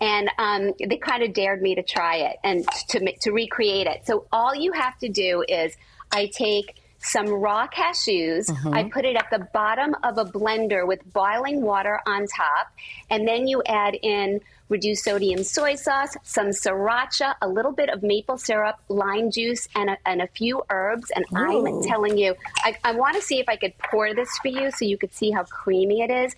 and 0.00 0.30
um, 0.38 0.72
they 0.82 0.96
kind 0.96 1.22
of 1.22 1.34
dared 1.34 1.60
me 1.60 1.74
to 1.74 1.82
try 1.82 2.16
it 2.16 2.36
and 2.42 2.66
to 2.88 3.14
to 3.20 3.30
recreate 3.30 3.86
it. 3.86 4.06
So 4.06 4.26
all 4.32 4.54
you 4.54 4.72
have 4.72 4.98
to 5.00 5.08
do 5.10 5.44
is 5.46 5.76
I 6.10 6.30
take 6.34 6.80
some 7.04 7.28
raw 7.28 7.66
cashews. 7.68 8.50
I 8.50 8.82
mm-hmm. 8.82 8.88
put 8.88 9.04
it 9.04 9.16
at 9.16 9.28
the 9.30 9.46
bottom 9.52 9.94
of 10.02 10.18
a 10.18 10.24
blender 10.24 10.86
with 10.86 11.00
boiling 11.12 11.62
water 11.62 12.00
on 12.06 12.26
top, 12.26 12.68
and 13.10 13.26
then 13.28 13.46
you 13.46 13.62
add 13.66 13.94
in 14.02 14.40
reduced 14.68 15.04
sodium 15.04 15.44
soy 15.44 15.74
sauce, 15.74 16.16
some 16.22 16.48
sriracha, 16.48 17.34
a 17.42 17.48
little 17.48 17.72
bit 17.72 17.90
of 17.90 18.02
maple 18.02 18.38
syrup, 18.38 18.76
lime 18.88 19.30
juice, 19.30 19.68
and 19.74 19.90
a, 19.90 19.98
and 20.06 20.22
a 20.22 20.26
few 20.28 20.62
herbs. 20.70 21.10
And 21.14 21.24
Ooh. 21.32 21.66
I'm 21.66 21.82
telling 21.82 22.16
you, 22.16 22.34
I, 22.58 22.76
I 22.82 22.92
want 22.92 23.16
to 23.16 23.22
see 23.22 23.38
if 23.38 23.48
I 23.48 23.56
could 23.56 23.76
pour 23.78 24.14
this 24.14 24.28
for 24.38 24.48
you 24.48 24.70
so 24.70 24.84
you 24.84 24.96
could 24.96 25.14
see 25.14 25.30
how 25.30 25.44
creamy 25.44 26.00
it 26.00 26.10
is. 26.10 26.34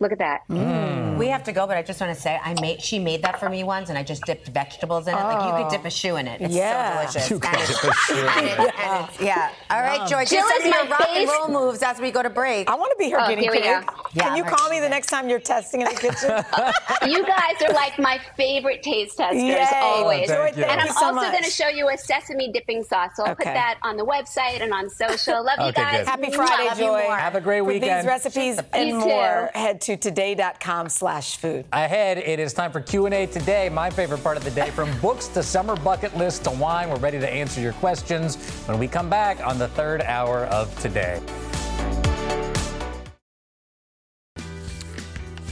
Look 0.00 0.12
at 0.12 0.18
that. 0.18 0.46
Mm. 0.48 1.16
We 1.18 1.26
have 1.26 1.42
to 1.44 1.52
go, 1.52 1.66
but 1.66 1.76
I 1.76 1.82
just 1.82 2.00
want 2.00 2.14
to 2.14 2.20
say, 2.20 2.38
I 2.40 2.54
made 2.60 2.80
she 2.80 3.00
made 3.00 3.22
that 3.22 3.40
for 3.40 3.48
me 3.48 3.64
once, 3.64 3.88
and 3.88 3.98
I 3.98 4.04
just 4.04 4.22
dipped 4.24 4.46
vegetables 4.46 5.08
in 5.08 5.14
it. 5.14 5.16
Like 5.20 5.44
you 5.44 5.50
could 5.56 5.66
Oh. 5.66 5.70
dip 5.70 5.84
a 5.84 5.90
shoe 5.90 6.14
in 6.14 6.28
it. 6.28 6.40
It's 6.40 6.54
Yeah. 6.54 6.92
so 6.94 7.00
delicious. 7.00 7.30
You 7.30 7.38
could 7.40 7.50
dip 7.50 7.68
a 7.68 7.92
shoe. 7.94 8.14
and 8.14 8.46
it- 8.46 8.58
and 8.60 9.04
it's- 9.04 9.20
yeah. 9.20 9.50
All 9.70 9.80
right, 9.80 9.98
Yum. 9.98 10.06
Joy. 10.08 10.24
Jill 10.24 10.42
Just 10.42 10.56
is 10.58 10.62
some 10.62 10.72
your 10.72 10.84
my 10.84 10.90
rock 10.90 11.08
and 11.10 11.28
roll 11.28 11.48
moves 11.48 11.82
as 11.82 11.98
we 12.00 12.12
go 12.12 12.22
to 12.22 12.30
break. 12.30 12.70
I 12.70 12.76
want 12.76 12.92
to 12.92 12.96
be 12.96 13.10
her 13.10 13.20
Oh, 13.20 13.26
guinea 13.28 13.42
here 13.42 13.50
we 13.50 13.60
pig. 13.60 13.84
go. 13.86 14.22
Can 14.22 14.36
you 14.36 14.44
call 14.44 14.70
me 14.70 14.78
the 14.78 14.88
next 14.88 15.08
time 15.08 15.28
you're 15.28 15.40
testing 15.40 15.80
in 15.82 15.88
the 15.88 15.94
kitchen? 15.94 16.30
you 17.10 17.26
guys 17.26 17.60
are 17.68 17.72
like 17.74 17.98
my 17.98 18.20
favorite 18.36 18.84
taste 18.84 19.16
testers 19.16 19.42
Yay. 19.42 19.66
always. 19.82 20.30
Oh, 20.30 20.34
thank 20.44 20.56
you. 20.56 20.62
And 20.62 20.70
Thank 20.70 20.82
I'm 20.82 20.86
you 20.86 20.92
so 20.92 21.06
also 21.06 21.14
much. 21.16 21.32
going 21.32 21.42
to 21.44 21.50
show 21.50 21.68
you 21.68 21.88
a 21.88 21.98
sesame 21.98 22.52
dipping 22.52 22.84
sauce. 22.84 23.10
So 23.16 23.24
I'll 23.24 23.34
put 23.34 23.44
that 23.46 23.78
on 23.82 23.96
the 23.96 24.06
website 24.06 24.62
and 24.62 24.72
on 24.72 24.88
social. 24.88 25.42
Love 25.44 25.58
you 25.66 25.72
guys. 25.72 25.98
good. 25.98 26.06
Happy 26.06 26.30
Friday, 26.30 26.66
Love 26.68 26.78
Joy. 26.78 27.00
Have 27.08 27.34
a 27.34 27.40
great 27.40 27.58
For 27.60 27.64
weekend. 27.64 28.00
these 28.00 28.06
recipes 28.06 28.60
and 28.72 28.98
more, 28.98 29.50
head 29.54 29.80
to 29.82 29.87
today.com 29.96 30.88
slash 30.88 31.36
food. 31.36 31.64
Ahead, 31.72 32.18
it 32.18 32.38
is 32.38 32.52
time 32.52 32.70
for 32.72 32.80
Q&A 32.80 33.26
today. 33.26 33.68
My 33.68 33.90
favorite 33.90 34.22
part 34.22 34.36
of 34.36 34.44
the 34.44 34.50
day, 34.50 34.70
from 34.70 34.90
books 35.00 35.28
to 35.28 35.42
summer 35.42 35.76
bucket 35.76 36.16
list 36.16 36.44
to 36.44 36.50
wine. 36.50 36.90
We're 36.90 36.96
ready 36.96 37.18
to 37.18 37.28
answer 37.28 37.60
your 37.60 37.72
questions 37.74 38.36
when 38.66 38.78
we 38.78 38.88
come 38.88 39.08
back 39.08 39.44
on 39.44 39.58
the 39.58 39.68
third 39.68 40.02
hour 40.02 40.44
of 40.46 40.76
today. 40.80 41.20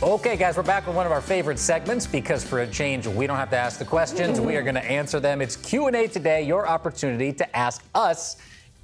Okay, 0.02 0.36
guys, 0.36 0.58
we're 0.58 0.62
back 0.62 0.86
with 0.86 0.94
one 0.94 1.06
of 1.06 1.12
our 1.12 1.22
favorite 1.22 1.58
segments 1.58 2.06
because 2.06 2.44
for 2.44 2.60
a 2.60 2.66
change, 2.66 3.06
we 3.06 3.26
don't 3.26 3.38
have 3.38 3.48
to 3.50 3.56
ask 3.56 3.78
the 3.78 3.84
questions. 3.84 4.38
We 4.38 4.56
are 4.56 4.62
going 4.62 4.74
to 4.74 4.84
answer 4.84 5.20
them. 5.20 5.40
It's 5.40 5.56
Q&A 5.56 6.06
today, 6.06 6.42
your 6.42 6.68
opportunity 6.68 7.32
to 7.32 7.56
ask 7.56 7.82
us 7.94 8.36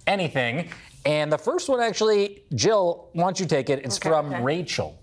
anything. 0.07 0.71
And 1.05 1.31
the 1.31 1.37
first 1.37 1.69
one, 1.69 1.81
actually, 1.81 2.45
Jill, 2.55 3.09
why 3.13 3.25
don't 3.25 3.39
you 3.39 3.45
take 3.45 3.69
it? 3.69 3.85
It's 3.85 3.99
from 3.99 4.43
Rachel. 4.43 4.99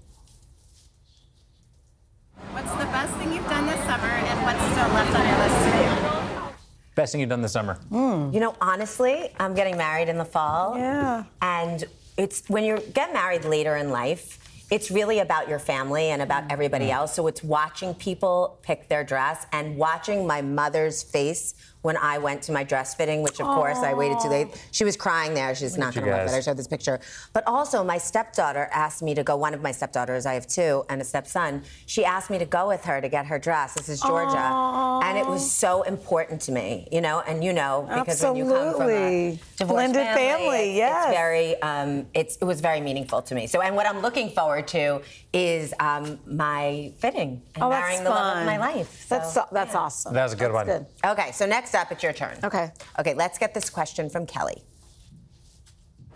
What's 2.51 2.71
the 2.71 2.85
best 2.85 3.13
thing 3.15 3.31
you've 3.31 3.47
done 3.47 3.67
this 3.67 3.79
summer 3.85 4.07
and 4.07 4.41
what's 4.41 4.59
still 4.71 4.87
left 4.89 5.15
on 5.15 5.27
your 5.27 5.37
list 5.37 5.65
to 5.65 6.49
do? 6.49 6.55
Best 6.95 7.11
thing 7.11 7.21
you've 7.21 7.29
done 7.29 7.43
this 7.43 7.51
summer. 7.51 7.75
Hmm. 7.75 8.31
You 8.33 8.39
know, 8.39 8.55
honestly, 8.59 9.29
I'm 9.39 9.53
getting 9.53 9.77
married 9.77 10.09
in 10.09 10.17
the 10.17 10.25
fall. 10.25 10.75
Yeah. 10.75 11.25
And 11.43 11.85
it's 12.17 12.49
when 12.49 12.63
you 12.63 12.79
get 12.93 13.13
married 13.13 13.45
later 13.45 13.75
in 13.75 13.91
life, 13.91 14.39
it's 14.71 14.89
really 14.89 15.19
about 15.19 15.47
your 15.47 15.59
family 15.59 16.09
and 16.09 16.23
about 16.23 16.51
everybody 16.51 16.87
mm. 16.87 16.93
else. 16.93 17.13
So 17.13 17.27
it's 17.27 17.43
watching 17.43 17.93
people 17.93 18.59
pick 18.61 18.87
their 18.87 19.03
dress 19.03 19.45
and 19.51 19.77
watching 19.77 20.27
my 20.27 20.41
mother's 20.41 21.01
face 21.03 21.53
when 21.81 21.95
I 21.97 22.17
went 22.17 22.41
to 22.43 22.51
my 22.51 22.63
dress 22.63 22.93
fitting, 22.93 23.21
which 23.21 23.39
of 23.39 23.47
course 23.47 23.77
I 23.77 23.93
waited 23.93 24.19
too 24.19 24.27
late. 24.27 24.47
She 24.71 24.83
was 24.83 24.97
crying 24.97 25.33
there. 25.33 25.55
She's 25.55 25.77
not 25.77 25.93
going 25.93 26.05
to 26.05 26.11
look 26.11 26.19
guys. 26.19 26.31
at 26.31 26.35
it. 26.35 26.37
I 26.39 26.41
showed 26.41 26.57
this 26.57 26.67
picture. 26.67 26.99
But 27.31 27.47
also, 27.47 27.83
my 27.83 27.97
stepdaughter 27.97 28.69
asked 28.73 29.01
me 29.01 29.15
to 29.15 29.23
go. 29.23 29.37
One 29.37 29.53
of 29.53 29.61
my 29.61 29.71
stepdaughters, 29.71 30.25
I 30.25 30.33
have 30.33 30.47
two, 30.47 30.83
and 30.89 31.01
a 31.01 31.05
stepson. 31.05 31.63
She 31.85 32.03
asked 32.03 32.29
me 32.29 32.37
to 32.39 32.45
go 32.45 32.67
with 32.67 32.83
her 32.83 32.99
to 32.99 33.07
get 33.07 33.25
her 33.27 33.39
dress. 33.39 33.75
This 33.75 33.87
is 33.87 34.01
Georgia, 34.01 34.37
and 34.37 35.17
it 35.17 35.25
was 35.25 35.49
so 35.49 35.83
important 35.83 36.41
to 36.41 36.51
me, 36.51 36.87
you 36.91 36.99
know. 36.99 37.21
And 37.21 37.43
you 37.43 37.53
know, 37.53 37.87
because 37.89 38.21
when 38.21 38.35
you 38.35 38.45
come 38.45 38.75
from 38.75 38.89
a 38.89 39.39
Blended 39.59 40.05
family, 40.05 40.15
family, 40.15 40.69
it's, 40.69 40.77
yes. 40.77 41.05
it's 41.05 41.15
very, 41.15 41.61
um, 41.61 42.05
it's, 42.13 42.35
it 42.37 42.45
was 42.45 42.59
very 42.61 42.81
meaningful 42.81 43.21
to 43.21 43.35
me. 43.35 43.47
So, 43.47 43.61
and 43.61 43.75
what 43.75 43.87
I'm 43.87 44.01
looking 44.01 44.29
forward 44.31 44.67
to 44.69 45.01
is 45.31 45.73
um, 45.79 46.19
my 46.25 46.91
fitting 46.99 47.43
and 47.55 47.63
Oh, 47.63 47.69
that's 47.69 47.81
marrying 47.81 48.03
the 48.03 48.09
love 48.09 48.27
of 48.27 48.33
fun. 48.33 48.45
my 48.47 48.57
life. 48.57 49.07
That's 49.09 49.33
so- 49.33 49.45
that's 49.51 49.75
awesome. 49.75 50.13
That 50.13 50.23
was 50.23 50.33
a 50.33 50.35
good 50.35 50.51
one. 50.51 50.85
Okay, 51.05 51.31
so 51.33 51.45
next 51.45 51.75
up, 51.75 51.91
it's 51.91 52.01
your 52.01 52.13
turn. 52.13 52.37
Okay. 52.43 52.71
Okay, 52.99 53.13
let's 53.13 53.37
get 53.37 53.53
this 53.53 53.69
question 53.69 54.09
from 54.09 54.25
Kelly. 54.25 54.63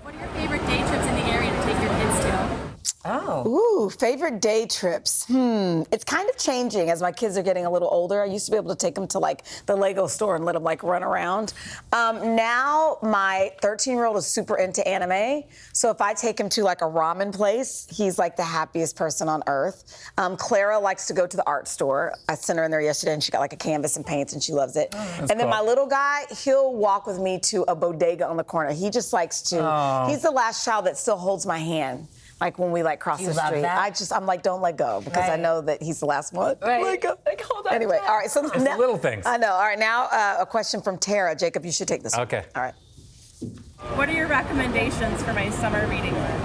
What 0.01 0.15
are 0.15 0.19
your 0.19 0.27
favorite 0.29 0.65
day 0.65 0.79
trips 0.79 1.05
in 1.05 1.15
the 1.15 1.25
area 1.27 1.49
to 1.51 1.61
take 1.63 1.79
your 1.81 1.93
kids 1.93 2.19
to? 2.25 2.92
Oh. 3.05 3.45
Ooh, 3.85 3.89
favorite 3.89 4.41
day 4.41 4.65
trips. 4.65 5.25
Hmm. 5.25 5.81
It's 5.91 6.05
kind 6.05 6.29
of 6.29 6.37
changing 6.37 6.89
as 6.89 7.01
my 7.01 7.11
kids 7.11 7.37
are 7.37 7.43
getting 7.43 7.65
a 7.65 7.69
little 7.69 7.89
older. 7.91 8.21
I 8.21 8.25
used 8.27 8.45
to 8.45 8.51
be 8.51 8.57
able 8.57 8.69
to 8.69 8.77
take 8.77 8.95
them 8.95 9.07
to 9.09 9.19
like 9.19 9.43
the 9.65 9.75
Lego 9.75 10.07
store 10.07 10.37
and 10.37 10.45
let 10.45 10.53
them 10.53 10.63
like 10.63 10.83
run 10.83 11.03
around. 11.03 11.53
Um, 11.91 12.35
now 12.37 12.99
my 13.01 13.51
13 13.61 13.95
year 13.95 14.05
old 14.05 14.15
is 14.15 14.25
super 14.25 14.55
into 14.57 14.87
anime. 14.87 15.43
So 15.73 15.89
if 15.89 15.99
I 15.99 16.13
take 16.13 16.39
him 16.39 16.47
to 16.49 16.63
like 16.63 16.81
a 16.81 16.85
ramen 16.85 17.33
place, 17.35 17.87
he's 17.91 18.17
like 18.17 18.37
the 18.37 18.43
happiest 18.43 18.95
person 18.95 19.27
on 19.27 19.43
earth. 19.47 19.83
Um, 20.17 20.37
Clara 20.37 20.79
likes 20.79 21.05
to 21.07 21.13
go 21.13 21.27
to 21.27 21.35
the 21.37 21.43
art 21.45 21.67
store. 21.67 22.13
I 22.29 22.35
sent 22.35 22.57
her 22.57 22.63
in 22.63 22.71
there 22.71 22.79
yesterday 22.81 23.13
and 23.13 23.21
she 23.23 23.31
got 23.31 23.39
like 23.39 23.53
a 23.53 23.57
canvas 23.57 23.97
and 23.97 24.05
paints 24.05 24.31
and 24.31 24.41
she 24.41 24.53
loves 24.53 24.77
it. 24.77 24.91
that's 24.91 25.19
and 25.19 25.29
then 25.31 25.39
cool. 25.39 25.47
my 25.49 25.61
little 25.61 25.87
guy, 25.87 26.23
he'll 26.43 26.73
walk 26.73 27.05
with 27.05 27.19
me 27.19 27.37
to 27.39 27.63
a 27.63 27.75
bodega 27.75 28.25
on 28.25 28.37
the 28.37 28.43
corner. 28.45 28.71
He 28.71 28.89
just 28.89 29.11
likes 29.11 29.41
to, 29.43 29.59
Oh. 29.61 30.05
he's 30.07 30.21
the 30.21 30.31
last 30.31 30.63
child 30.63 30.85
that 30.85 30.97
still 30.97 31.17
holds 31.17 31.45
my 31.45 31.57
hand. 31.57 32.07
Like 32.43 32.59
when 32.59 32.71
we 32.71 32.83
like 32.83 32.99
cross 32.99 33.21
you 33.21 33.27
the 33.27 33.33
street. 33.33 33.61
that? 33.61 33.77
I 33.77 33.89
just 33.89 34.11
I'm 34.11 34.25
like, 34.25 34.43
don't 34.43 34.61
let 34.61 34.75
go 34.75 34.99
because 35.01 35.29
I 35.29 35.37
know 35.37 35.61
that 35.61 35.81
he's 35.81 35.99
the 36.01 36.05
last 36.05 36.33
one. 36.33 36.57
Right. 36.61 36.83
Let 36.83 37.01
go. 37.01 37.17
Like, 37.25 37.41
hold 37.41 37.65
on. 37.67 37.73
Anyway, 37.73 37.97
all 38.05 38.17
right. 38.17 38.29
So 38.29 38.43
It's 38.45 38.51
the 38.51 38.77
little 38.77 38.97
things. 38.97 39.25
I 39.25 39.37
know. 39.37 39.53
All 39.53 39.61
right, 39.61 39.79
now 39.79 40.05
uh, 40.11 40.37
a 40.41 40.45
question 40.45 40.81
from 40.81 40.97
Tara. 40.97 41.35
Jacob, 41.35 41.65
you 41.65 41.71
should 41.71 41.87
take 41.87 42.03
this. 42.03 42.13
one. 42.13 42.23
Okay. 42.23 42.43
All 42.55 42.61
right. 42.61 42.73
What 43.95 44.09
are 44.09 44.13
your 44.13 44.27
recommendations 44.27 45.23
for 45.23 45.33
my 45.33 45.49
summer 45.51 45.87
reading 45.87 46.13
list? 46.13 46.42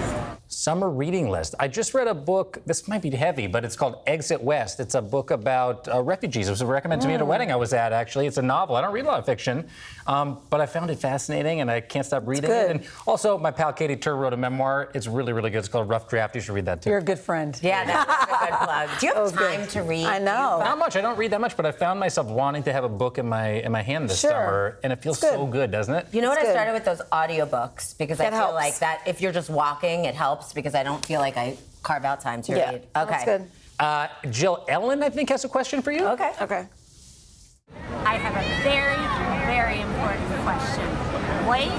Summer 0.51 0.89
reading 0.89 1.29
list. 1.29 1.55
I 1.61 1.69
just 1.69 1.93
read 1.93 2.07
a 2.09 2.15
book. 2.15 2.57
This 2.65 2.89
might 2.89 3.03
be 3.03 3.11
heavy, 3.11 3.47
but 3.47 3.67
it's 3.67 3.77
called 3.77 3.97
Exit 4.07 4.43
West. 4.43 4.81
It's 4.81 4.95
a 4.95 5.03
book 5.03 5.31
about 5.31 5.87
uh, 5.93 6.01
refugees. 6.03 6.49
It 6.49 6.53
was 6.53 6.65
recommended 6.65 7.03
to 7.03 7.09
me 7.09 7.13
at 7.17 7.21
a 7.21 7.25
Mm. 7.25 7.29
wedding 7.29 7.53
I 7.53 7.57
was 7.57 7.75
at. 7.75 7.93
Actually, 7.93 8.27
it's 8.27 8.39
a 8.39 8.43
novel. 8.43 8.75
I 8.75 8.81
don't 8.81 8.95
read 8.95 9.05
a 9.05 9.09
lot 9.09 9.19
of 9.19 9.27
fiction, 9.27 9.69
um, 10.07 10.39
but 10.49 10.63
I 10.63 10.65
found 10.67 10.91
it 10.91 10.99
fascinating, 10.99 11.61
and 11.61 11.71
I 11.71 11.83
can't 11.83 12.07
stop 12.07 12.23
reading 12.27 12.49
good. 12.49 12.65
it. 12.65 12.77
And 12.77 12.87
also, 13.07 13.37
my 13.37 13.51
pal 13.51 13.75
Katy 13.75 13.97
Tur 13.97 14.15
wrote 14.17 14.33
a 14.33 14.39
memoir. 14.39 14.89
It's 14.95 15.07
really, 15.07 15.35
really 15.35 15.51
good. 15.51 15.59
It's 15.59 15.69
called 15.69 15.87
Rough 15.87 16.09
Draft. 16.09 16.35
You 16.35 16.41
should 16.41 16.55
read 16.55 16.65
that 16.65 16.81
too. 16.81 16.89
You're 16.89 17.01
a 17.01 17.03
good 17.03 17.19
friend. 17.19 17.59
Yeah, 17.63 17.85
that's 17.85 18.11
a 18.11 18.47
good 18.47 18.59
plug. 18.59 18.89
Do 19.01 19.07
you 19.07 19.13
have 19.13 19.17
That 19.19 19.23
was 19.23 19.33
good. 19.33 19.59
time 19.59 19.67
to 19.69 19.83
read? 19.83 20.07
I 20.07 20.19
know. 20.19 20.61
Not 20.65 20.79
much. 20.79 20.97
I 20.97 21.03
don't 21.03 21.19
read 21.19 21.31
that 21.33 21.43
much, 21.43 21.59
but 21.59 21.67
I 21.67 21.73
found 21.73 22.01
myself 22.01 22.27
wanting 22.27 22.63
to 22.63 22.73
have 22.73 22.85
a 22.85 22.89
book 22.89 23.19
in 23.19 23.29
my 23.29 23.49
in 23.67 23.71
my 23.71 23.83
hand 23.83 24.09
this 24.09 24.21
Sure. 24.21 24.31
summer, 24.31 24.79
and 24.83 24.95
it 24.95 25.03
feels 25.03 25.21
good. 25.21 25.35
so 25.35 25.45
good, 25.47 25.71
doesn't 25.71 25.95
it? 25.95 26.07
You 26.11 26.23
know 26.23 26.31
what? 26.31 26.39
It's 26.39 26.49
I 26.49 26.53
started 26.53 26.73
with 26.73 26.87
those 26.87 27.03
audiobooks 27.13 27.99
because 27.99 28.19
I 28.19 28.25
That 28.25 28.31
feel 28.31 28.39
helps. 28.39 28.55
like 28.55 28.79
that 28.79 29.03
if 29.07 29.21
you're 29.21 29.33
just 29.33 29.51
walking, 29.51 30.07
it 30.07 30.15
helps 30.15 30.38
because 30.55 30.75
I 30.75 30.83
don't 30.83 31.05
feel 31.05 31.21
like 31.21 31.37
I 31.37 31.57
carve 31.83 32.05
out 32.05 32.21
time 32.21 32.43
to 32.43 32.53
Yeah. 32.57 32.71
read. 32.71 32.87
Okay. 32.97 33.11
That's 33.11 33.25
good. 33.25 33.51
Uh, 33.79 34.09
Jill 34.31 34.65
Ellen, 34.69 35.03
I 35.03 35.11
think, 35.11 35.29
has 35.31 35.45
a 35.45 35.49
question 35.49 35.83
for 35.83 35.93
you. 35.93 36.07
Okay. 36.09 36.33
Okay. 36.41 36.67
I 38.05 38.15
have 38.17 38.35
a 38.35 38.47
very, 38.63 39.03
very 39.47 39.81
important 39.81 40.29
question. 40.43 40.87
White, 41.47 41.71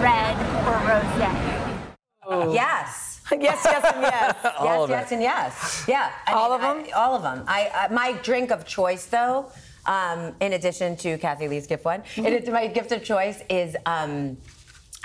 red, 0.00 0.36
or 0.68 0.76
rosé? 0.88 2.54
Yes. 2.54 3.20
yes, 3.32 3.60
yes, 3.64 3.92
and 3.94 4.02
yes. 4.02 4.36
All 4.58 4.64
yes, 4.66 4.80
of 4.84 4.90
yes, 4.90 5.06
it. 5.10 5.14
and 5.14 5.22
yes. 5.22 5.84
Yeah. 5.88 6.10
I 6.26 6.32
All 6.32 6.50
mean, 6.50 6.54
of 6.56 6.60
them? 6.60 6.86
I- 6.94 6.98
all 7.00 7.14
of 7.14 7.22
them. 7.22 7.44
I, 7.48 7.70
I 7.74 7.88
my 7.92 8.12
drink 8.22 8.50
of 8.50 8.64
choice, 8.66 9.06
though, 9.06 9.50
um, 9.86 10.34
in 10.40 10.52
addition 10.52 10.96
to 10.98 11.16
Kathie 11.18 11.48
Lee's 11.48 11.66
Gifft 11.66 11.84
one, 11.84 12.02
in 12.16 12.24
Mm-hmm. 12.24 12.26
it- 12.48 12.52
my 12.52 12.66
gift 12.66 12.92
of 12.92 13.02
choice 13.02 13.42
is 13.48 13.76
um, 13.86 14.36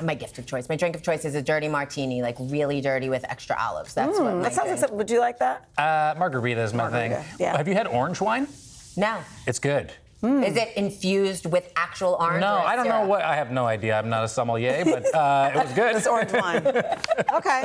My 0.01 0.13
gift 0.15 0.37
of 0.39 0.45
choice. 0.45 0.69
My 0.69 0.75
drink 0.77 0.95
of 0.95 1.01
choice 1.03 1.25
is 1.25 1.35
a 1.35 1.41
dirty 1.41 1.67
martini, 1.67 2.21
like 2.21 2.37
really 2.39 2.79
dirty 2.81 3.09
with 3.09 3.23
extra 3.29 3.57
olives. 3.59 3.93
That's 3.93 4.17
what. 4.17 4.27
Mm, 4.33 4.37
my 4.37 4.43
that 4.43 4.53
sounds 4.53 4.57
like 4.57 4.65
drink- 4.67 4.79
something. 4.79 4.97
Would 4.97 5.09
you 5.11 5.19
like 5.19 5.39
that? 5.39 5.67
Uh, 5.77 6.15
margarita 6.17 6.61
is 6.61 6.73
my 6.73 6.83
Margarita, 6.89 7.15
thing. 7.23 7.25
yeah. 7.39 7.57
Have 7.57 7.67
you 7.67 7.73
had 7.73 7.87
orange 7.87 8.21
wine? 8.21 8.47
No. 8.95 9.19
It's 9.45 9.59
good. 9.59 9.91
Is 10.21 10.57
it 10.57 10.73
infused 10.75 11.45
with 11.45 11.71
actual 11.77 12.17
orange? 12.19 12.41
No, 12.41 12.55
I 12.57 12.75
don't 12.75 12.89
know 12.89 13.05
what. 13.05 13.21
I 13.21 13.35
have 13.35 13.51
no 13.51 13.65
idea. 13.65 13.97
I'm 13.97 14.09
not 14.09 14.25
a 14.25 14.27
sommelier, 14.27 14.83
but 14.83 15.15
uh, 15.15 15.51
it 15.55 15.63
was 15.63 15.71
good. 15.73 15.95
It's 15.95 16.07
orange 16.07 16.33
wine. 16.33 16.67
okay. 17.33 17.63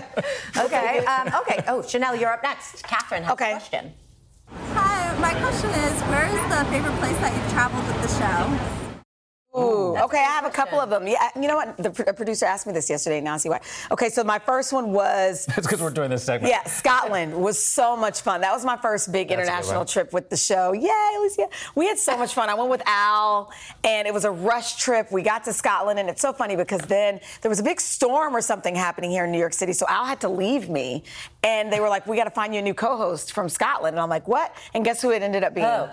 Okay. 0.57 0.99
Um, 1.05 1.29
okay. 1.41 1.65
Oh, 1.67 1.81
Sheinelle, 1.81 2.19
you're 2.21 2.33
up 2.33 2.45
next. 2.45 2.85
Catherine 2.85 3.25
has 3.25 3.33
a 3.33 3.37
question. 3.37 3.93
Hi, 4.73 5.19
my 5.19 5.33
question 5.41 5.71
is 5.71 6.01
where 6.03 6.27
is 6.27 6.43
the 6.49 6.65
favorite 6.71 6.97
place 7.01 7.19
that 7.19 7.35
you've 7.35 7.53
traveled 7.53 7.85
with 7.89 8.03
the 8.03 8.09
show? 8.21 8.74
Ooh, 9.95 10.05
okay, 10.05 10.19
I 10.19 10.31
have 10.33 10.45
a 10.45 10.51
couple 10.51 10.81
of 10.81 10.91
them. 10.91 11.07
Yeah, 11.07 11.31
you 11.35 11.49
know 11.49 11.57
what? 11.57 11.77
The 11.77 11.91
pr- 11.91 12.13
producer 12.13 12.47
asked 12.47 12.67
me 12.67 12.73
this 12.73 12.89
yesterday. 12.91 13.21
Now 13.21 13.35
I 13.35 13.37
see 13.39 13.49
why. 13.49 13.61
Okay, 13.91 14.09
so 14.09 14.25
my 14.25 14.39
first 14.39 14.73
one 14.73 14.93
was 14.93 15.47
It's 15.57 15.67
because 15.67 15.81
we're 15.83 15.91
doing 15.91 16.11
this 16.11 16.25
segment. 16.25 16.53
Yeah, 16.53 16.65
Scotland 16.65 17.35
was 17.35 17.63
so 17.63 17.97
much 17.97 18.21
fun. 18.21 18.41
That 18.41 18.53
was 18.53 18.65
my 18.65 18.77
first 18.77 19.13
big 19.13 19.29
That's 19.29 19.41
international 19.41 19.85
trip 19.85 20.13
with 20.13 20.31
the 20.31 20.37
show. 20.37 20.73
Yay, 20.73 21.17
Lucia. 21.21 21.49
We 21.75 21.87
had 21.87 21.99
so 21.99 22.17
much 22.17 22.35
fun. 22.35 22.49
I 22.49 22.55
went 22.55 22.71
with 22.71 22.83
Al, 22.87 23.53
and 23.83 24.07
it 24.07 24.15
was 24.15 24.25
a 24.25 24.31
rush 24.31 24.77
trip. 24.77 25.11
We 25.13 25.23
got 25.23 25.45
to 25.45 25.53
Scotland, 25.53 25.99
and 25.99 26.09
it's 26.09 26.23
so 26.23 26.33
funny 26.33 26.57
because 26.57 26.81
then 26.83 27.21
there 27.43 27.49
was 27.49 27.61
a 27.61 27.65
big 27.65 27.81
storm 27.81 28.35
or 28.35 28.41
something 28.41 28.75
happening 28.75 29.11
here 29.11 29.25
in 29.25 29.33
New 29.33 29.39
York 29.39 29.53
City, 29.53 29.73
so 29.73 29.87
Al 29.89 30.05
had 30.05 30.21
to 30.23 30.29
leave 30.29 30.69
me. 30.69 31.03
And 31.43 31.73
they 31.73 31.81
were 31.81 31.89
like, 31.89 32.07
We 32.07 32.17
got 32.17 32.25
to 32.25 32.31
find 32.31 32.55
you 32.55 32.61
a 32.61 32.63
new 32.63 32.75
co 32.75 32.97
host 32.97 33.33
from 33.33 33.49
Scotland. 33.49 33.95
And 33.95 34.01
I'm 34.01 34.09
like, 34.09 34.27
What? 34.29 34.55
And 34.75 34.85
guess 34.85 35.03
who 35.03 35.11
it 35.11 35.23
ended 35.23 35.45
up 35.45 35.55
being? 35.55 35.67
Who? 35.67 35.87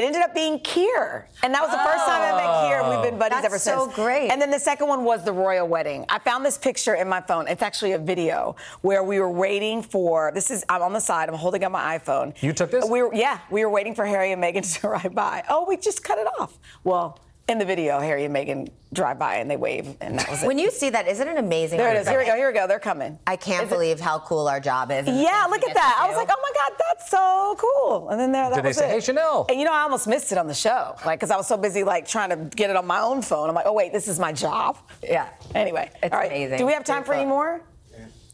It 0.00 0.04
ended 0.06 0.22
up 0.22 0.34
being 0.34 0.58
Keir. 0.60 1.28
And 1.42 1.52
that 1.52 1.60
was 1.60 1.70
the 1.70 1.76
first 1.76 2.06
time 2.06 2.22
I 2.22 2.32
met 2.32 2.68
Keir. 2.68 2.90
We've 2.90 3.04
been 3.04 3.16
oh. 3.16 3.18
buddies 3.18 3.42
That's 3.42 3.44
ever 3.44 3.58
since. 3.58 3.76
so 3.76 3.84
since. 3.84 3.96
great. 3.96 4.30
And 4.30 4.40
then 4.40 4.50
the 4.50 4.58
second 4.58 4.88
one 4.88 5.04
was 5.04 5.24
the 5.26 5.32
royal 5.32 5.68
wedding. 5.68 6.06
I 6.08 6.18
found 6.18 6.42
this 6.42 6.56
picture 6.56 6.94
in 6.94 7.06
my 7.06 7.20
phone. 7.20 7.46
It's 7.48 7.60
actually 7.60 7.92
a 7.92 7.98
video 7.98 8.56
where 8.80 9.04
we 9.04 9.20
were 9.20 9.30
waiting 9.30 9.82
for 9.82 10.32
this 10.32 10.50
is 10.50 10.64
I'm 10.70 10.80
on 10.80 10.94
the 10.94 11.00
side, 11.00 11.28
I'm 11.28 11.34
holding 11.34 11.64
up 11.64 11.72
my 11.72 11.98
iPhone. 11.98 12.32
You 12.42 12.54
took 12.54 12.70
this? 12.70 12.88
We 12.88 13.02
were 13.02 13.14
yeah, 13.14 13.40
we 13.50 13.62
were 13.62 13.70
waiting 13.70 13.94
for 13.94 14.06
Harry 14.06 14.32
and 14.32 14.42
Meghan 14.42 14.72
to 14.74 14.80
drive 14.88 15.14
by. 15.14 15.44
Oh, 15.50 15.66
we 15.68 15.76
just 15.76 16.02
cut 16.02 16.18
it 16.18 16.26
off. 16.38 16.58
Well, 16.82 17.18
in 17.50 17.58
the 17.58 17.64
video, 17.64 17.98
Harry 18.00 18.24
and 18.24 18.34
Meghan 18.34 18.68
drive 18.92 19.18
by 19.18 19.36
and 19.36 19.50
they 19.50 19.56
wave, 19.56 19.96
and 20.00 20.18
that 20.18 20.28
was 20.30 20.42
it. 20.42 20.46
When 20.46 20.58
you 20.58 20.70
see 20.70 20.90
that, 20.90 21.06
isn't 21.06 21.26
it 21.28 21.36
amazing? 21.36 21.78
there 21.78 21.94
it 21.94 21.98
is. 22.00 22.08
Here 22.08 22.18
we 22.18 22.24
go. 22.26 22.34
Here 22.36 22.48
we 22.48 22.54
go. 22.54 22.66
They're 22.66 22.78
coming. 22.78 23.18
I 23.26 23.36
can't 23.36 23.66
Is 23.66 23.70
it- 23.70 23.74
believe 23.74 24.00
how 24.00 24.18
cool 24.20 24.48
our 24.48 24.60
job 24.60 24.90
is. 24.90 25.06
Yeah, 25.06 25.46
look 25.50 25.62
at 25.62 25.74
that. 25.74 25.98
I 26.02 26.08
was 26.08 26.16
like, 26.16 26.28
oh 26.30 26.40
my 26.42 26.52
God, 26.54 26.78
that's 26.88 27.10
so 27.10 27.56
cool. 27.58 28.08
And 28.10 28.18
then 28.20 28.32
there, 28.32 28.48
that 28.50 28.56
Did 28.56 28.64
they 28.64 28.68
was 28.68 28.76
say, 28.78 28.96
it. 28.96 29.04
"Hey, 29.04 29.12
Sheinelle"? 29.12 29.48
And 29.50 29.58
you 29.58 29.66
know, 29.66 29.72
I 29.72 29.82
almost 29.82 30.06
missed 30.06 30.32
it 30.32 30.38
on 30.38 30.46
the 30.46 30.54
show, 30.54 30.96
like, 31.04 31.18
because 31.20 31.30
I 31.30 31.36
was 31.36 31.46
so 31.46 31.56
busy, 31.56 31.84
like, 31.84 32.06
trying 32.06 32.30
to 32.30 32.36
get 32.56 32.70
it 32.70 32.76
on 32.76 32.86
my 32.86 33.00
own 33.00 33.22
phone. 33.22 33.48
I'm 33.48 33.54
like, 33.54 33.66
oh 33.66 33.72
wait, 33.72 33.92
this 33.92 34.08
is 34.08 34.18
my 34.18 34.32
job. 34.32 34.78
Yeah. 35.02 35.28
Anyway, 35.54 35.90
It's 36.02 36.12
all 36.12 36.18
right. 36.18 36.30
amazing. 36.30 36.58
Do 36.58 36.66
we 36.66 36.72
have 36.72 36.84
time 36.84 37.04
for 37.04 37.12
any 37.14 37.26
more? 37.26 37.62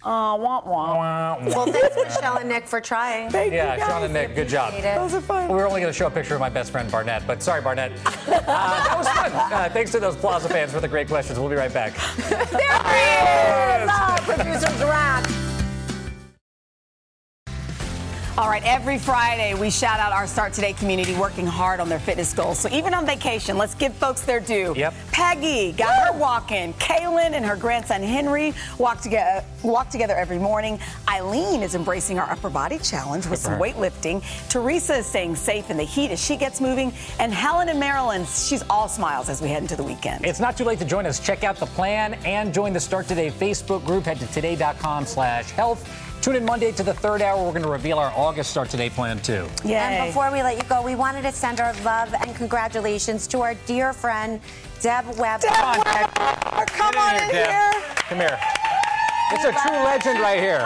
Oh, 0.09 0.37
wah, 0.37 0.63
wah. 0.65 1.37
Well, 1.45 1.67
thanks, 1.67 1.97
Michelle 1.97 2.37
and 2.37 2.49
Nick, 2.49 2.69
for 2.69 2.81
trying. 2.81 3.29
Thank 3.37 3.53
Yeah, 3.53 3.75
you. 3.77 3.85
Sean 3.85 4.05
and 4.05 4.13
Nick, 4.15 4.37
good 4.37 4.49
job. 4.49 4.69
Appreciate 4.69 4.95
it. 4.95 4.99
Those 5.01 5.15
are 5.15 5.21
fun. 5.21 5.49
We 5.49 5.55
were 5.57 5.67
only 5.67 5.81
going 5.81 5.93
to 5.93 5.97
show 5.99 6.07
a 6.07 6.11
picture 6.11 6.35
of 6.35 6.41
my 6.41 6.49
best 6.49 6.71
friend 6.71 6.89
Barnett, 6.91 7.27
but 7.27 7.43
sorry, 7.43 7.61
Barnett. 7.61 7.91
Uh, 8.47 8.85
that 8.85 8.95
was 8.97 9.09
fun. 9.09 9.33
Uh, 9.33 9.69
thanks 9.73 9.91
to 9.91 9.99
those 9.99 10.15
Plaza 10.15 10.49
fans 10.49 10.71
for 10.73 10.79
the 10.81 10.87
great 10.89 11.09
questions. 11.09 11.39
We'll 11.39 11.49
be 11.49 11.57
right 11.57 11.73
back. 11.73 11.95
There 12.29 12.39
he 12.39 13.83
is! 13.83 13.91
Oh, 13.93 14.17
producer 14.23 14.69
Drac. 14.79 15.45
All 18.39 18.51
right, 18.51 18.62
every 18.66 18.99
Friday 18.99 19.55
we 19.55 19.70
shout 19.70 19.99
out 19.99 20.12
our 20.12 20.26
Start 20.26 20.53
Today 20.53 20.74
community 20.74 21.14
working 21.14 21.47
hard 21.47 21.80
on 21.80 21.89
their 21.89 21.99
fitness 21.99 22.34
goals. 22.34 22.59
So 22.59 22.68
even 22.68 22.93
on 22.93 23.07
vacation, 23.07 23.57
let's 23.57 23.74
give 23.74 23.95
folks 23.95 24.20
their 24.20 24.41
due. 24.41 24.74
Yep. 24.76 24.93
Peggy 25.11 25.72
got 25.72 26.07
her 26.07 26.18
walk 26.18 26.53
in. 26.53 26.74
Kaylin 26.74 27.32
and 27.32 27.47
her 27.47 27.57
grandson 27.57 28.03
Henry 28.03 28.53
walk 28.76 29.01
together, 29.01 29.41
uh, 29.41 29.66
walk 29.66 29.89
together 29.89 30.14
every 30.14 30.39
morning. 30.39 30.78
Eileen 31.09 31.62
is 31.62 31.74
embracing 31.74 32.18
our 32.18 32.30
upper 32.30 32.51
body 32.51 32.78
challenge 32.78 33.26
with 33.26 33.39
some 33.39 33.59
weightlifting. 33.59 34.22
Teresa 34.51 34.97
is 34.97 35.07
staying 35.07 35.34
safe 35.34 35.70
in 35.70 35.78
the 35.78 35.84
heat 35.84 36.11
as 36.11 36.22
she 36.22 36.37
gets 36.37 36.61
moving. 36.61 36.93
And 37.18 37.32
Helen 37.32 37.70
and 37.70 37.80
Marilyn, 37.80 38.26
she's 38.26 38.62
all 38.68 38.87
smiles 38.87 39.30
as 39.30 39.41
we 39.41 39.49
head 39.49 39.62
into 39.62 39.76
the 39.76 39.84
weekend. 39.84 40.26
It's 40.26 40.41
not 40.41 40.59
too 40.59 40.64
late 40.64 40.78
to 40.80 40.84
join 40.84 41.07
us. 41.07 41.20
Check 41.20 41.43
out 41.43 41.57
the 41.57 41.64
plan 41.64 42.12
and 42.26 42.53
join 42.53 42.74
the 42.74 42.80
Start 42.80 43.09
Today 43.09 43.30
Facebook 43.30 43.82
group. 43.87 44.05
Head 44.05 44.20
to 44.20 44.26
today.com 44.26 45.07
slash 45.07 45.53
health. 45.53 46.06
Tune 46.23 46.37
in 46.37 46.45
Monday 46.45 46.73
to 46.73 46.83
the 46.83 46.93
third 46.95 47.23
hour. 47.23 47.39
We're 47.45 47.51
going 47.53 47.62
to 47.62 47.69
reveal 47.69 47.99
our 47.99 48.12
August 48.17 48.51
Start 48.51 48.69
Today 48.69 48.91
plan, 48.91 49.21
too. 49.21 49.47
Yeah. 49.64 49.89
And 49.89 50.09
before 50.09 50.31
we 50.33 50.43
let 50.43 50.57
you 50.57 50.64
go, 50.69 50.83
we 50.83 50.95
wanted 50.97 51.23
to 51.23 51.33
send 51.33 51.61
our 51.61 51.73
love 51.85 52.12
and 52.14 52.35
congratulations 52.35 53.27
to 53.29 53.41
our 53.43 53.55
dear 53.67 53.93
friend, 53.93 54.41
Deb 54.81 55.07
Webb. 55.19 55.41
Deb 55.43 55.53
Come 55.53 55.64
on, 55.64 55.79
Webb, 55.85 56.14
Deb. 56.14 56.67
come 56.69 56.97
on 56.99 57.14
in 57.17 57.23
in 57.25 57.31
here, 57.31 57.45
here. 57.47 57.83
Come 58.09 58.19
here. 58.19 58.39
It's 59.33 59.45
a 59.45 59.53
true 59.53 59.72
legend 59.85 60.20
right 60.20 60.39
here. 60.39 60.64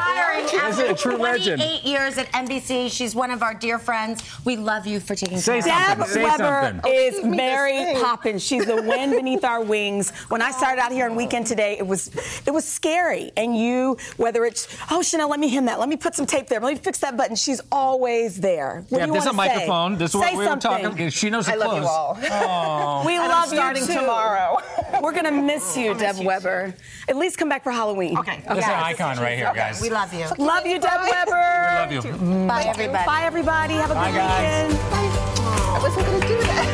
This 0.51 0.79
is 0.79 0.91
a 0.91 0.95
true 0.95 1.17
legend. 1.17 1.61
28 1.63 1.83
years 1.85 2.19
at 2.19 2.27
NBC. 2.33 2.91
She's 2.91 3.15
one 3.15 3.31
of 3.31 3.43
our 3.43 3.55
dear 3.55 3.79
friends. 3.79 4.23
We 4.45 4.57
love 4.57 4.87
you 4.87 5.01
for 5.01 5.15
taking 5.15 5.39
Say 5.39 5.61
care 5.63 5.73
something. 5.73 6.03
of 6.03 6.07
Deb 6.09 6.09
Say 6.09 6.23
Weber 6.25 6.63
something. 6.67 6.81
Oh, 6.85 6.91
is 6.93 7.25
Mary 7.25 7.95
Poppins. 8.03 8.45
She's 8.45 8.67
the 8.67 8.77
wind 8.83 9.13
beneath 9.13 9.45
our 9.45 9.63
wings. 9.63 10.11
When 10.29 10.43
I 10.43 10.51
started 10.51 10.81
out 10.83 10.93
here 10.93 11.07
on 11.09 11.17
Weekend 11.17 11.47
Today, 11.47 11.79
it 11.79 11.87
was 11.87 12.11
it 12.47 12.51
was 12.53 12.67
scary. 12.67 13.33
And 13.37 13.57
you, 13.57 13.97
whether 14.19 14.45
it's 14.45 14.69
oh 14.91 14.99
Sheinelle, 15.01 15.31
let 15.31 15.41
me 15.41 15.49
hem 15.49 15.65
that, 15.67 15.79
let 15.81 15.89
me 15.89 15.97
put 15.97 16.15
some 16.15 16.27
tape 16.27 16.47
there, 16.49 16.61
let 16.61 16.75
me 16.75 16.79
fix 16.79 16.99
that 16.99 17.17
button. 17.17 17.37
She's 17.37 17.61
always 17.73 18.37
there. 18.41 18.85
What 18.91 18.99
yeah, 18.99 19.07
do 19.07 19.13
you 19.13 19.15
this 19.15 19.25
is 19.27 19.33
a 19.33 19.37
wanna 19.37 19.49
say? 19.49 19.55
microphone. 19.55 19.97
This 19.99 20.11
is 20.11 20.17
what 20.17 20.25
Say 20.29 20.33
we 20.33 20.39
were 20.39 20.45
something. 20.61 20.83
talking. 20.91 21.09
She 21.11 21.31
knows 21.31 21.47
the 21.47 21.53
clothes. 21.53 21.65
I 21.65 21.67
love 21.67 21.83
you 21.83 21.89
all. 21.89 22.19
Oh. 23.03 23.07
We 23.07 23.15
And 23.15 23.25
I'm 23.25 23.31
love 23.31 23.49
starting 23.49 23.83
you 23.83 23.89
too. 23.89 23.95
tomorrow. 24.01 24.59
We're 25.03 25.13
gonna 25.13 25.31
miss 25.33 25.77
you, 25.77 25.95
Deb 25.99 26.19
Weber. 26.19 26.75
At 27.09 27.17
least 27.17 27.39
come 27.39 27.49
back 27.49 27.63
for 27.65 27.71
Halloween. 27.73 28.17
Okay. 28.19 28.43
This 28.51 28.65
is 28.65 28.71
an 28.71 28.81
icon 28.81 29.19
right 29.19 29.39
here, 29.39 29.53
guys. 29.55 29.81
We 29.81 29.91
love 29.91 30.13
you. 30.13 30.27
Love 30.39 30.67
you, 30.67 30.81
Deb 30.81 31.01
Weber. 31.03 31.31
We 31.31 31.77
love 31.77 31.93
you. 31.93 32.03
Bye, 32.49 32.65
everybody. 32.67 33.07
Bye, 33.07 33.23
everybody. 33.23 33.75
Have 33.75 33.93
a 33.93 33.95
Bye, 33.95 34.11
good 34.11 34.17
guys. 34.19 34.73
weekend. 34.73 34.91
I 34.93 35.79
wasn't 35.81 36.07
going 36.07 36.21
to 36.21 36.27
do 36.29 36.37
that. 36.39 36.67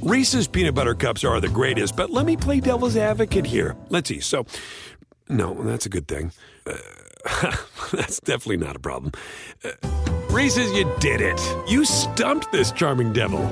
Reese's 0.02 0.48
peanut 0.48 0.74
butter 0.74 0.94
cups 0.94 1.24
are 1.24 1.40
the 1.40 1.48
greatest, 1.48 1.94
but 1.94 2.08
let 2.08 2.24
me 2.24 2.36
play 2.36 2.60
devil's 2.60 2.96
advocate 2.96 3.44
here. 3.44 3.76
Let's 3.90 4.08
see. 4.08 4.20
So, 4.20 4.46
no, 5.28 5.52
that's 5.62 5.84
a 5.84 5.90
good 5.90 6.08
thing. 6.08 6.32
Uh, 6.66 6.76
that's 7.92 8.18
definitely 8.20 8.56
not 8.56 8.76
a 8.76 8.80
problem. 8.80 9.12
Uh, 9.62 9.72
Reese's, 10.30 10.72
you 10.72 10.90
did 11.00 11.20
it. 11.20 11.38
You 11.68 11.84
stumped 11.84 12.50
this 12.50 12.72
charming 12.72 13.12
devil. 13.12 13.42